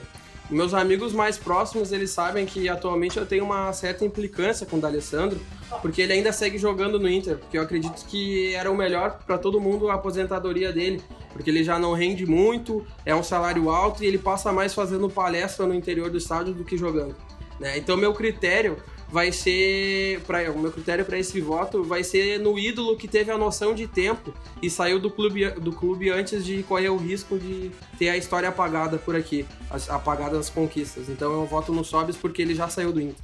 Meus 0.50 0.74
amigos 0.74 1.12
mais 1.12 1.38
próximos, 1.38 1.92
eles 1.92 2.10
sabem 2.10 2.44
que 2.44 2.68
atualmente 2.68 3.16
eu 3.16 3.24
tenho 3.24 3.44
uma 3.44 3.72
certa 3.72 4.04
implicância 4.04 4.66
com 4.66 4.78
o 4.78 4.80
D'Alessandro, 4.80 5.38
porque 5.80 6.02
ele 6.02 6.12
ainda 6.12 6.32
segue 6.32 6.58
jogando 6.58 6.98
no 6.98 7.08
Inter, 7.08 7.38
porque 7.38 7.56
eu 7.56 7.62
acredito 7.62 8.04
que 8.06 8.52
era 8.52 8.68
o 8.68 8.76
melhor 8.76 9.20
para 9.24 9.38
todo 9.38 9.60
mundo 9.60 9.88
a 9.88 9.94
aposentadoria 9.94 10.72
dele, 10.72 11.00
porque 11.32 11.48
ele 11.48 11.62
já 11.62 11.78
não 11.78 11.92
rende 11.92 12.26
muito, 12.26 12.84
é 13.06 13.14
um 13.14 13.22
salário 13.22 13.70
alto 13.70 14.02
e 14.02 14.06
ele 14.08 14.18
passa 14.18 14.52
mais 14.52 14.74
fazendo 14.74 15.08
palestra 15.08 15.66
no 15.66 15.74
interior 15.74 16.10
do 16.10 16.18
estádio 16.18 16.52
do 16.52 16.64
que 16.64 16.76
jogando. 16.76 17.14
Né? 17.60 17.78
Então 17.78 17.96
meu 17.96 18.12
critério 18.12 18.78
vai 19.10 19.32
ser 19.32 20.20
para 20.20 20.50
o 20.52 20.58
meu 20.58 20.70
critério 20.70 21.04
para 21.04 21.18
esse 21.18 21.40
voto 21.40 21.82
vai 21.82 22.04
ser 22.04 22.38
no 22.38 22.58
ídolo 22.58 22.96
que 22.96 23.08
teve 23.08 23.30
a 23.30 23.36
noção 23.36 23.74
de 23.74 23.86
tempo 23.86 24.32
e 24.62 24.70
saiu 24.70 25.00
do 25.00 25.10
clube 25.10 25.50
do 25.52 25.72
clube 25.72 26.10
antes 26.10 26.44
de 26.44 26.62
correr 26.62 26.90
o 26.90 26.96
risco 26.96 27.38
de 27.38 27.70
ter 27.98 28.08
a 28.08 28.16
história 28.16 28.48
apagada 28.48 28.98
por 28.98 29.16
aqui, 29.16 29.46
as, 29.70 29.90
apagada 29.90 30.36
das 30.36 30.48
conquistas. 30.48 31.08
Então 31.08 31.32
eu 31.32 31.46
voto 31.46 31.72
no 31.72 31.84
Sobis 31.84 32.16
porque 32.16 32.42
ele 32.42 32.54
já 32.54 32.68
saiu 32.68 32.92
do 32.92 33.00
Inter. 33.00 33.22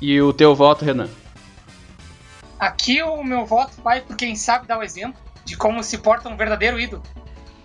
E 0.00 0.20
o 0.20 0.32
teu 0.32 0.54
voto, 0.54 0.84
Renan? 0.84 1.08
Aqui 2.58 3.02
o 3.02 3.22
meu 3.22 3.44
voto 3.44 3.80
vai 3.82 4.00
por 4.00 4.16
quem 4.16 4.34
sabe 4.34 4.66
dar 4.66 4.78
o 4.78 4.82
exemplo 4.82 5.20
de 5.44 5.56
como 5.56 5.82
se 5.82 5.98
porta 5.98 6.28
um 6.28 6.36
verdadeiro 6.36 6.80
ídolo. 6.80 7.02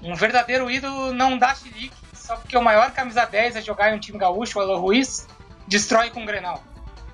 Um 0.03 0.15
verdadeiro 0.15 0.69
ídolo 0.69 1.13
não 1.13 1.37
dá 1.37 1.55
chilique 1.55 1.95
só 2.13 2.35
porque 2.35 2.57
o 2.57 2.61
maior 2.61 2.91
camisa 2.91 3.25
10 3.25 3.55
é 3.55 3.61
jogar 3.61 3.91
em 3.91 3.95
um 3.95 3.99
time 3.99 4.17
gaúcho, 4.17 4.59
o 4.59 4.61
Alô 4.61 4.79
Ruiz, 4.79 5.27
destrói 5.67 6.09
com 6.09 6.23
o 6.23 6.25
Grenal. 6.25 6.63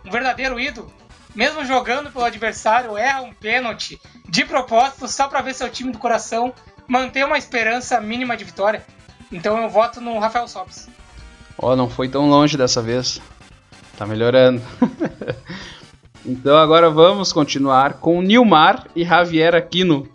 Um 0.08 0.12
verdadeiro 0.12 0.58
ídolo, 0.58 0.90
mesmo 1.36 1.66
jogando 1.66 2.10
pelo 2.10 2.24
adversário, 2.24 2.96
erra 2.98 3.22
um 3.24 3.34
pênalti 3.34 4.00
de 4.26 4.46
propósito 4.46 5.06
só 5.06 5.28
para 5.28 5.42
ver 5.42 5.54
seu 5.54 5.70
time 5.70 5.92
do 5.92 6.00
coração 6.00 6.54
manter 6.88 7.26
uma 7.26 7.38
esperança 7.38 8.00
mínima 8.00 8.38
de 8.38 8.46
vitória. 8.46 8.86
Então 9.30 9.62
eu 9.62 9.70
voto 9.70 10.00
no 10.00 10.18
Rafael 10.18 10.48
Sobis. 10.48 10.88
Ó, 11.58 11.74
oh, 11.74 11.76
não 11.76 11.90
foi 11.90 12.08
tão 12.08 12.30
longe 12.30 12.56
dessa 12.56 12.82
vez. 12.82 13.22
Tá 13.98 14.06
melhorando. 14.06 14.62
então 16.26 16.56
agora 16.56 16.90
vamos 16.90 17.34
continuar 17.34 17.96
com 17.96 18.22
Nilmar 18.22 18.88
e 18.96 19.04
Javier 19.04 19.56
Aquino. 19.56 20.08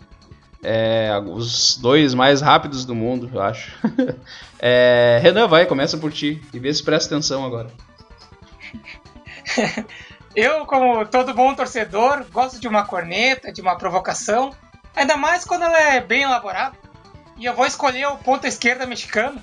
É, 0.63 1.21
os 1.23 1.77
dois 1.77 2.15
mais 2.15 2.41
rápidos 2.41 2.83
do 2.83 2.95
mundo, 2.95 3.29
eu 3.31 3.39
acho. 3.43 3.73
é, 4.57 5.19
Renan, 5.21 5.47
vai, 5.47 5.67
começa 5.67 5.99
por 5.99 6.11
ti 6.11 6.41
e 6.51 6.57
vê 6.57 6.73
se 6.73 6.81
presta 6.81 7.13
atenção 7.13 7.45
agora. 7.45 7.69
eu, 10.35 10.65
como 10.65 11.05
todo 11.05 11.33
bom 11.33 11.53
torcedor, 11.53 12.25
gosto 12.31 12.59
de 12.59 12.67
uma 12.67 12.85
corneta, 12.85 13.51
de 13.51 13.61
uma 13.61 13.77
provocação, 13.77 14.51
ainda 14.95 15.17
mais 15.17 15.45
quando 15.45 15.63
ela 15.63 15.79
é 15.79 16.01
bem 16.01 16.23
elaborada. 16.23 16.77
E 17.37 17.45
eu 17.45 17.53
vou 17.53 17.65
escolher 17.65 18.07
o 18.07 18.17
ponta 18.17 18.47
esquerda 18.47 18.85
mexicano, 18.85 19.41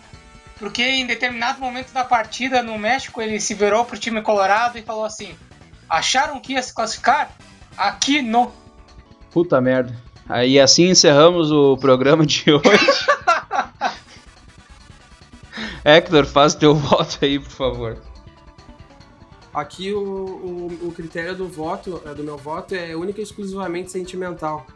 porque 0.58 0.82
em 0.82 1.06
determinado 1.06 1.60
momento 1.60 1.92
da 1.92 2.04
partida 2.04 2.62
no 2.62 2.78
México 2.78 3.20
ele 3.20 3.40
se 3.40 3.54
virou 3.54 3.84
pro 3.84 3.98
time 3.98 4.22
colorado 4.22 4.78
e 4.78 4.82
falou 4.82 5.04
assim: 5.04 5.34
acharam 5.88 6.40
que 6.40 6.52
ia 6.52 6.62
se 6.62 6.72
classificar? 6.72 7.32
Aqui 7.76 8.22
não. 8.22 8.52
Puta 9.32 9.60
merda. 9.60 9.96
Aí 10.28 10.60
assim 10.60 10.90
encerramos 10.90 11.50
o 11.50 11.76
programa 11.76 12.24
de 12.24 12.52
hoje. 12.52 12.62
Hector, 15.84 16.26
faz 16.26 16.54
teu 16.54 16.74
voto 16.74 17.18
aí, 17.22 17.38
por 17.38 17.50
favor. 17.50 18.09
Aqui 19.52 19.92
o, 19.92 20.00
o, 20.00 20.88
o, 20.88 20.92
critério 20.92 21.34
do 21.34 21.48
voto, 21.48 22.00
é, 22.06 22.14
do 22.14 22.22
meu 22.22 22.36
voto, 22.36 22.74
é 22.74 22.94
única 22.94 23.20
e 23.20 23.24
exclusivamente 23.24 23.90
sentimental. 23.90 24.66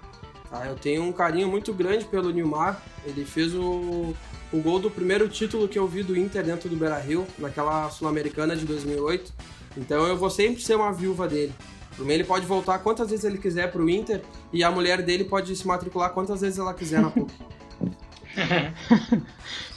Tá? 0.51 0.67
Eu 0.67 0.75
tenho 0.75 1.03
um 1.03 1.13
carinho 1.13 1.49
muito 1.49 1.73
grande 1.73 2.05
pelo 2.05 2.31
Nilmar. 2.31 2.83
Ele 3.07 3.25
fez 3.25 3.55
o, 3.55 4.15
o 4.53 4.61
gol 4.61 4.79
do 4.81 4.91
primeiro 4.91 5.29
título 5.29 5.69
que 5.69 5.79
eu 5.79 5.87
vi 5.87 6.03
do 6.03 6.17
Inter 6.17 6.43
dentro 6.43 6.69
do 6.69 6.77
Beira-Rio, 6.77 7.27
naquela 7.39 7.89
Sul-Americana 7.91 8.57
de 8.57 8.65
2008. 8.65 9.33
Então 9.77 10.07
eu 10.07 10.17
vou 10.17 10.31
sempre 10.31 10.61
ser 10.61 10.75
uma 10.75 10.93
viúva 10.93 11.29
dele. 11.29 11.53
Por 11.97 12.05
mim, 12.05 12.15
ele 12.15 12.25
pode 12.25 12.45
voltar 12.45 12.81
quantas 12.81 13.11
vezes 13.11 13.25
ele 13.25 13.39
quiser 13.39 13.71
pro 13.71 13.89
Inter 13.89 14.23
e 14.53 14.65
a 14.65 14.71
mulher 14.71 15.03
dele 15.03 15.25
pode 15.25 15.55
se 15.55 15.65
matricular 15.65 16.11
quantas 16.11 16.41
vezes 16.41 16.59
ela 16.59 16.75
quiser 16.75 17.01
na 17.01 17.11
PUC. 17.11 17.33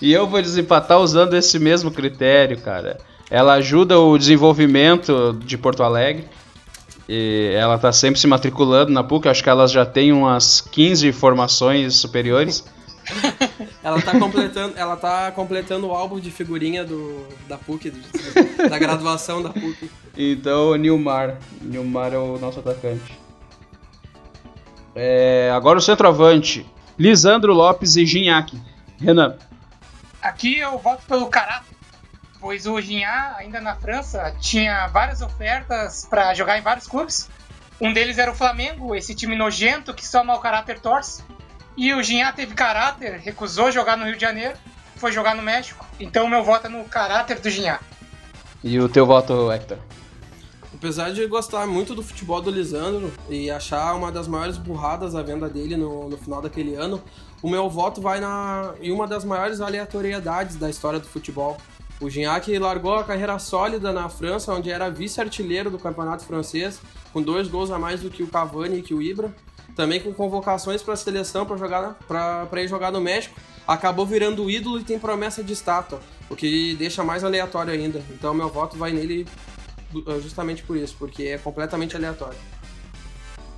e 0.02 0.12
eu 0.12 0.28
vou 0.28 0.42
desempatar 0.42 1.00
usando 1.00 1.36
esse 1.36 1.60
mesmo 1.60 1.92
critério, 1.92 2.60
cara. 2.60 2.98
Ela 3.30 3.54
ajuda 3.54 4.00
o 4.00 4.18
desenvolvimento 4.18 5.38
de 5.44 5.58
Porto 5.58 5.84
Alegre. 5.84 6.28
E 7.10 7.54
ela 7.56 7.76
está 7.76 7.92
sempre 7.92 8.20
se 8.20 8.28
matriculando 8.28 8.92
na 8.92 9.04
PUC. 9.04 9.28
Acho 9.28 9.44
que 9.44 9.50
ela 9.50 9.68
já 9.68 9.86
tem 9.86 10.12
umas 10.12 10.62
15 10.62 11.12
formações 11.12 11.96
superiores. 11.96 12.66
ela 13.84 14.00
está 14.00 14.20
completando, 14.20 14.74
ela 14.78 14.98
tá 14.98 15.32
completando 15.32 15.88
o 15.88 15.92
álbum 15.92 16.20
de 16.20 16.30
figurinha 16.30 16.84
do, 16.84 17.26
da 17.48 17.58
PUC, 17.58 17.92
do, 17.92 18.70
da 18.70 18.78
graduação 18.78 19.42
da 19.42 19.50
PUC. 19.50 19.90
Então, 20.18 20.76
Nilmar. 20.76 21.38
Nilmar 21.62 22.14
é 22.14 22.18
o 22.18 22.38
nosso 22.38 22.60
atacante. 22.60 23.18
É, 24.96 25.52
agora 25.54 25.78
o 25.78 25.82
centroavante. 25.82 26.66
Lisandro 26.98 27.54
Lopes 27.54 27.96
e 27.96 28.06
Ginhaque. 28.06 28.60
Renan. 29.00 29.38
Aqui 30.22 30.58
eu 30.58 30.78
voto 30.80 31.04
pelo 31.08 31.28
caráter 31.28 31.77
pois 32.40 32.66
o 32.66 32.80
Ginhá, 32.80 33.36
ainda 33.38 33.60
na 33.60 33.76
França, 33.76 34.36
tinha 34.40 34.88
várias 34.88 35.22
ofertas 35.22 36.06
para 36.10 36.34
jogar 36.34 36.58
em 36.58 36.62
vários 36.62 36.88
clubes. 36.88 37.30
Um 37.80 37.94
deles 37.94 38.18
era 38.18 38.32
o 38.32 38.36
Flamengo, 38.36 38.96
esse 38.96 39.14
time 39.14 39.36
nojento 39.36 39.94
que 39.94 40.06
só 40.06 40.24
mau 40.24 40.40
caráter 40.40 40.80
torce. 40.80 41.24
E 41.76 41.94
o 41.94 42.02
Ginhá 42.02 42.32
teve 42.32 42.56
caráter, 42.56 43.20
recusou 43.20 43.72
jogar 43.72 43.96
no 43.98 44.06
Rio 44.06 44.16
de 44.16 44.22
Janeiro, 44.22 44.56
foi 44.96 45.12
jogar 45.12 45.36
no 45.36 45.44
México. 45.44 45.86
Então 46.00 46.28
meu 46.28 46.44
voto 46.44 46.68
é 46.68 46.70
no 46.70 46.84
caráter 46.86 47.40
do 47.40 47.50
Ginhá. 47.50 47.80
E 48.64 48.80
o 48.80 48.90
teu 48.90 49.06
voto, 49.06 49.52
Hector? 49.52 49.78
Apesar 50.74 51.12
de 51.12 51.26
gostar 51.28 51.66
muito 51.66 51.96
do 51.96 52.04
futebol 52.04 52.42
do 52.42 52.52
Lisandro 52.52 53.12
e 53.30 53.50
achar 53.50 53.96
uma 53.96 54.12
das 54.12 54.28
maiores 54.28 54.58
burradas 54.58 55.16
a 55.16 55.24
venda 55.24 55.50
dele 55.50 55.76
no, 55.76 56.10
no 56.10 56.18
final 56.18 56.42
daquele 56.42 56.76
ano, 56.76 57.02
o 57.42 57.50
meu 57.50 57.70
voto 57.70 58.02
vai 58.02 58.20
na, 58.20 58.74
em 58.82 58.92
uma 58.92 59.08
das 59.08 59.24
maiores 59.24 59.62
aleatoriedades 59.62 60.56
da 60.56 60.70
história 60.70 61.00
do 61.00 61.08
futebol. 61.08 61.58
O 62.00 62.10
Gignac 62.10 62.58
largou 62.60 62.96
a 62.96 63.04
carreira 63.04 63.40
sólida 63.40 63.92
na 63.92 64.08
França, 64.08 64.54
onde 64.54 64.70
era 64.70 64.90
vice-artilheiro 64.90 65.72
do 65.72 65.80
campeonato 65.80 66.26
francês, 66.26 66.80
com 67.12 67.22
dois 67.22 67.48
gols 67.48 67.72
a 67.72 67.80
mais 67.80 68.02
do 68.02 68.10
que 68.10 68.22
o 68.22 68.28
Cavani 68.28 68.80
e 68.80 68.82
que 68.82 68.94
o 68.94 69.02
Ibra. 69.02 69.34
Também 69.76 70.00
com 70.00 70.14
convocações 70.14 70.82
para 70.82 70.94
a 70.94 70.98
seleção 70.98 71.46
para 71.46 71.58
jogar 71.58 71.96
para 72.08 72.64
ir 72.64 72.68
jogar 72.68 72.92
no 72.92 73.02
México. 73.02 73.40
Acabou 73.68 74.06
virando 74.06 74.50
ídolo 74.50 74.80
e 74.80 74.84
tem 74.84 74.98
promessa 74.98 75.44
de 75.44 75.54
estátua, 75.54 76.00
o 76.30 76.36
que 76.36 76.76
deixa 76.76 77.04
mais 77.04 77.24
aleatório 77.24 77.74
ainda. 77.74 78.02
Então 78.12 78.34
meu 78.34 78.50
voto 78.50 78.78
vai 78.78 78.92
nele 78.92 79.28
eh, 79.94 80.20
justamente 80.22 80.64
por 80.64 80.78
isso, 80.78 80.96
porque 80.98 81.24
é 81.24 81.38
completamente 81.38 81.96
aleatório. 81.96 82.38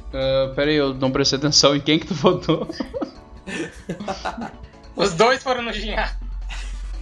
Uh, 0.10 0.54
pera 0.56 0.72
aí, 0.72 0.78
eu 0.78 0.94
não 0.94 1.12
prestei 1.12 1.38
atenção 1.38 1.76
em 1.76 1.80
quem 1.80 2.00
que 2.00 2.08
tu 2.08 2.16
votou. 2.16 2.68
Os 4.96 5.14
dois 5.14 5.44
foram 5.44 5.62
no 5.62 5.72
Ginhá. 5.72 6.18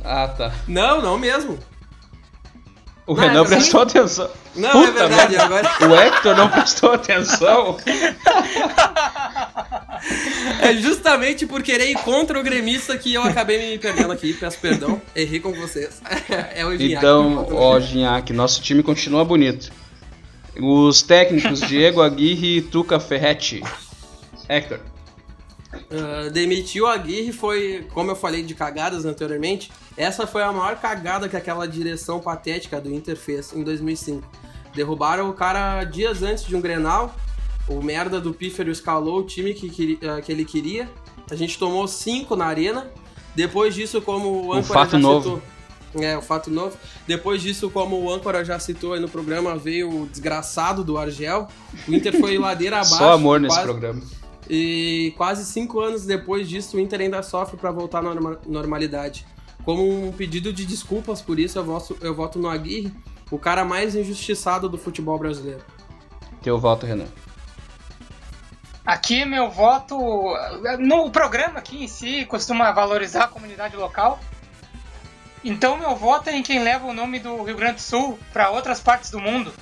Ah, 0.09 0.27
tá. 0.29 0.53
Não, 0.67 1.01
não 1.01 1.19
mesmo. 1.19 1.59
O 3.05 3.13
não, 3.13 3.21
Renan 3.21 3.41
é 3.41 3.45
prestou 3.45 3.81
assim? 3.81 3.97
atenção. 3.97 4.29
Não, 4.55 4.69
é 4.69 4.71
Puta, 4.71 5.03
é 5.03 5.07
verdade. 5.07 5.35
Agora... 5.35 5.69
O 5.81 5.95
Hector 5.95 6.35
não 6.35 6.49
prestou 6.49 6.93
atenção. 6.93 7.77
É 10.61 10.73
justamente 10.73 11.45
por 11.45 11.61
querer 11.63 11.89
ir 11.89 11.95
contra 11.95 12.39
o 12.39 12.43
gremista 12.43 12.97
que 12.97 13.13
eu 13.13 13.23
acabei 13.23 13.71
me 13.71 13.79
perdendo 13.79 14.11
aqui. 14.11 14.33
Peço 14.33 14.59
perdão. 14.59 15.01
Errei 15.15 15.39
com 15.39 15.51
vocês. 15.53 16.01
É 16.53 16.65
o 16.65 16.71
Ginhaque. 16.71 16.93
Então, 16.93 17.47
ó, 17.51 17.79
Ginhaque, 17.79 18.31
nosso 18.31 18.61
time 18.61 18.83
continua 18.83 19.25
bonito. 19.25 19.71
Os 20.59 21.01
técnicos 21.01 21.61
Diego 21.61 22.01
Aguirre 22.01 22.57
e 22.57 22.61
Tuca 22.61 22.99
Ferretti. 22.99 23.63
Hector. 24.47 24.79
Uh, 25.89 26.29
demitiu 26.31 26.87
a 26.87 26.93
Aguirre 26.93 27.31
foi, 27.31 27.87
como 27.93 28.11
eu 28.11 28.15
falei 28.15 28.43
de 28.43 28.53
cagadas 28.53 29.05
anteriormente, 29.05 29.71
essa 29.95 30.27
foi 30.27 30.43
a 30.43 30.51
maior 30.51 30.77
cagada 30.77 31.29
que 31.29 31.37
aquela 31.37 31.67
direção 31.67 32.19
patética 32.19 32.79
do 32.81 32.93
Inter 32.93 33.15
fez 33.15 33.53
em 33.53 33.63
2005. 33.63 34.27
Derrubaram 34.75 35.29
o 35.29 35.33
cara 35.33 35.83
dias 35.83 36.21
antes 36.23 36.43
de 36.43 36.55
um 36.55 36.61
Grenal, 36.61 37.15
o 37.67 37.81
merda 37.81 38.19
do 38.19 38.33
Pífero 38.33 38.71
escalou 38.71 39.19
o 39.19 39.23
time 39.23 39.53
que, 39.53 39.99
uh, 40.01 40.21
que 40.21 40.31
ele 40.31 40.45
queria, 40.45 40.89
a 41.29 41.35
gente 41.35 41.57
tomou 41.57 41.87
cinco 41.87 42.35
na 42.35 42.45
arena, 42.45 42.91
depois 43.35 43.75
disso, 43.75 44.01
como 44.01 44.47
o 44.47 44.53
Âncora 44.53 44.59
um 44.59 44.63
fato 44.63 44.91
já 44.91 44.99
novo. 44.99 45.23
citou... 45.23 45.57
É, 45.99 46.17
o 46.17 46.21
fato 46.21 46.51
novo. 46.51 46.77
Depois 47.07 47.41
disso, 47.41 47.71
como 47.71 47.99
o 47.99 48.11
Âncora 48.11 48.43
já 48.43 48.59
citou 48.59 48.93
aí 48.93 48.99
no 48.99 49.07
programa, 49.07 49.55
veio 49.55 50.03
o 50.03 50.05
desgraçado 50.05 50.83
do 50.83 50.97
Argel. 50.97 51.47
O 51.87 51.93
Inter 51.93 52.19
foi 52.19 52.37
ladeira 52.37 52.75
abaixo. 52.77 52.97
Só 52.97 53.13
amor 53.13 53.39
nesse 53.39 53.55
quase... 53.55 53.67
programa 53.67 54.01
e 54.49 55.13
quase 55.17 55.45
cinco 55.45 55.79
anos 55.79 56.05
depois 56.05 56.47
disso, 56.47 56.77
o 56.77 56.79
Inter 56.79 57.01
ainda 57.01 57.21
sofre 57.23 57.57
para 57.57 57.71
voltar 57.71 57.99
à 57.99 58.01
norma 58.01 58.39
normalidade. 58.45 59.25
Como 59.63 60.07
um 60.07 60.11
pedido 60.11 60.53
de 60.53 60.65
desculpas 60.65 61.21
por 61.21 61.39
isso, 61.39 61.59
eu 61.59 61.63
voto, 61.63 61.97
eu 62.01 62.15
voto 62.15 62.39
no 62.39 62.49
Aguirre, 62.49 62.93
o 63.29 63.37
cara 63.37 63.65
mais 63.65 63.95
injustiçado 63.95 64.69
do 64.69 64.77
futebol 64.77 65.19
brasileiro. 65.19 65.61
Teu 66.41 66.57
voto, 66.57 66.85
Renan. 66.85 67.07
Aqui, 68.85 69.25
meu 69.25 69.49
voto. 69.49 69.97
No 70.79 71.11
programa 71.11 71.59
aqui 71.59 71.83
em 71.83 71.87
si 71.89 72.23
costuma 72.25 72.71
valorizar 72.71 73.25
a 73.25 73.27
comunidade 73.27 73.75
local. 73.75 74.17
Então, 75.43 75.77
meu 75.77 75.95
voto 75.95 76.29
é 76.29 76.37
em 76.37 76.41
quem 76.41 76.63
leva 76.63 76.87
o 76.87 76.93
nome 76.93 77.19
do 77.19 77.43
Rio 77.43 77.57
Grande 77.57 77.75
do 77.75 77.81
Sul 77.81 78.17
para 78.31 78.49
outras 78.49 78.79
partes 78.79 79.11
do 79.11 79.19
mundo. 79.19 79.53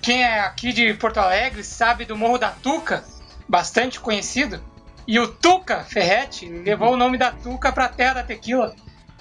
Quem 0.00 0.22
é 0.22 0.40
aqui 0.40 0.72
de 0.72 0.94
Porto 0.94 1.18
Alegre 1.18 1.64
sabe 1.64 2.04
do 2.04 2.16
Morro 2.16 2.38
da 2.38 2.50
Tuca, 2.50 3.04
bastante 3.48 3.98
conhecido. 3.98 4.60
E 5.06 5.18
o 5.18 5.26
Tuca 5.26 5.80
Ferretti 5.84 6.46
levou 6.46 6.92
o 6.92 6.96
nome 6.96 7.16
da 7.16 7.32
Tuca 7.32 7.72
para 7.72 7.86
a 7.86 7.88
terra 7.88 8.14
da 8.14 8.22
tequila. 8.22 8.74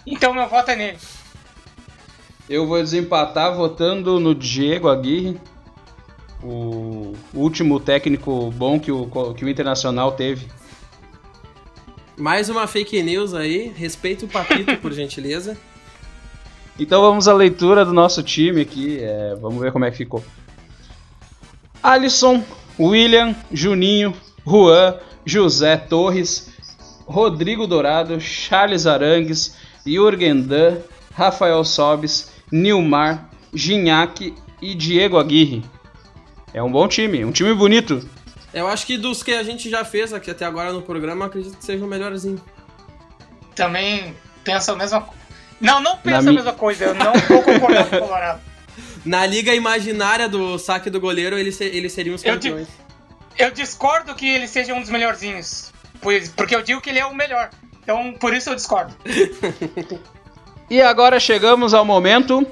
Então 0.05 0.33
meu 0.33 0.47
voto 0.47 0.71
é 0.71 0.75
nele. 0.75 0.97
Eu 2.49 2.67
vou 2.67 2.81
desempatar 2.81 3.55
votando 3.55 4.19
no 4.19 4.33
Diego 4.33 4.87
Aguirre, 4.87 5.39
o 6.41 7.13
último 7.33 7.79
técnico 7.79 8.51
bom 8.51 8.79
que 8.79 8.91
o, 8.91 9.33
que 9.33 9.43
o 9.43 9.49
Internacional 9.49 10.13
teve. 10.13 10.47
Mais 12.17 12.49
uma 12.49 12.65
fake 12.67 13.01
news 13.03 13.33
aí, 13.33 13.67
respeito 13.75 14.25
o 14.25 14.27
Papito, 14.27 14.77
por 14.77 14.91
gentileza. 14.93 15.57
Então 16.79 17.01
vamos 17.01 17.27
à 17.27 17.33
leitura 17.33 17.83
do 17.83 17.93
nosso 17.93 18.23
time 18.23 18.61
aqui, 18.61 18.99
é, 19.01 19.35
vamos 19.35 19.59
ver 19.59 19.71
como 19.71 19.85
é 19.85 19.91
que 19.91 19.97
ficou. 19.97 20.23
Alisson, 21.81 22.43
William, 22.79 23.35
Juninho, 23.51 24.13
Juan, 24.45 24.95
José 25.25 25.77
Torres, 25.77 26.49
Rodrigo 27.05 27.65
Dourado, 27.65 28.19
Charles 28.19 28.85
Arangues, 28.85 29.55
Jürgen 29.85 30.41
Dan, 30.41 30.77
Rafael 31.13 31.63
Sobes, 31.63 32.31
Nilmar, 32.51 33.29
Ginhaque 33.53 34.35
e 34.61 34.75
Diego 34.75 35.17
Aguirre. 35.17 35.63
É 36.53 36.61
um 36.61 36.71
bom 36.71 36.87
time, 36.87 37.23
um 37.25 37.31
time 37.31 37.53
bonito. 37.53 38.07
Eu 38.53 38.67
acho 38.67 38.85
que 38.85 38.97
dos 38.97 39.21
que 39.21 39.33
a 39.33 39.43
gente 39.43 39.69
já 39.69 39.83
fez 39.85 40.13
aqui 40.13 40.31
até 40.31 40.45
agora 40.45 40.71
no 40.71 40.81
programa, 40.81 41.25
acredito 41.25 41.57
que 41.57 41.65
seja 41.65 41.83
o 41.83 41.87
melhorzinho. 41.87 42.41
Também 43.55 44.15
pensa 44.43 44.71
a 44.71 44.75
mesma 44.75 45.01
coisa. 45.01 45.17
Não, 45.59 45.81
não 45.81 45.97
pensa 45.97 46.29
a 46.29 46.33
mesma 46.33 46.53
coisa, 46.53 46.85
eu 46.85 46.95
não 46.95 47.13
vou 47.13 47.41
concordar 47.41 47.89
com 47.89 47.95
o 47.95 47.99
Colorado. 47.99 48.46
Na 49.05 49.25
liga 49.25 49.53
imaginária 49.53 50.27
do 50.27 50.57
saque 50.57 50.89
do 50.89 50.99
goleiro, 50.99 51.37
eles, 51.37 51.59
eles 51.61 51.93
seriam 51.93 52.15
os 52.15 52.23
campeões. 52.23 52.67
Eu, 53.37 53.47
eu 53.47 53.51
discordo 53.51 54.15
que 54.15 54.27
ele 54.27 54.47
seja 54.47 54.73
um 54.73 54.81
dos 54.81 54.89
melhorzinhos. 54.89 55.71
Porque 56.35 56.55
eu 56.55 56.61
digo 56.61 56.81
que 56.81 56.89
ele 56.89 56.99
é 56.99 57.05
o 57.05 57.15
melhor. 57.15 57.49
Então, 57.81 58.13
por 58.19 58.33
isso 58.33 58.49
eu 58.49 58.55
discordo. 58.55 58.93
e 60.69 60.81
agora 60.81 61.19
chegamos 61.19 61.73
ao 61.73 61.85
momento. 61.85 62.45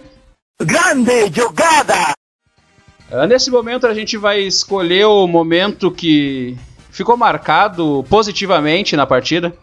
Grande 0.62 1.32
jogada! 1.36 2.14
Ah, 3.12 3.28
nesse 3.28 3.52
momento 3.52 3.86
a 3.86 3.94
gente 3.94 4.18
vai 4.18 4.40
escolher 4.42 5.06
o 5.06 5.28
momento 5.28 5.92
que 5.92 6.58
ficou 6.90 7.16
marcado 7.16 8.06
positivamente 8.10 8.96
na 8.96 9.06
partida. 9.06 9.54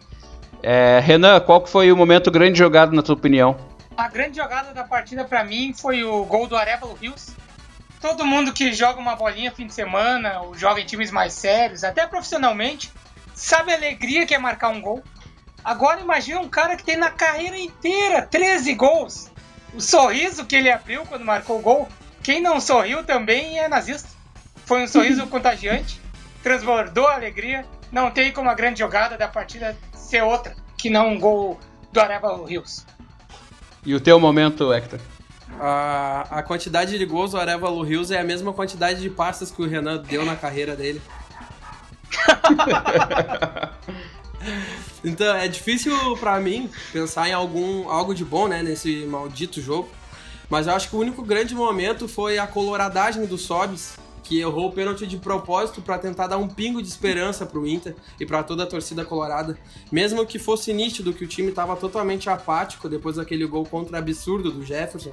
É, 0.61 1.01
Renan, 1.03 1.39
qual 1.41 1.65
foi 1.65 1.91
o 1.91 1.97
momento 1.97 2.31
grande 2.31 2.57
jogado 2.57 2.93
na 2.93 3.01
tua 3.01 3.15
opinião? 3.15 3.57
A 3.95 4.07
grande 4.07 4.37
jogada 4.37 4.73
da 4.73 4.83
partida 4.83 5.23
para 5.23 5.43
mim 5.43 5.71
foi 5.71 6.03
o 6.03 6.25
gol 6.25 6.47
do 6.47 6.57
Arevalo 6.57 6.95
Rios. 6.95 7.35
Todo 8.01 8.25
mundo 8.25 8.51
que 8.51 8.73
joga 8.73 8.99
uma 8.99 9.15
bolinha 9.15 9.51
fim 9.51 9.67
de 9.67 9.73
semana, 9.73 10.41
ou 10.41 10.57
joga 10.57 10.81
em 10.81 10.85
times 10.85 11.11
mais 11.11 11.33
sérios, 11.33 11.83
até 11.83 12.07
profissionalmente, 12.07 12.91
sabe 13.35 13.71
a 13.71 13.75
alegria 13.75 14.25
que 14.25 14.33
é 14.33 14.39
marcar 14.39 14.69
um 14.69 14.81
gol. 14.81 15.03
Agora 15.63 16.01
imagina 16.01 16.39
um 16.39 16.49
cara 16.49 16.75
que 16.75 16.83
tem 16.83 16.97
na 16.97 17.11
carreira 17.11 17.57
inteira 17.57 18.23
13 18.23 18.73
gols. 18.73 19.31
O 19.75 19.79
sorriso 19.79 20.45
que 20.45 20.55
ele 20.55 20.71
abriu 20.71 21.05
quando 21.05 21.23
marcou 21.23 21.59
o 21.59 21.61
gol. 21.61 21.87
Quem 22.23 22.41
não 22.41 22.59
sorriu 22.59 23.03
também 23.03 23.59
é 23.59 23.67
nazista. 23.67 24.09
Foi 24.65 24.83
um 24.83 24.87
sorriso 24.87 25.25
contagiante, 25.27 26.01
transbordou 26.41 27.07
a 27.07 27.13
alegria. 27.13 27.63
Não 27.91 28.09
tem 28.09 28.31
como 28.31 28.49
a 28.49 28.55
grande 28.55 28.79
jogada 28.79 29.17
da 29.17 29.27
partida 29.27 29.77
ser 29.93 30.23
outra 30.23 30.55
que 30.77 30.89
não 30.89 31.09
um 31.09 31.19
gol 31.19 31.59
do 31.91 32.01
Arevalo 32.01 32.43
Rios. 32.43 32.85
E 33.85 33.93
o 33.93 33.99
teu 33.99 34.19
momento, 34.19 34.71
Hector? 34.71 34.99
A, 35.59 36.27
a 36.29 36.43
quantidade 36.43 36.97
de 36.97 37.05
gols 37.05 37.31
do 37.31 37.37
Arevalo 37.37 37.83
Rios 37.83 38.11
é 38.11 38.19
a 38.19 38.23
mesma 38.23 38.53
quantidade 38.53 39.01
de 39.01 39.09
pastas 39.09 39.51
que 39.51 39.61
o 39.61 39.67
Renan 39.67 40.01
deu 40.01 40.25
na 40.25 40.35
carreira 40.35 40.75
dele. 40.75 41.01
então, 45.03 45.35
é 45.35 45.47
difícil 45.47 46.17
para 46.17 46.39
mim 46.39 46.69
pensar 46.91 47.27
em 47.27 47.33
algum 47.33 47.89
algo 47.89 48.15
de 48.15 48.23
bom, 48.23 48.47
né, 48.47 48.63
nesse 48.63 49.05
maldito 49.05 49.61
jogo. 49.61 49.89
Mas 50.49 50.67
eu 50.67 50.73
acho 50.73 50.89
que 50.89 50.95
o 50.95 50.99
único 50.99 51.23
grande 51.23 51.55
momento 51.55 52.07
foi 52.07 52.37
a 52.37 52.47
coloradagem 52.47 53.25
do 53.25 53.37
Sobs, 53.37 53.97
que 54.23 54.39
errou 54.39 54.69
o 54.69 54.71
pênalti 54.71 55.05
de 55.05 55.17
propósito 55.17 55.81
para 55.81 55.97
tentar 55.97 56.27
dar 56.27 56.37
um 56.37 56.47
pingo 56.47 56.81
de 56.81 56.87
esperança 56.87 57.45
para 57.45 57.59
o 57.59 57.67
Inter 57.67 57.95
e 58.19 58.25
para 58.25 58.41
toda 58.41 58.63
a 58.63 58.65
torcida 58.65 59.03
colorada, 59.03 59.57
mesmo 59.91 60.25
que 60.25 60.39
fosse 60.39 60.73
nítido 60.73 61.13
que 61.13 61.23
o 61.23 61.27
time 61.27 61.49
estava 61.49 61.75
totalmente 61.75 62.29
apático 62.29 62.87
depois 62.87 63.17
daquele 63.17 63.45
gol 63.45 63.65
contra 63.65 63.97
absurdo 63.97 64.51
do 64.51 64.65
Jefferson. 64.65 65.11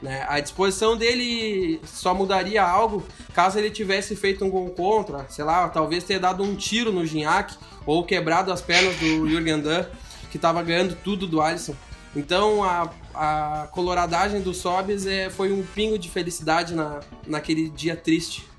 Né? 0.00 0.24
A 0.28 0.40
disposição 0.40 0.96
dele 0.96 1.80
só 1.84 2.12
mudaria 2.12 2.62
algo 2.62 3.04
caso 3.32 3.58
ele 3.58 3.70
tivesse 3.70 4.16
feito 4.16 4.44
um 4.44 4.50
gol 4.50 4.70
contra, 4.70 5.26
sei 5.28 5.44
lá, 5.44 5.68
talvez 5.68 6.02
ter 6.02 6.18
dado 6.18 6.42
um 6.42 6.56
tiro 6.56 6.92
no 6.92 7.06
Ginhaque 7.06 7.56
ou 7.86 8.04
quebrado 8.04 8.52
as 8.52 8.60
pernas 8.60 8.96
do 8.96 9.28
Jürgen 9.28 9.60
Damm, 9.60 9.86
que 10.30 10.36
estava 10.36 10.62
ganhando 10.62 10.96
tudo 11.04 11.26
do 11.26 11.40
Alisson. 11.40 11.74
Então 12.14 12.62
a, 12.62 12.90
a 13.14 13.68
coloradagem 13.70 14.40
do 14.40 14.52
Sobis 14.52 15.06
é, 15.06 15.30
foi 15.30 15.52
um 15.52 15.62
pingo 15.62 15.98
de 15.98 16.10
felicidade 16.10 16.74
na, 16.74 17.00
naquele 17.26 17.70
dia 17.70 17.96
triste. 17.96 18.51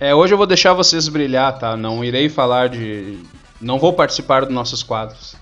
É, 0.00 0.14
hoje 0.14 0.34
eu 0.34 0.38
vou 0.38 0.46
deixar 0.46 0.72
vocês 0.72 1.08
brilhar, 1.08 1.58
tá? 1.58 1.76
Não 1.76 2.04
irei 2.04 2.28
falar 2.28 2.68
de. 2.68 3.20
Não 3.60 3.78
vou 3.78 3.92
participar 3.92 4.44
dos 4.44 4.54
nossos 4.54 4.82
quadros. 4.82 5.36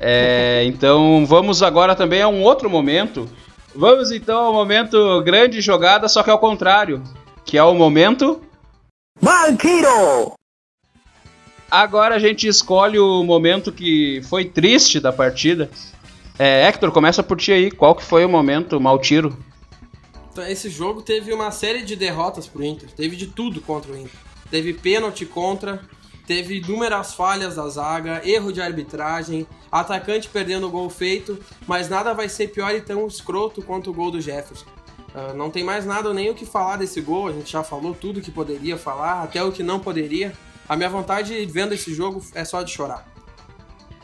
É, 0.00 0.62
então 0.66 1.24
vamos 1.24 1.62
agora 1.62 1.94
também 1.94 2.20
a 2.20 2.28
um 2.28 2.42
outro 2.42 2.68
momento. 2.68 3.28
Vamos 3.74 4.10
então 4.10 4.38
ao 4.38 4.52
momento 4.52 5.22
grande 5.22 5.60
jogada, 5.60 6.08
só 6.08 6.22
que 6.22 6.30
ao 6.30 6.38
contrário. 6.38 7.02
Que 7.44 7.56
é 7.56 7.62
o 7.62 7.74
momento. 7.74 8.40
Banquiro! 9.20 10.34
Agora 11.70 12.14
a 12.14 12.18
gente 12.18 12.46
escolhe 12.46 12.98
o 12.98 13.24
momento 13.24 13.72
que 13.72 14.20
foi 14.28 14.44
triste 14.44 15.00
da 15.00 15.12
partida. 15.12 15.70
É, 16.38 16.66
Hector, 16.68 16.92
começa 16.92 17.22
por 17.22 17.38
ti 17.38 17.52
aí. 17.52 17.70
Qual 17.70 17.94
que 17.94 18.02
foi 18.04 18.24
o 18.24 18.28
momento 18.28 18.80
mal 18.80 18.98
tiro? 18.98 19.36
Então, 20.34 20.44
esse 20.48 20.68
jogo 20.68 21.00
teve 21.00 21.32
uma 21.32 21.52
série 21.52 21.82
de 21.82 21.94
derrotas 21.94 22.48
pro 22.48 22.64
Inter. 22.64 22.90
Teve 22.90 23.14
de 23.14 23.28
tudo 23.28 23.60
contra 23.60 23.92
o 23.92 23.96
Inter. 23.96 24.18
Teve 24.50 24.74
pênalti 24.74 25.24
contra, 25.24 25.80
teve 26.26 26.56
inúmeras 26.56 27.14
falhas 27.14 27.54
da 27.54 27.68
zaga, 27.68 28.20
erro 28.24 28.52
de 28.52 28.60
arbitragem, 28.60 29.46
atacante 29.70 30.28
perdendo 30.28 30.66
o 30.66 30.70
gol 30.70 30.90
feito, 30.90 31.38
mas 31.68 31.88
nada 31.88 32.12
vai 32.12 32.28
ser 32.28 32.48
pior 32.48 32.74
e 32.74 32.80
tão 32.80 33.06
escroto 33.06 33.62
quanto 33.62 33.90
o 33.90 33.94
gol 33.94 34.10
do 34.10 34.20
Jefferson. 34.20 34.66
Uh, 35.14 35.36
não 35.36 35.50
tem 35.50 35.62
mais 35.62 35.86
nada 35.86 36.12
nem 36.12 36.28
o 36.28 36.34
que 36.34 36.44
falar 36.44 36.78
desse 36.78 37.00
gol, 37.00 37.28
a 37.28 37.32
gente 37.32 37.52
já 37.52 37.62
falou 37.62 37.94
tudo 37.94 38.20
que 38.20 38.32
poderia 38.32 38.76
falar, 38.76 39.22
até 39.22 39.40
o 39.40 39.52
que 39.52 39.62
não 39.62 39.78
poderia. 39.78 40.32
A 40.68 40.74
minha 40.74 40.90
vontade 40.90 41.46
vendo 41.46 41.74
esse 41.74 41.94
jogo 41.94 42.20
é 42.34 42.44
só 42.44 42.60
de 42.60 42.72
chorar. 42.72 43.06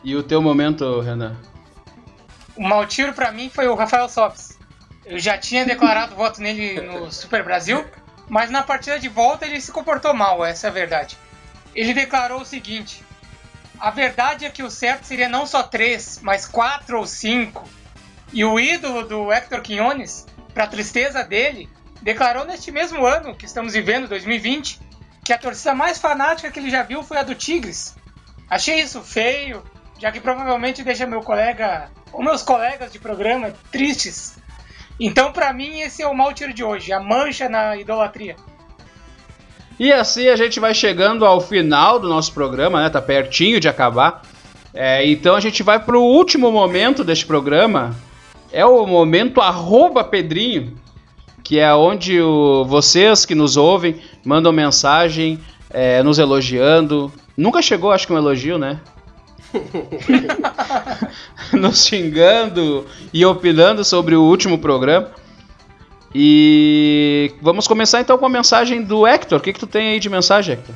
E 0.05 0.14
o 0.14 0.22
teu 0.22 0.41
momento, 0.41 1.01
Renan? 1.01 1.37
O 2.57 2.62
mau 2.62 2.87
tiro 2.87 3.12
pra 3.12 3.33
mim 3.33 3.51
foi 3.51 3.66
o 3.66 3.74
Rafael 3.74 4.09
Sobis. 4.09 4.60
Eu 5.11 5.19
já 5.19 5.37
tinha 5.37 5.67
declarado 5.67 6.15
voto 6.15 6.41
nele 6.41 6.81
no 6.81 7.11
Super 7.11 7.43
Brasil, 7.43 7.85
mas 8.29 8.49
na 8.49 8.63
partida 8.63 8.97
de 8.97 9.09
volta 9.09 9.45
ele 9.45 9.61
se 9.61 9.73
comportou 9.73 10.15
mal, 10.15 10.45
essa 10.45 10.69
é 10.69 10.71
a 10.71 10.73
verdade. 10.73 11.19
Ele 11.75 11.93
declarou 11.93 12.41
o 12.41 12.45
seguinte: 12.45 13.05
a 13.81 13.91
verdade 13.91 14.45
é 14.45 14.51
que 14.51 14.63
o 14.63 14.71
certo 14.71 15.05
seria 15.05 15.29
não 15.29 15.47
só 15.47 15.65
três, 15.65 16.21
mas 16.23 16.47
quatro 16.47 16.97
ou 16.97 17.07
cinco. 17.09 17.69
E 18.33 18.45
o 18.45 18.61
ídolo 18.61 19.03
do 19.03 19.33
Hector 19.33 19.61
Quinones, 19.61 20.29
para 20.55 20.69
tristeza 20.69 21.25
dele, 21.25 21.69
declarou 22.01 22.45
neste 22.45 22.71
mesmo 22.71 23.05
ano 23.05 23.35
que 23.35 23.47
estamos 23.47 23.73
vivendo, 23.73 24.07
2020, 24.07 24.81
que 25.25 25.33
a 25.33 25.39
torcida 25.39 25.75
mais 25.75 25.99
fanática 25.99 26.53
que 26.53 26.61
ele 26.61 26.71
já 26.71 26.85
viu 26.85 27.03
foi 27.03 27.17
a 27.17 27.25
do 27.25 27.35
Tigres. 27.35 27.97
Achei 28.49 28.81
isso 28.81 29.03
feio, 29.03 29.65
já 29.99 30.13
que 30.13 30.21
provavelmente 30.21 30.85
deixa 30.85 31.05
meu 31.05 31.21
colega, 31.21 31.91
ou 32.13 32.23
meus 32.23 32.43
colegas 32.43 32.93
de 32.93 33.01
programa, 33.01 33.53
tristes. 33.73 34.39
Então, 35.01 35.32
para 35.32 35.51
mim, 35.55 35.80
esse 35.80 36.03
é 36.03 36.07
o 36.07 36.14
mau 36.14 36.34
tiro 36.34 36.53
de 36.53 36.62
hoje, 36.62 36.92
a 36.92 37.01
mancha 37.01 37.48
na 37.48 37.74
idolatria. 37.74 38.36
E 39.78 39.90
assim 39.90 40.28
a 40.28 40.36
gente 40.36 40.61
vai 40.61 40.74
chegando 40.74 41.24
ao 41.24 41.40
final 41.40 41.98
do 41.98 42.07
nosso 42.07 42.34
programa, 42.34 42.82
né? 42.82 42.90
Tá 42.90 43.01
pertinho 43.01 43.59
de 43.59 43.66
acabar. 43.66 44.20
É, 44.74 45.09
então 45.09 45.34
a 45.34 45.40
gente 45.40 45.62
vai 45.62 45.80
pro 45.80 46.03
último 46.03 46.53
momento 46.53 47.03
deste 47.03 47.24
programa. 47.24 47.96
É 48.53 48.62
o 48.66 48.84
momento 48.84 49.40
arroba 49.40 50.05
Pedrinho, 50.05 50.76
que 51.42 51.59
é 51.59 51.74
onde 51.74 52.20
o, 52.20 52.66
vocês 52.66 53.24
que 53.24 53.34
nos 53.34 53.57
ouvem 53.57 53.96
mandam 54.22 54.53
mensagem 54.53 55.38
é, 55.70 56.03
nos 56.03 56.18
elogiando. 56.18 57.11
Nunca 57.34 57.62
chegou, 57.62 57.90
acho 57.90 58.07
que 58.07 58.12
um 58.12 58.18
elogio, 58.18 58.59
né? 58.59 58.80
nos 61.53 61.86
xingando 61.86 62.86
e 63.12 63.24
opinando 63.24 63.84
sobre 63.84 64.14
o 64.14 64.22
último 64.22 64.59
programa. 64.59 65.11
E 66.14 67.32
vamos 67.40 67.68
começar 67.68 68.01
então 68.01 68.18
com 68.18 68.26
a 68.26 68.30
mensagem 68.30 68.82
do 68.82 69.07
Hector. 69.07 69.38
O 69.38 69.42
que, 69.42 69.53
que 69.53 69.61
tu 69.61 69.66
tem 69.66 69.92
aí 69.92 70.01
de 70.01 70.09
mensagem, 70.09 70.55
Hector? 70.55 70.74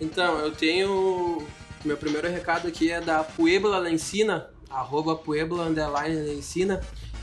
Então, 0.00 0.38
eu 0.38 0.50
tenho. 0.50 1.42
Meu 1.84 1.96
primeiro 1.96 2.28
recado 2.28 2.66
aqui 2.66 2.90
é 2.90 3.00
da 3.00 3.22
Puebla 3.22 3.78
Lencina, 3.78 4.46
arroba 4.70 5.14
Puebla. 5.14 5.70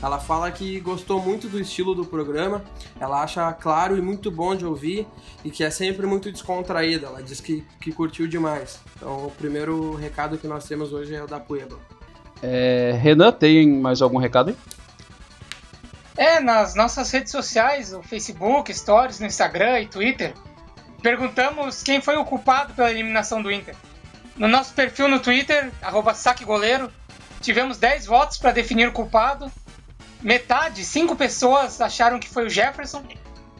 Ela 0.02 0.18
fala 0.18 0.50
que 0.50 0.80
gostou 0.80 1.22
muito 1.22 1.48
do 1.48 1.60
estilo 1.60 1.94
do 1.94 2.04
programa, 2.04 2.64
ela 2.98 3.22
acha 3.22 3.52
claro 3.52 3.96
e 3.96 4.00
muito 4.00 4.30
bom 4.30 4.56
de 4.56 4.66
ouvir 4.66 5.06
e 5.44 5.50
que 5.50 5.62
é 5.62 5.70
sempre 5.70 6.06
muito 6.06 6.32
descontraída. 6.32 7.06
Ela 7.06 7.22
diz 7.22 7.40
que, 7.40 7.64
que 7.80 7.92
curtiu 7.92 8.26
demais. 8.26 8.80
Então, 8.96 9.26
o 9.26 9.30
primeiro 9.30 9.94
recado 9.94 10.36
que 10.36 10.48
nós 10.48 10.64
temos 10.64 10.92
hoje 10.92 11.14
é 11.14 11.22
o 11.22 11.26
da 11.26 11.38
Puebla. 11.38 11.78
É, 12.42 12.98
Renan, 13.00 13.30
tem 13.30 13.68
mais 13.68 14.02
algum 14.02 14.18
recado 14.18 14.50
aí? 14.50 14.56
É, 16.16 16.40
nas 16.40 16.74
nossas 16.74 17.10
redes 17.10 17.30
sociais, 17.30 17.92
o 17.92 18.02
Facebook, 18.02 18.74
Stories, 18.74 19.20
no 19.20 19.26
Instagram 19.26 19.80
e 19.80 19.86
Twitter, 19.86 20.34
perguntamos 21.00 21.82
quem 21.82 22.00
foi 22.00 22.16
o 22.16 22.24
culpado 22.24 22.74
pela 22.74 22.90
eliminação 22.90 23.40
do 23.40 23.50
Inter. 23.50 23.74
No 24.36 24.48
nosso 24.48 24.74
perfil 24.74 25.08
no 25.08 25.20
Twitter, 25.20 25.70
saquegoleiro, 26.14 26.90
tivemos 27.40 27.78
10 27.78 28.06
votos 28.06 28.38
para 28.38 28.50
definir 28.50 28.88
o 28.88 28.92
culpado. 28.92 29.50
Metade, 30.22 30.84
5 30.84 31.16
pessoas 31.16 31.80
acharam 31.80 32.20
que 32.20 32.28
foi 32.28 32.46
o 32.46 32.50
Jefferson. 32.50 33.04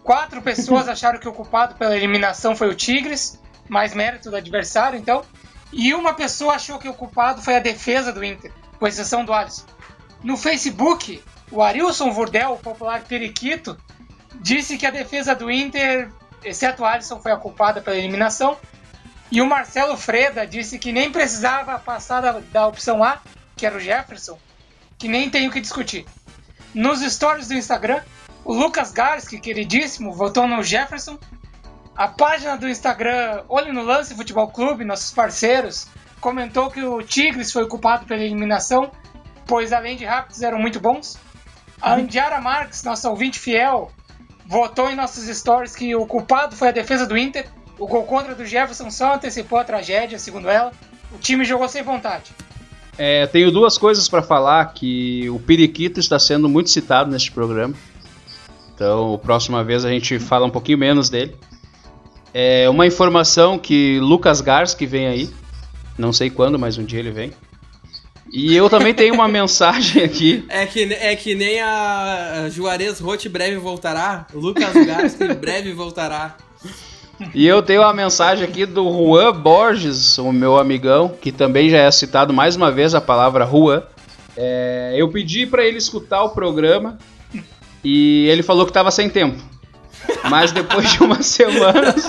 4 0.05 0.41
pessoas 0.43 0.87
acharam 0.89 1.19
que 1.19 1.29
o 1.29 1.33
culpado 1.33 1.75
pela 1.75 1.97
eliminação 1.97 2.55
foi 2.55 2.69
o 2.69 2.75
Tigres, 2.75 3.41
mais 3.69 3.95
mérito 3.95 4.31
do 4.31 4.37
adversário, 4.37 4.99
então. 4.99 5.25
E 5.73 5.93
uma 5.95 6.15
pessoa 6.15 6.55
achou 6.55 6.79
que 6.79 6.89
o 6.89 6.95
culpado 6.95 7.43
foi 7.43 7.57
a 7.57 7.61
defesa 7.61 8.13
do 8.13 8.23
Inter, 8.23 8.53
com 8.79 8.87
exceção 8.87 9.25
do 9.25 9.33
Alisson. 9.33 9.65
No 10.23 10.37
Facebook, 10.37 11.23
o 11.51 11.63
Arilson 11.63 12.13
Vurdel, 12.13 12.53
o 12.53 12.59
popular 12.59 13.03
periquito, 13.03 13.77
disse 14.35 14.77
que 14.77 14.87
a 14.87 14.91
defesa 14.91 15.35
do 15.35 15.51
Inter, 15.51 16.11
exceto 16.45 16.83
o 16.83 16.87
Alisson, 16.87 17.21
foi 17.21 17.33
a 17.33 17.37
culpada 17.37 17.81
pela 17.81 17.97
eliminação. 17.97 18.57
E 19.31 19.41
o 19.41 19.47
Marcelo 19.47 19.97
Freda 19.97 20.47
disse 20.47 20.79
que 20.79 20.93
nem 20.93 21.11
precisava 21.11 21.79
passar 21.79 22.21
da, 22.21 22.33
da 22.53 22.67
opção 22.67 23.03
A, 23.03 23.19
que 23.57 23.67
era 23.67 23.77
o 23.77 23.81
Jefferson, 23.81 24.39
que 24.99 25.09
nem 25.09 25.31
tem 25.31 25.49
o 25.49 25.51
que 25.51 25.61
discutir. 25.61 26.07
Nos 26.75 27.01
stories 27.01 27.49
do 27.49 27.55
Instagram, 27.55 28.01
o 28.45 28.55
Lucas 28.55 28.93
Garski, 28.93 29.39
queridíssimo, 29.39 30.13
votou 30.13 30.49
no 30.49 30.63
Jefferson. 30.63 31.19
A 31.95 32.09
página 32.09 32.57
do 32.57 32.67
Instagram 32.67 33.43
Olho 33.49 33.75
no 33.75 33.83
Lance 33.83 34.15
Futebol 34.15 34.49
Clube, 34.49 34.85
nossos 34.85 35.13
parceiros, 35.13 35.87
comentou 36.19 36.71
que 36.71 36.83
o 36.83 37.03
Tigres 37.03 37.53
foi 37.53 37.69
culpado 37.69 38.07
pela 38.07 38.23
eliminação, 38.23 38.91
pois 39.47 39.73
além 39.73 39.97
de 39.97 40.07
rápidos 40.07 40.41
eram 40.41 40.59
muito 40.59 40.81
bons. 40.81 41.19
A 41.81 41.95
Andiara 41.95 42.41
Marques, 42.41 42.83
nossa 42.85 43.11
ouvinte 43.11 43.39
fiel, 43.39 43.93
votou 44.47 44.91
em 44.91 44.97
nossos 44.97 45.25
stories 45.37 45.77
que 45.77 45.95
o 45.95 46.07
culpado 46.07 46.57
foi 46.57 46.69
a 46.69 46.73
defesa 46.73 47.07
do 47.07 47.19
Inter. 47.19 47.47
O 47.79 47.87
gol 47.87 48.05
contra 48.05 48.35
do 48.35 48.47
Jefferson 48.47 48.91
só 48.91 49.15
antecipou 49.15 49.59
a 49.59 49.65
tragédia, 49.65 50.19
segundo 50.19 50.49
ela. 50.49 50.73
O 51.13 51.19
time 51.19 51.45
jogou 51.45 51.69
sem 51.69 51.83
vontade. 51.83 52.33
É, 52.99 53.27
tenho 53.27 53.51
duas 53.51 53.79
coisas 53.79 54.09
para 54.09 54.23
falar 54.23 54.67
que 54.75 55.29
o 55.31 55.39
Periquito 55.39 55.99
está 55.99 56.19
sendo 56.19 56.49
muito 56.49 56.71
citado 56.71 57.11
neste 57.11 57.33
programa. 57.33 57.75
Então, 58.75 59.19
próxima 59.23 59.63
vez 59.65 59.85
a 59.85 59.91
gente 59.91 60.19
fala 60.19 60.47
um 60.47 60.51
pouquinho 60.51 60.79
menos 60.79 61.09
dele. 61.09 61.35
É 62.35 62.69
uma 62.69 62.87
informação 62.87 63.59
que 63.59 63.99
Lucas 64.01 64.41
Gars 64.41 64.75
que 64.75 64.87
vem 64.87 65.07
aí. 65.07 65.31
Não 65.99 66.13
sei 66.13 66.31
quando, 66.31 66.59
mas 66.59 66.79
um 66.79 66.85
dia 66.85 66.99
ele 66.99 67.11
vem. 67.11 67.33
E 68.33 68.55
eu 68.55 68.69
também 68.71 68.95
tenho 68.95 69.15
uma 69.15 69.29
mensagem 69.29 70.03
aqui. 70.03 70.45
É 70.49 70.65
que, 70.67 70.83
é 70.95 71.15
que 71.15 71.35
nem 71.35 71.61
a 71.61 72.49
Juarez 72.51 72.99
Roth 72.99 73.29
breve 73.29 73.57
voltará, 73.57 74.27
Lucas 74.33 74.73
Gasco 74.73 75.33
breve 75.39 75.73
voltará. 75.73 76.37
E 77.35 77.47
eu 77.47 77.63
tenho 77.63 77.83
uma 77.83 77.93
mensagem 77.93 78.45
aqui 78.45 78.67
do 78.67 78.85
Juan 78.85 79.33
Borges, 79.33 80.19
o 80.19 80.33
meu 80.33 80.59
amigão, 80.59 81.09
que 81.21 81.33
também 81.33 81.69
já 81.69 81.79
é 81.79 81.91
citado 81.91 82.33
mais 82.33 82.57
uma 82.57 82.71
vez 82.71 82.95
a 82.95 83.01
palavra 83.01 83.47
Juan. 83.47 83.83
É, 84.37 84.95
eu 84.97 85.09
pedi 85.09 85.47
para 85.47 85.65
ele 85.65 85.79
escutar 85.79 86.23
o 86.23 86.31
programa 86.31 86.99
e 87.85 88.27
ele 88.29 88.43
falou 88.43 88.65
que 88.65 88.71
estava 88.71 88.91
sem 88.91 89.09
tempo. 89.09 89.43
Mas 90.29 90.53
depois 90.53 90.93
de 90.93 91.03
umas 91.03 91.27
semanas, 91.27 92.07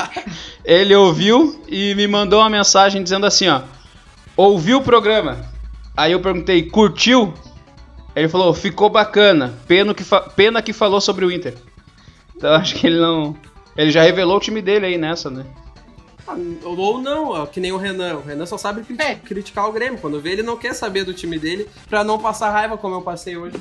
ele 0.63 0.95
ouviu 0.95 1.61
e 1.67 1.93
me 1.95 2.07
mandou 2.07 2.39
uma 2.39 2.49
mensagem 2.49 3.03
dizendo 3.03 3.25
assim, 3.25 3.47
ó: 3.47 3.61
"Ouviu 4.35 4.79
o 4.79 4.83
programa? 4.83 5.45
Aí 5.95 6.11
eu 6.11 6.19
perguntei, 6.19 6.63
curtiu? 6.63 7.33
Ele 8.15 8.27
falou, 8.27 8.53
ficou 8.53 8.89
bacana. 8.89 9.53
Pena 9.67 9.93
que, 9.93 10.03
pena 10.35 10.61
que 10.61 10.73
falou 10.73 11.01
sobre 11.01 11.25
o 11.25 11.31
Inter. 11.31 11.55
Então 12.35 12.53
acho 12.53 12.75
que 12.75 12.87
ele 12.87 12.99
não. 12.99 13.35
Ele 13.75 13.91
já 13.91 14.01
revelou 14.03 14.37
o 14.37 14.39
time 14.39 14.61
dele 14.61 14.85
aí 14.85 14.97
nessa, 14.97 15.29
né? 15.29 15.45
Ah, 16.27 16.35
ou 16.63 17.01
não, 17.01 17.45
que 17.47 17.59
nem 17.59 17.71
o 17.71 17.77
Renan. 17.77 18.17
O 18.17 18.21
Renan 18.21 18.45
só 18.45 18.57
sabe 18.57 18.83
crit 18.83 19.01
é. 19.01 19.15
criticar 19.15 19.67
o 19.67 19.71
Grêmio. 19.71 19.99
Quando 19.99 20.21
vê, 20.21 20.31
ele 20.31 20.43
não 20.43 20.57
quer 20.57 20.73
saber 20.73 21.03
do 21.03 21.13
time 21.13 21.37
dele 21.37 21.67
pra 21.89 22.03
não 22.03 22.19
passar 22.19 22.51
raiva 22.51 22.77
como 22.77 22.95
eu 22.95 23.01
passei 23.01 23.35
hoje. 23.35 23.57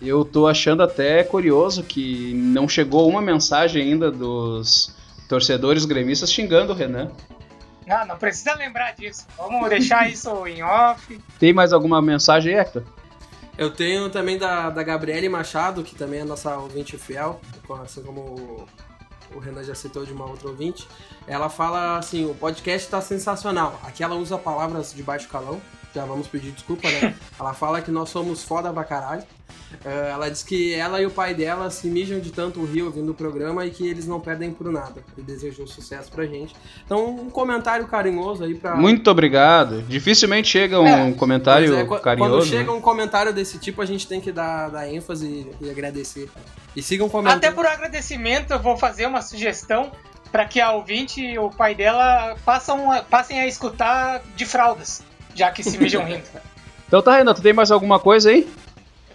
Eu 0.00 0.24
tô 0.24 0.46
achando 0.46 0.82
até 0.82 1.22
curioso 1.22 1.82
que 1.82 2.32
não 2.34 2.68
chegou 2.68 3.08
uma 3.08 3.20
mensagem 3.20 3.82
ainda 3.82 4.10
dos 4.10 4.94
torcedores 5.28 5.84
gremistas 5.84 6.32
xingando 6.32 6.72
o 6.72 6.76
Renan. 6.76 7.10
Não, 7.86 7.96
ah, 7.96 8.04
não 8.04 8.16
precisa 8.16 8.54
lembrar 8.54 8.92
disso. 8.92 9.26
Vamos 9.36 9.68
deixar 9.68 10.08
isso 10.08 10.46
em 10.46 10.62
off. 10.62 11.20
Tem 11.38 11.52
mais 11.52 11.72
alguma 11.72 12.00
mensagem, 12.00 12.54
Hector? 12.54 12.84
Eu 13.58 13.70
tenho 13.70 14.08
também 14.08 14.38
da, 14.38 14.70
da 14.70 14.82
Gabriele 14.82 15.28
Machado, 15.28 15.82
que 15.82 15.94
também 15.94 16.20
é 16.20 16.24
nossa 16.24 16.56
ouvinte 16.56 16.96
fiel, 16.96 17.40
assim 17.82 18.02
como 18.02 18.66
o, 19.34 19.38
Renan 19.38 19.62
já 19.62 19.74
citou 19.74 20.04
de 20.04 20.12
uma 20.12 20.24
outra 20.26 20.48
ouvinte. 20.48 20.86
Ela 21.26 21.48
fala 21.48 21.98
assim: 21.98 22.24
o 22.24 22.34
podcast 22.34 22.86
está 22.86 23.00
sensacional. 23.00 23.80
Aqui 23.82 24.02
ela 24.02 24.14
usa 24.14 24.38
palavras 24.38 24.92
de 24.92 25.02
baixo 25.02 25.28
calão, 25.28 25.60
já 25.94 26.04
vamos 26.04 26.28
pedir 26.28 26.52
desculpa, 26.52 26.88
né? 26.90 27.14
ela 27.38 27.54
fala 27.54 27.80
que 27.82 27.90
nós 27.90 28.08
somos 28.08 28.44
foda 28.44 28.72
pra 28.72 28.84
caralho. 28.84 29.22
Uh, 29.84 29.88
ela 29.88 30.30
diz 30.30 30.42
que 30.42 30.74
ela 30.74 31.00
e 31.00 31.06
o 31.06 31.10
pai 31.10 31.34
dela 31.34 31.70
se 31.70 31.88
mijam 31.88 32.20
de 32.20 32.30
tanto 32.30 32.60
o 32.60 32.64
rio 32.64 32.86
ouvindo 32.86 33.10
o 33.12 33.14
programa 33.14 33.64
e 33.64 33.70
que 33.70 33.86
eles 33.86 34.06
não 34.06 34.20
perdem 34.20 34.52
por 34.52 34.70
nada. 34.70 35.02
E 35.16 35.22
desejou 35.22 35.66
sucesso 35.66 36.10
pra 36.10 36.26
gente. 36.26 36.54
Então, 36.84 37.08
um 37.08 37.30
comentário 37.30 37.86
carinhoso 37.86 38.44
aí 38.44 38.54
pra. 38.54 38.76
Muito 38.76 39.10
obrigado. 39.10 39.82
Dificilmente 39.82 40.48
chega 40.48 40.80
um 40.80 40.86
é, 40.86 41.12
comentário 41.12 41.74
é, 41.74 41.86
carinhoso. 42.00 42.36
Quando 42.36 42.46
chega 42.46 42.70
né? 42.72 42.78
um 42.78 42.80
comentário 42.80 43.32
desse 43.32 43.58
tipo, 43.58 43.80
a 43.80 43.86
gente 43.86 44.06
tem 44.06 44.20
que 44.20 44.32
dar, 44.32 44.68
dar 44.68 44.88
ênfase 44.88 45.46
e 45.60 45.70
agradecer. 45.70 46.28
E 46.74 46.82
sigam 46.82 47.08
comentando. 47.08 47.38
Até 47.38 47.50
por 47.50 47.66
agradecimento, 47.66 48.52
eu 48.52 48.58
vou 48.58 48.76
fazer 48.76 49.06
uma 49.06 49.22
sugestão 49.22 49.90
para 50.30 50.44
que 50.44 50.60
a 50.60 50.72
ouvinte 50.72 51.20
e 51.20 51.38
o 51.38 51.50
pai 51.50 51.74
dela 51.74 52.36
passam, 52.44 53.04
passem 53.08 53.40
a 53.40 53.46
escutar 53.46 54.22
de 54.36 54.46
fraldas, 54.46 55.02
já 55.34 55.50
que 55.50 55.62
se 55.62 55.76
mijam 55.78 56.04
rindo. 56.04 56.22
Então 56.90 57.00
tá, 57.00 57.16
Renato, 57.16 57.40
tem 57.40 57.52
mais 57.52 57.70
alguma 57.70 58.00
coisa 58.00 58.30
aí? 58.30 58.50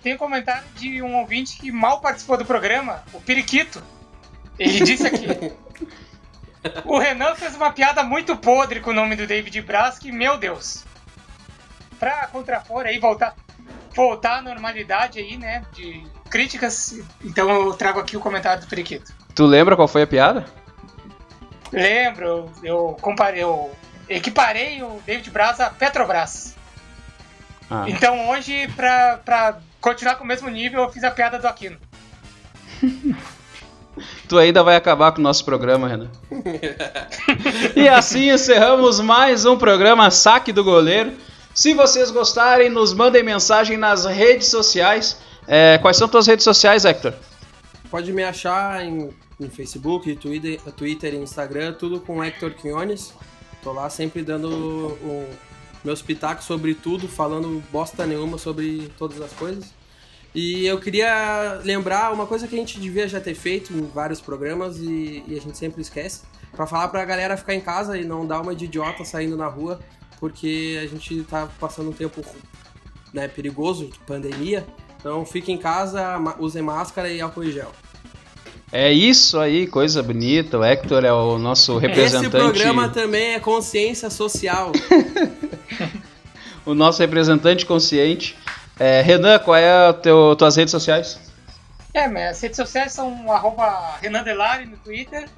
Tem 0.06 0.14
um 0.14 0.18
comentário 0.20 0.64
de 0.76 1.02
um 1.02 1.18
ouvinte 1.18 1.58
que 1.58 1.72
mal 1.72 2.00
participou 2.00 2.38
do 2.38 2.46
programa, 2.46 3.04
o 3.12 3.20
Periquito. 3.20 3.82
Ele 4.60 4.80
disse 4.82 5.08
aqui. 5.08 5.26
o 6.86 7.00
Renan 7.00 7.34
fez 7.34 7.56
uma 7.56 7.74
piada 7.74 8.04
muito 8.04 8.38
podre 8.38 8.82
com 8.82 8.92
o 8.92 8.94
nome 8.94 9.16
do 9.16 9.26
David 9.26 9.60
Braz, 9.64 9.98
que, 9.98 10.12
meu 10.12 10.38
Deus. 10.38 10.86
Pra 12.00 12.28
contrapor 12.28 12.86
aí, 12.86 13.00
voltar, 13.00 13.34
voltar 13.96 14.38
à 14.38 14.42
normalidade 14.44 15.18
aí, 15.18 15.38
né? 15.38 15.66
De 15.74 16.06
críticas. 16.30 17.00
Então 17.24 17.50
eu 17.50 17.74
trago 17.74 18.00
aqui 18.00 18.16
o 18.16 18.20
comentário 18.20 18.62
do 18.62 18.68
Periquito. 18.68 19.12
Tu 19.34 19.44
lembra 19.44 19.76
qual 19.76 19.88
foi 19.88 20.04
a 20.04 20.08
piada? 20.08 20.46
Lembro, 21.72 22.52
eu 22.62 22.96
comparei, 23.02 23.42
eu 23.42 23.76
equiparei 24.08 24.84
o 24.84 25.02
David 25.04 25.32
Braz 25.32 25.60
a 25.60 25.72
Petrobras. 25.72 26.56
Ah. 27.72 27.86
Então 27.88 28.30
hoje, 28.30 28.68
pra, 28.76 29.18
pra 29.26 29.60
continuar 29.86 30.16
com 30.16 30.24
o 30.24 30.28
mesmo 30.28 30.50
nível, 30.50 30.82
eu 30.82 30.90
fiz 30.90 31.04
a 31.04 31.12
piada 31.12 31.38
do 31.38 31.46
Aquino. 31.46 31.78
tu 34.28 34.40
ainda 34.40 34.64
vai 34.64 34.76
acabar 34.76 35.12
com 35.12 35.20
o 35.20 35.24
nosso 35.24 35.46
programa, 35.46 35.88
Renan. 35.88 36.10
e 37.76 37.88
assim 37.88 38.32
encerramos 38.32 39.00
mais 39.00 39.46
um 39.46 39.56
programa 39.56 40.10
Saque 40.10 40.52
do 40.52 40.64
Goleiro. 40.64 41.14
Se 41.54 41.76
vocês 41.76 42.10
gostarem, 42.10 42.68
nos 42.68 42.96
mandem 42.96 43.22
mensagem 43.22 43.78
nas 43.78 44.06
redes 44.06 44.48
sociais. 44.48 45.20
É, 45.48 45.78
quais 45.78 45.98
são 45.98 46.08
tuas 46.08 46.26
redes 46.26 46.44
sociais, 46.44 46.84
Hector? 46.84 47.14
Pode 47.92 48.12
me 48.12 48.24
achar 48.24 48.84
em, 48.84 49.12
em 49.40 49.50
Facebook, 49.50 50.16
Twitter, 50.16 50.60
Twitter 50.76 51.14
e 51.14 51.18
Instagram, 51.18 51.74
tudo 51.74 52.00
com 52.00 52.24
Hector 52.24 52.56
Quinones. 52.56 53.14
Tô 53.62 53.72
lá 53.72 53.88
sempre 53.92 54.24
dando 54.24 54.50
um, 54.50 55.30
meus 55.86 56.02
pitacos 56.02 56.46
sobre 56.46 56.74
tudo, 56.74 57.08
falando 57.08 57.64
bosta 57.72 58.06
nenhuma 58.06 58.38
sobre 58.38 58.92
todas 58.98 59.22
as 59.22 59.32
coisas. 59.32 59.72
E 60.34 60.66
eu 60.66 60.80
queria 60.80 61.62
lembrar 61.64 62.12
uma 62.12 62.26
coisa 62.26 62.46
que 62.46 62.56
a 62.56 62.58
gente 62.58 62.78
devia 62.78 63.08
já 63.08 63.22
ter 63.22 63.36
feito 63.36 63.72
em 63.72 63.86
vários 63.86 64.20
programas 64.20 64.80
e, 64.80 65.24
e 65.26 65.38
a 65.38 65.40
gente 65.40 65.58
sempre 65.58 65.82
esquece, 65.82 66.24
para 66.52 66.68
falar 66.68 66.90
pra 66.90 67.06
galera 67.06 67.38
ficar 67.38 67.54
em 67.54 67.62
casa 67.62 67.98
e 67.98 68.04
não 68.04 68.28
dar 68.28 68.42
uma 68.42 68.54
de 68.54 68.66
idiota 68.66 69.06
saindo 69.06 69.38
na 69.38 69.48
rua, 69.48 69.80
porque 70.20 70.78
a 70.84 70.88
gente 70.88 71.24
tá 71.24 71.48
passando 71.60 71.92
um 71.92 71.94
tempo 71.94 72.22
né, 73.14 73.28
perigoso, 73.28 73.90
pandemia. 74.06 74.66
Então 75.00 75.26
fique 75.26 75.52
em 75.52 75.58
casa, 75.58 76.18
use 76.40 76.62
máscara 76.62 77.10
e 77.10 77.22
álcool 77.22 77.44
em 77.44 77.52
gel. 77.52 77.72
É 78.72 78.92
isso 78.92 79.40
aí, 79.40 79.68
coisa 79.68 80.02
bonita. 80.02 80.58
O 80.58 80.64
Hector 80.64 81.06
é 81.06 81.14
o 81.14 81.38
nosso 81.38 81.78
representante. 81.78 82.28
Esse 82.28 82.38
programa 82.38 82.90
também 82.90 83.36
é 83.36 83.40
consciência 83.40 84.10
social. 84.10 84.72
o 86.66 86.74
nosso 86.74 87.00
representante 87.00 87.66
consciente. 87.66 88.36
É, 88.78 89.02
Renan, 89.02 89.40
qual 89.40 89.56
é 89.56 89.88
a 89.90 89.94
teu, 89.94 90.36
tuas 90.36 90.56
redes 90.56 90.72
sociais? 90.72 91.20
É, 91.94 92.08
minhas 92.10 92.42
redes 92.42 92.58
sociais 92.58 92.92
são 92.92 93.32
arroba 93.32 93.98
Renan 94.02 94.24
Delari 94.24 94.66
no 94.66 94.76
Twitter. 94.78 95.30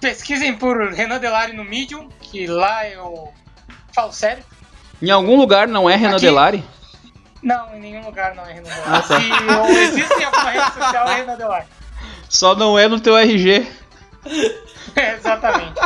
Pesquisem 0.00 0.56
por 0.56 0.92
Renan 0.92 1.18
Delari 1.18 1.52
no 1.52 1.64
Medium, 1.64 2.08
que 2.20 2.46
lá 2.46 2.88
eu 2.88 3.30
falo 3.94 4.12
sério. 4.12 4.42
Em 5.02 5.10
algum 5.10 5.36
lugar 5.36 5.68
não 5.68 5.90
é 5.90 5.96
Renan 5.96 6.16
Aqui... 6.16 6.24
Delari? 6.24 6.64
Não, 7.42 7.74
em 7.74 7.80
nenhum 7.80 8.04
lugar 8.04 8.34
não 8.34 8.44
é 8.46 8.52
Renan 8.54 8.70
Delari. 8.70 8.82
Ah, 8.86 9.02
tá. 9.02 9.20
Se 9.66 9.78
existe 9.78 10.24
alguma 10.24 10.50
rede 10.50 10.72
social, 10.72 11.08
é 11.08 11.14
Renan 11.16 11.36
Delari. 11.36 11.66
Só 12.30 12.54
não 12.54 12.78
é 12.78 12.86
no 12.88 13.00
teu 13.00 13.16
RG. 13.18 13.66
É, 14.96 15.14
exatamente. 15.14 15.80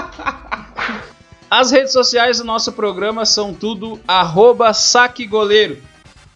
As 1.50 1.70
redes 1.70 1.92
sociais 1.92 2.38
do 2.38 2.44
nosso 2.44 2.72
programa 2.72 3.26
são 3.26 3.52
tudo 3.52 4.00
arroba 4.08 4.72
saquegoleiro. 4.72 5.76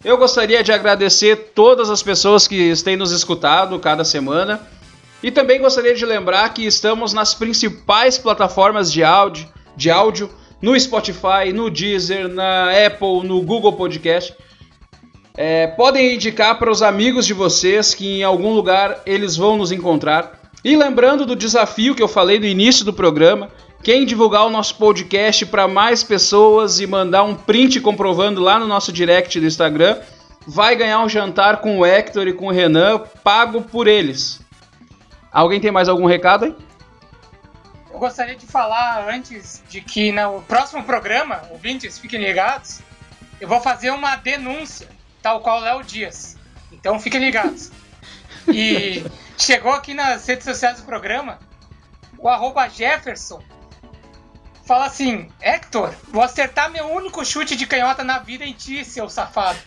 Eu 0.03 0.15
gostaria 0.17 0.63
de 0.63 0.71
agradecer 0.71 1.51
todas 1.55 1.89
as 1.89 2.03
pessoas 2.03 2.47
que 2.47 2.71
têm 2.83 2.95
nos 2.95 3.11
escutado 3.11 3.79
cada 3.79 4.05
semana. 4.05 4.61
E 5.23 5.31
também 5.31 5.59
gostaria 5.59 5.95
de 5.95 6.05
lembrar 6.05 6.53
que 6.53 6.63
estamos 6.63 7.11
nas 7.11 7.33
principais 7.33 8.19
plataformas 8.19 8.91
de 8.91 9.03
áudio, 9.03 9.47
de 9.75 9.89
áudio 9.89 10.29
no 10.61 10.79
Spotify, 10.79 11.51
no 11.51 11.71
Deezer, 11.71 12.27
na 12.27 12.69
Apple, 12.85 13.27
no 13.27 13.41
Google 13.41 13.73
Podcast. 13.73 14.35
É, 15.41 15.67
podem 15.67 16.15
indicar 16.15 16.59
para 16.59 16.69
os 16.69 16.83
amigos 16.83 17.25
de 17.25 17.33
vocês 17.33 17.93
que 17.93 18.19
em 18.19 18.23
algum 18.23 18.53
lugar 18.53 18.99
eles 19.05 19.37
vão 19.37 19.55
nos 19.55 19.71
encontrar. 19.71 20.37
E 20.65 20.75
lembrando 20.75 21.25
do 21.25 21.33
desafio 21.33 21.95
que 21.95 22.03
eu 22.03 22.09
falei 22.09 22.37
no 22.37 22.45
início 22.45 22.83
do 22.83 22.91
programa, 22.91 23.49
quem 23.81 24.05
divulgar 24.05 24.45
o 24.45 24.49
nosso 24.49 24.75
podcast 24.75 25.45
para 25.45 25.65
mais 25.65 26.03
pessoas 26.03 26.81
e 26.81 26.85
mandar 26.85 27.23
um 27.23 27.35
print 27.35 27.79
comprovando 27.79 28.41
lá 28.41 28.59
no 28.59 28.67
nosso 28.67 28.91
direct 28.91 29.39
do 29.39 29.45
Instagram, 29.45 29.99
vai 30.45 30.75
ganhar 30.75 30.99
um 30.99 31.07
jantar 31.07 31.61
com 31.61 31.79
o 31.79 31.85
Hector 31.85 32.27
e 32.27 32.33
com 32.33 32.47
o 32.47 32.51
Renan, 32.51 32.99
pago 33.23 33.61
por 33.61 33.87
eles. 33.87 34.41
Alguém 35.31 35.61
tem 35.61 35.71
mais 35.71 35.87
algum 35.87 36.05
recado 36.05 36.43
aí? 36.43 36.55
Eu 37.93 37.97
gostaria 37.97 38.35
de 38.35 38.45
falar 38.45 39.07
antes 39.09 39.63
de 39.69 39.79
que 39.79 40.11
no 40.11 40.41
próximo 40.41 40.83
programa, 40.83 41.43
ouvintes, 41.49 41.97
fiquem 41.97 42.21
ligados, 42.21 42.81
eu 43.39 43.47
vou 43.47 43.61
fazer 43.61 43.91
uma 43.91 44.17
denúncia 44.17 44.98
tal 45.29 45.41
qual 45.41 45.59
Léo 45.59 45.83
Dias. 45.83 46.35
Então 46.71 46.99
fiquem 46.99 47.19
ligados. 47.19 47.71
E 48.47 49.03
chegou 49.37 49.71
aqui 49.71 49.93
nas 49.93 50.25
redes 50.25 50.43
sociais 50.43 50.77
do 50.77 50.85
programa 50.85 51.37
o 52.17 52.27
arroba 52.27 52.67
Jefferson 52.67 53.41
fala 54.65 54.85
assim: 54.85 55.27
Hector, 55.39 55.93
vou 56.11 56.23
acertar 56.23 56.71
meu 56.71 56.87
único 56.87 57.23
chute 57.23 57.55
de 57.55 57.67
canhota 57.67 58.03
na 58.03 58.17
vida 58.19 58.43
em 58.43 58.53
ti, 58.53 58.83
seu 58.83 59.07
safado. 59.07 59.59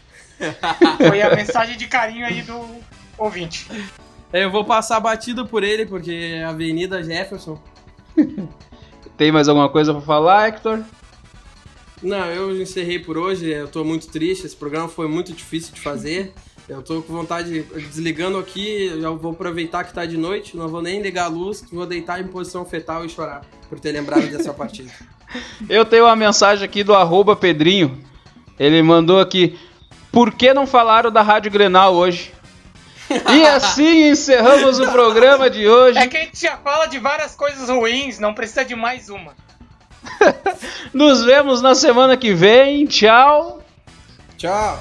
Foi 1.09 1.23
a 1.23 1.35
mensagem 1.35 1.77
de 1.77 1.87
carinho 1.87 2.27
aí 2.27 2.43
do 2.43 2.83
ouvinte. 3.17 3.69
Eu 4.33 4.51
vou 4.51 4.65
passar 4.65 4.99
batido 4.99 5.47
por 5.47 5.63
ele, 5.63 5.87
porque 5.87 6.35
é 6.37 6.45
Avenida 6.45 7.03
Jefferson. 7.03 7.61
Tem 9.17 9.31
mais 9.31 9.49
alguma 9.49 9.69
coisa 9.69 9.93
para 9.93 10.03
falar, 10.03 10.49
Hector? 10.49 10.83
Não, 12.03 12.27
eu 12.27 12.61
encerrei 12.61 12.99
por 12.99 13.17
hoje. 13.17 13.49
Eu 13.49 13.69
tô 13.69 13.85
muito 13.85 14.09
triste. 14.09 14.47
Esse 14.47 14.57
programa 14.57 14.89
foi 14.89 15.07
muito 15.07 15.33
difícil 15.33 15.73
de 15.73 15.81
fazer. 15.81 16.33
Eu 16.69 16.83
tô 16.83 17.03
com 17.03 17.13
vontade, 17.13 17.63
desligando 17.91 18.39
aqui, 18.39 18.87
eu 18.87 19.19
vou 19.19 19.33
aproveitar 19.33 19.83
que 19.85 19.93
tá 19.93 20.07
de 20.07 20.17
noite, 20.17 20.57
não 20.57 20.69
vou 20.69 20.81
nem 20.81 21.03
ligar 21.03 21.25
a 21.25 21.29
luz, 21.29 21.65
vou 21.73 21.85
deitar 21.85 22.21
em 22.21 22.29
posição 22.29 22.65
fetal 22.65 23.05
e 23.05 23.09
chorar 23.09 23.43
por 23.69 23.81
ter 23.81 23.91
lembrado 23.93 24.29
dessa 24.29 24.55
partida. 24.55 24.91
Eu 25.69 25.85
tenho 25.85 26.05
uma 26.05 26.15
mensagem 26.15 26.65
aqui 26.65 26.85
do 26.85 26.95
arroba 26.95 27.35
Pedrinho. 27.35 27.99
Ele 28.59 28.81
mandou 28.83 29.19
aqui. 29.19 29.59
Por 30.13 30.33
que 30.33 30.55
não 30.55 30.67
falaram 30.67 31.11
da 31.11 31.23
Rádio 31.23 31.51
Grenal 31.51 31.95
hoje? 31.95 32.33
E 33.11 33.43
assim 33.49 34.11
encerramos 34.11 34.79
o 34.79 34.91
programa 34.91 35.51
de 35.51 35.67
hoje. 35.67 35.99
É 35.99 36.07
que 36.07 36.17
a 36.17 36.21
gente 36.21 36.41
já 36.41 36.57
fala 36.59 36.87
de 36.87 36.99
várias 36.99 37.35
coisas 37.35 37.69
ruins, 37.69 38.19
não 38.19 38.35
precisa 38.35 38.65
de 38.65 38.77
mais 38.77 39.09
uma. 39.09 39.35
Nos 40.93 41.25
vemos 41.25 41.63
na 41.63 41.75
semana 41.75 42.17
que 42.17 42.33
vem. 42.35 42.87
Tchau. 42.87 43.63
Tchau. 44.37 44.79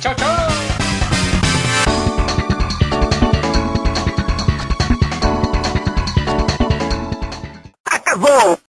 Tchau, 0.00 0.14
tchau. 0.14 0.74
Acabou. 7.86 8.63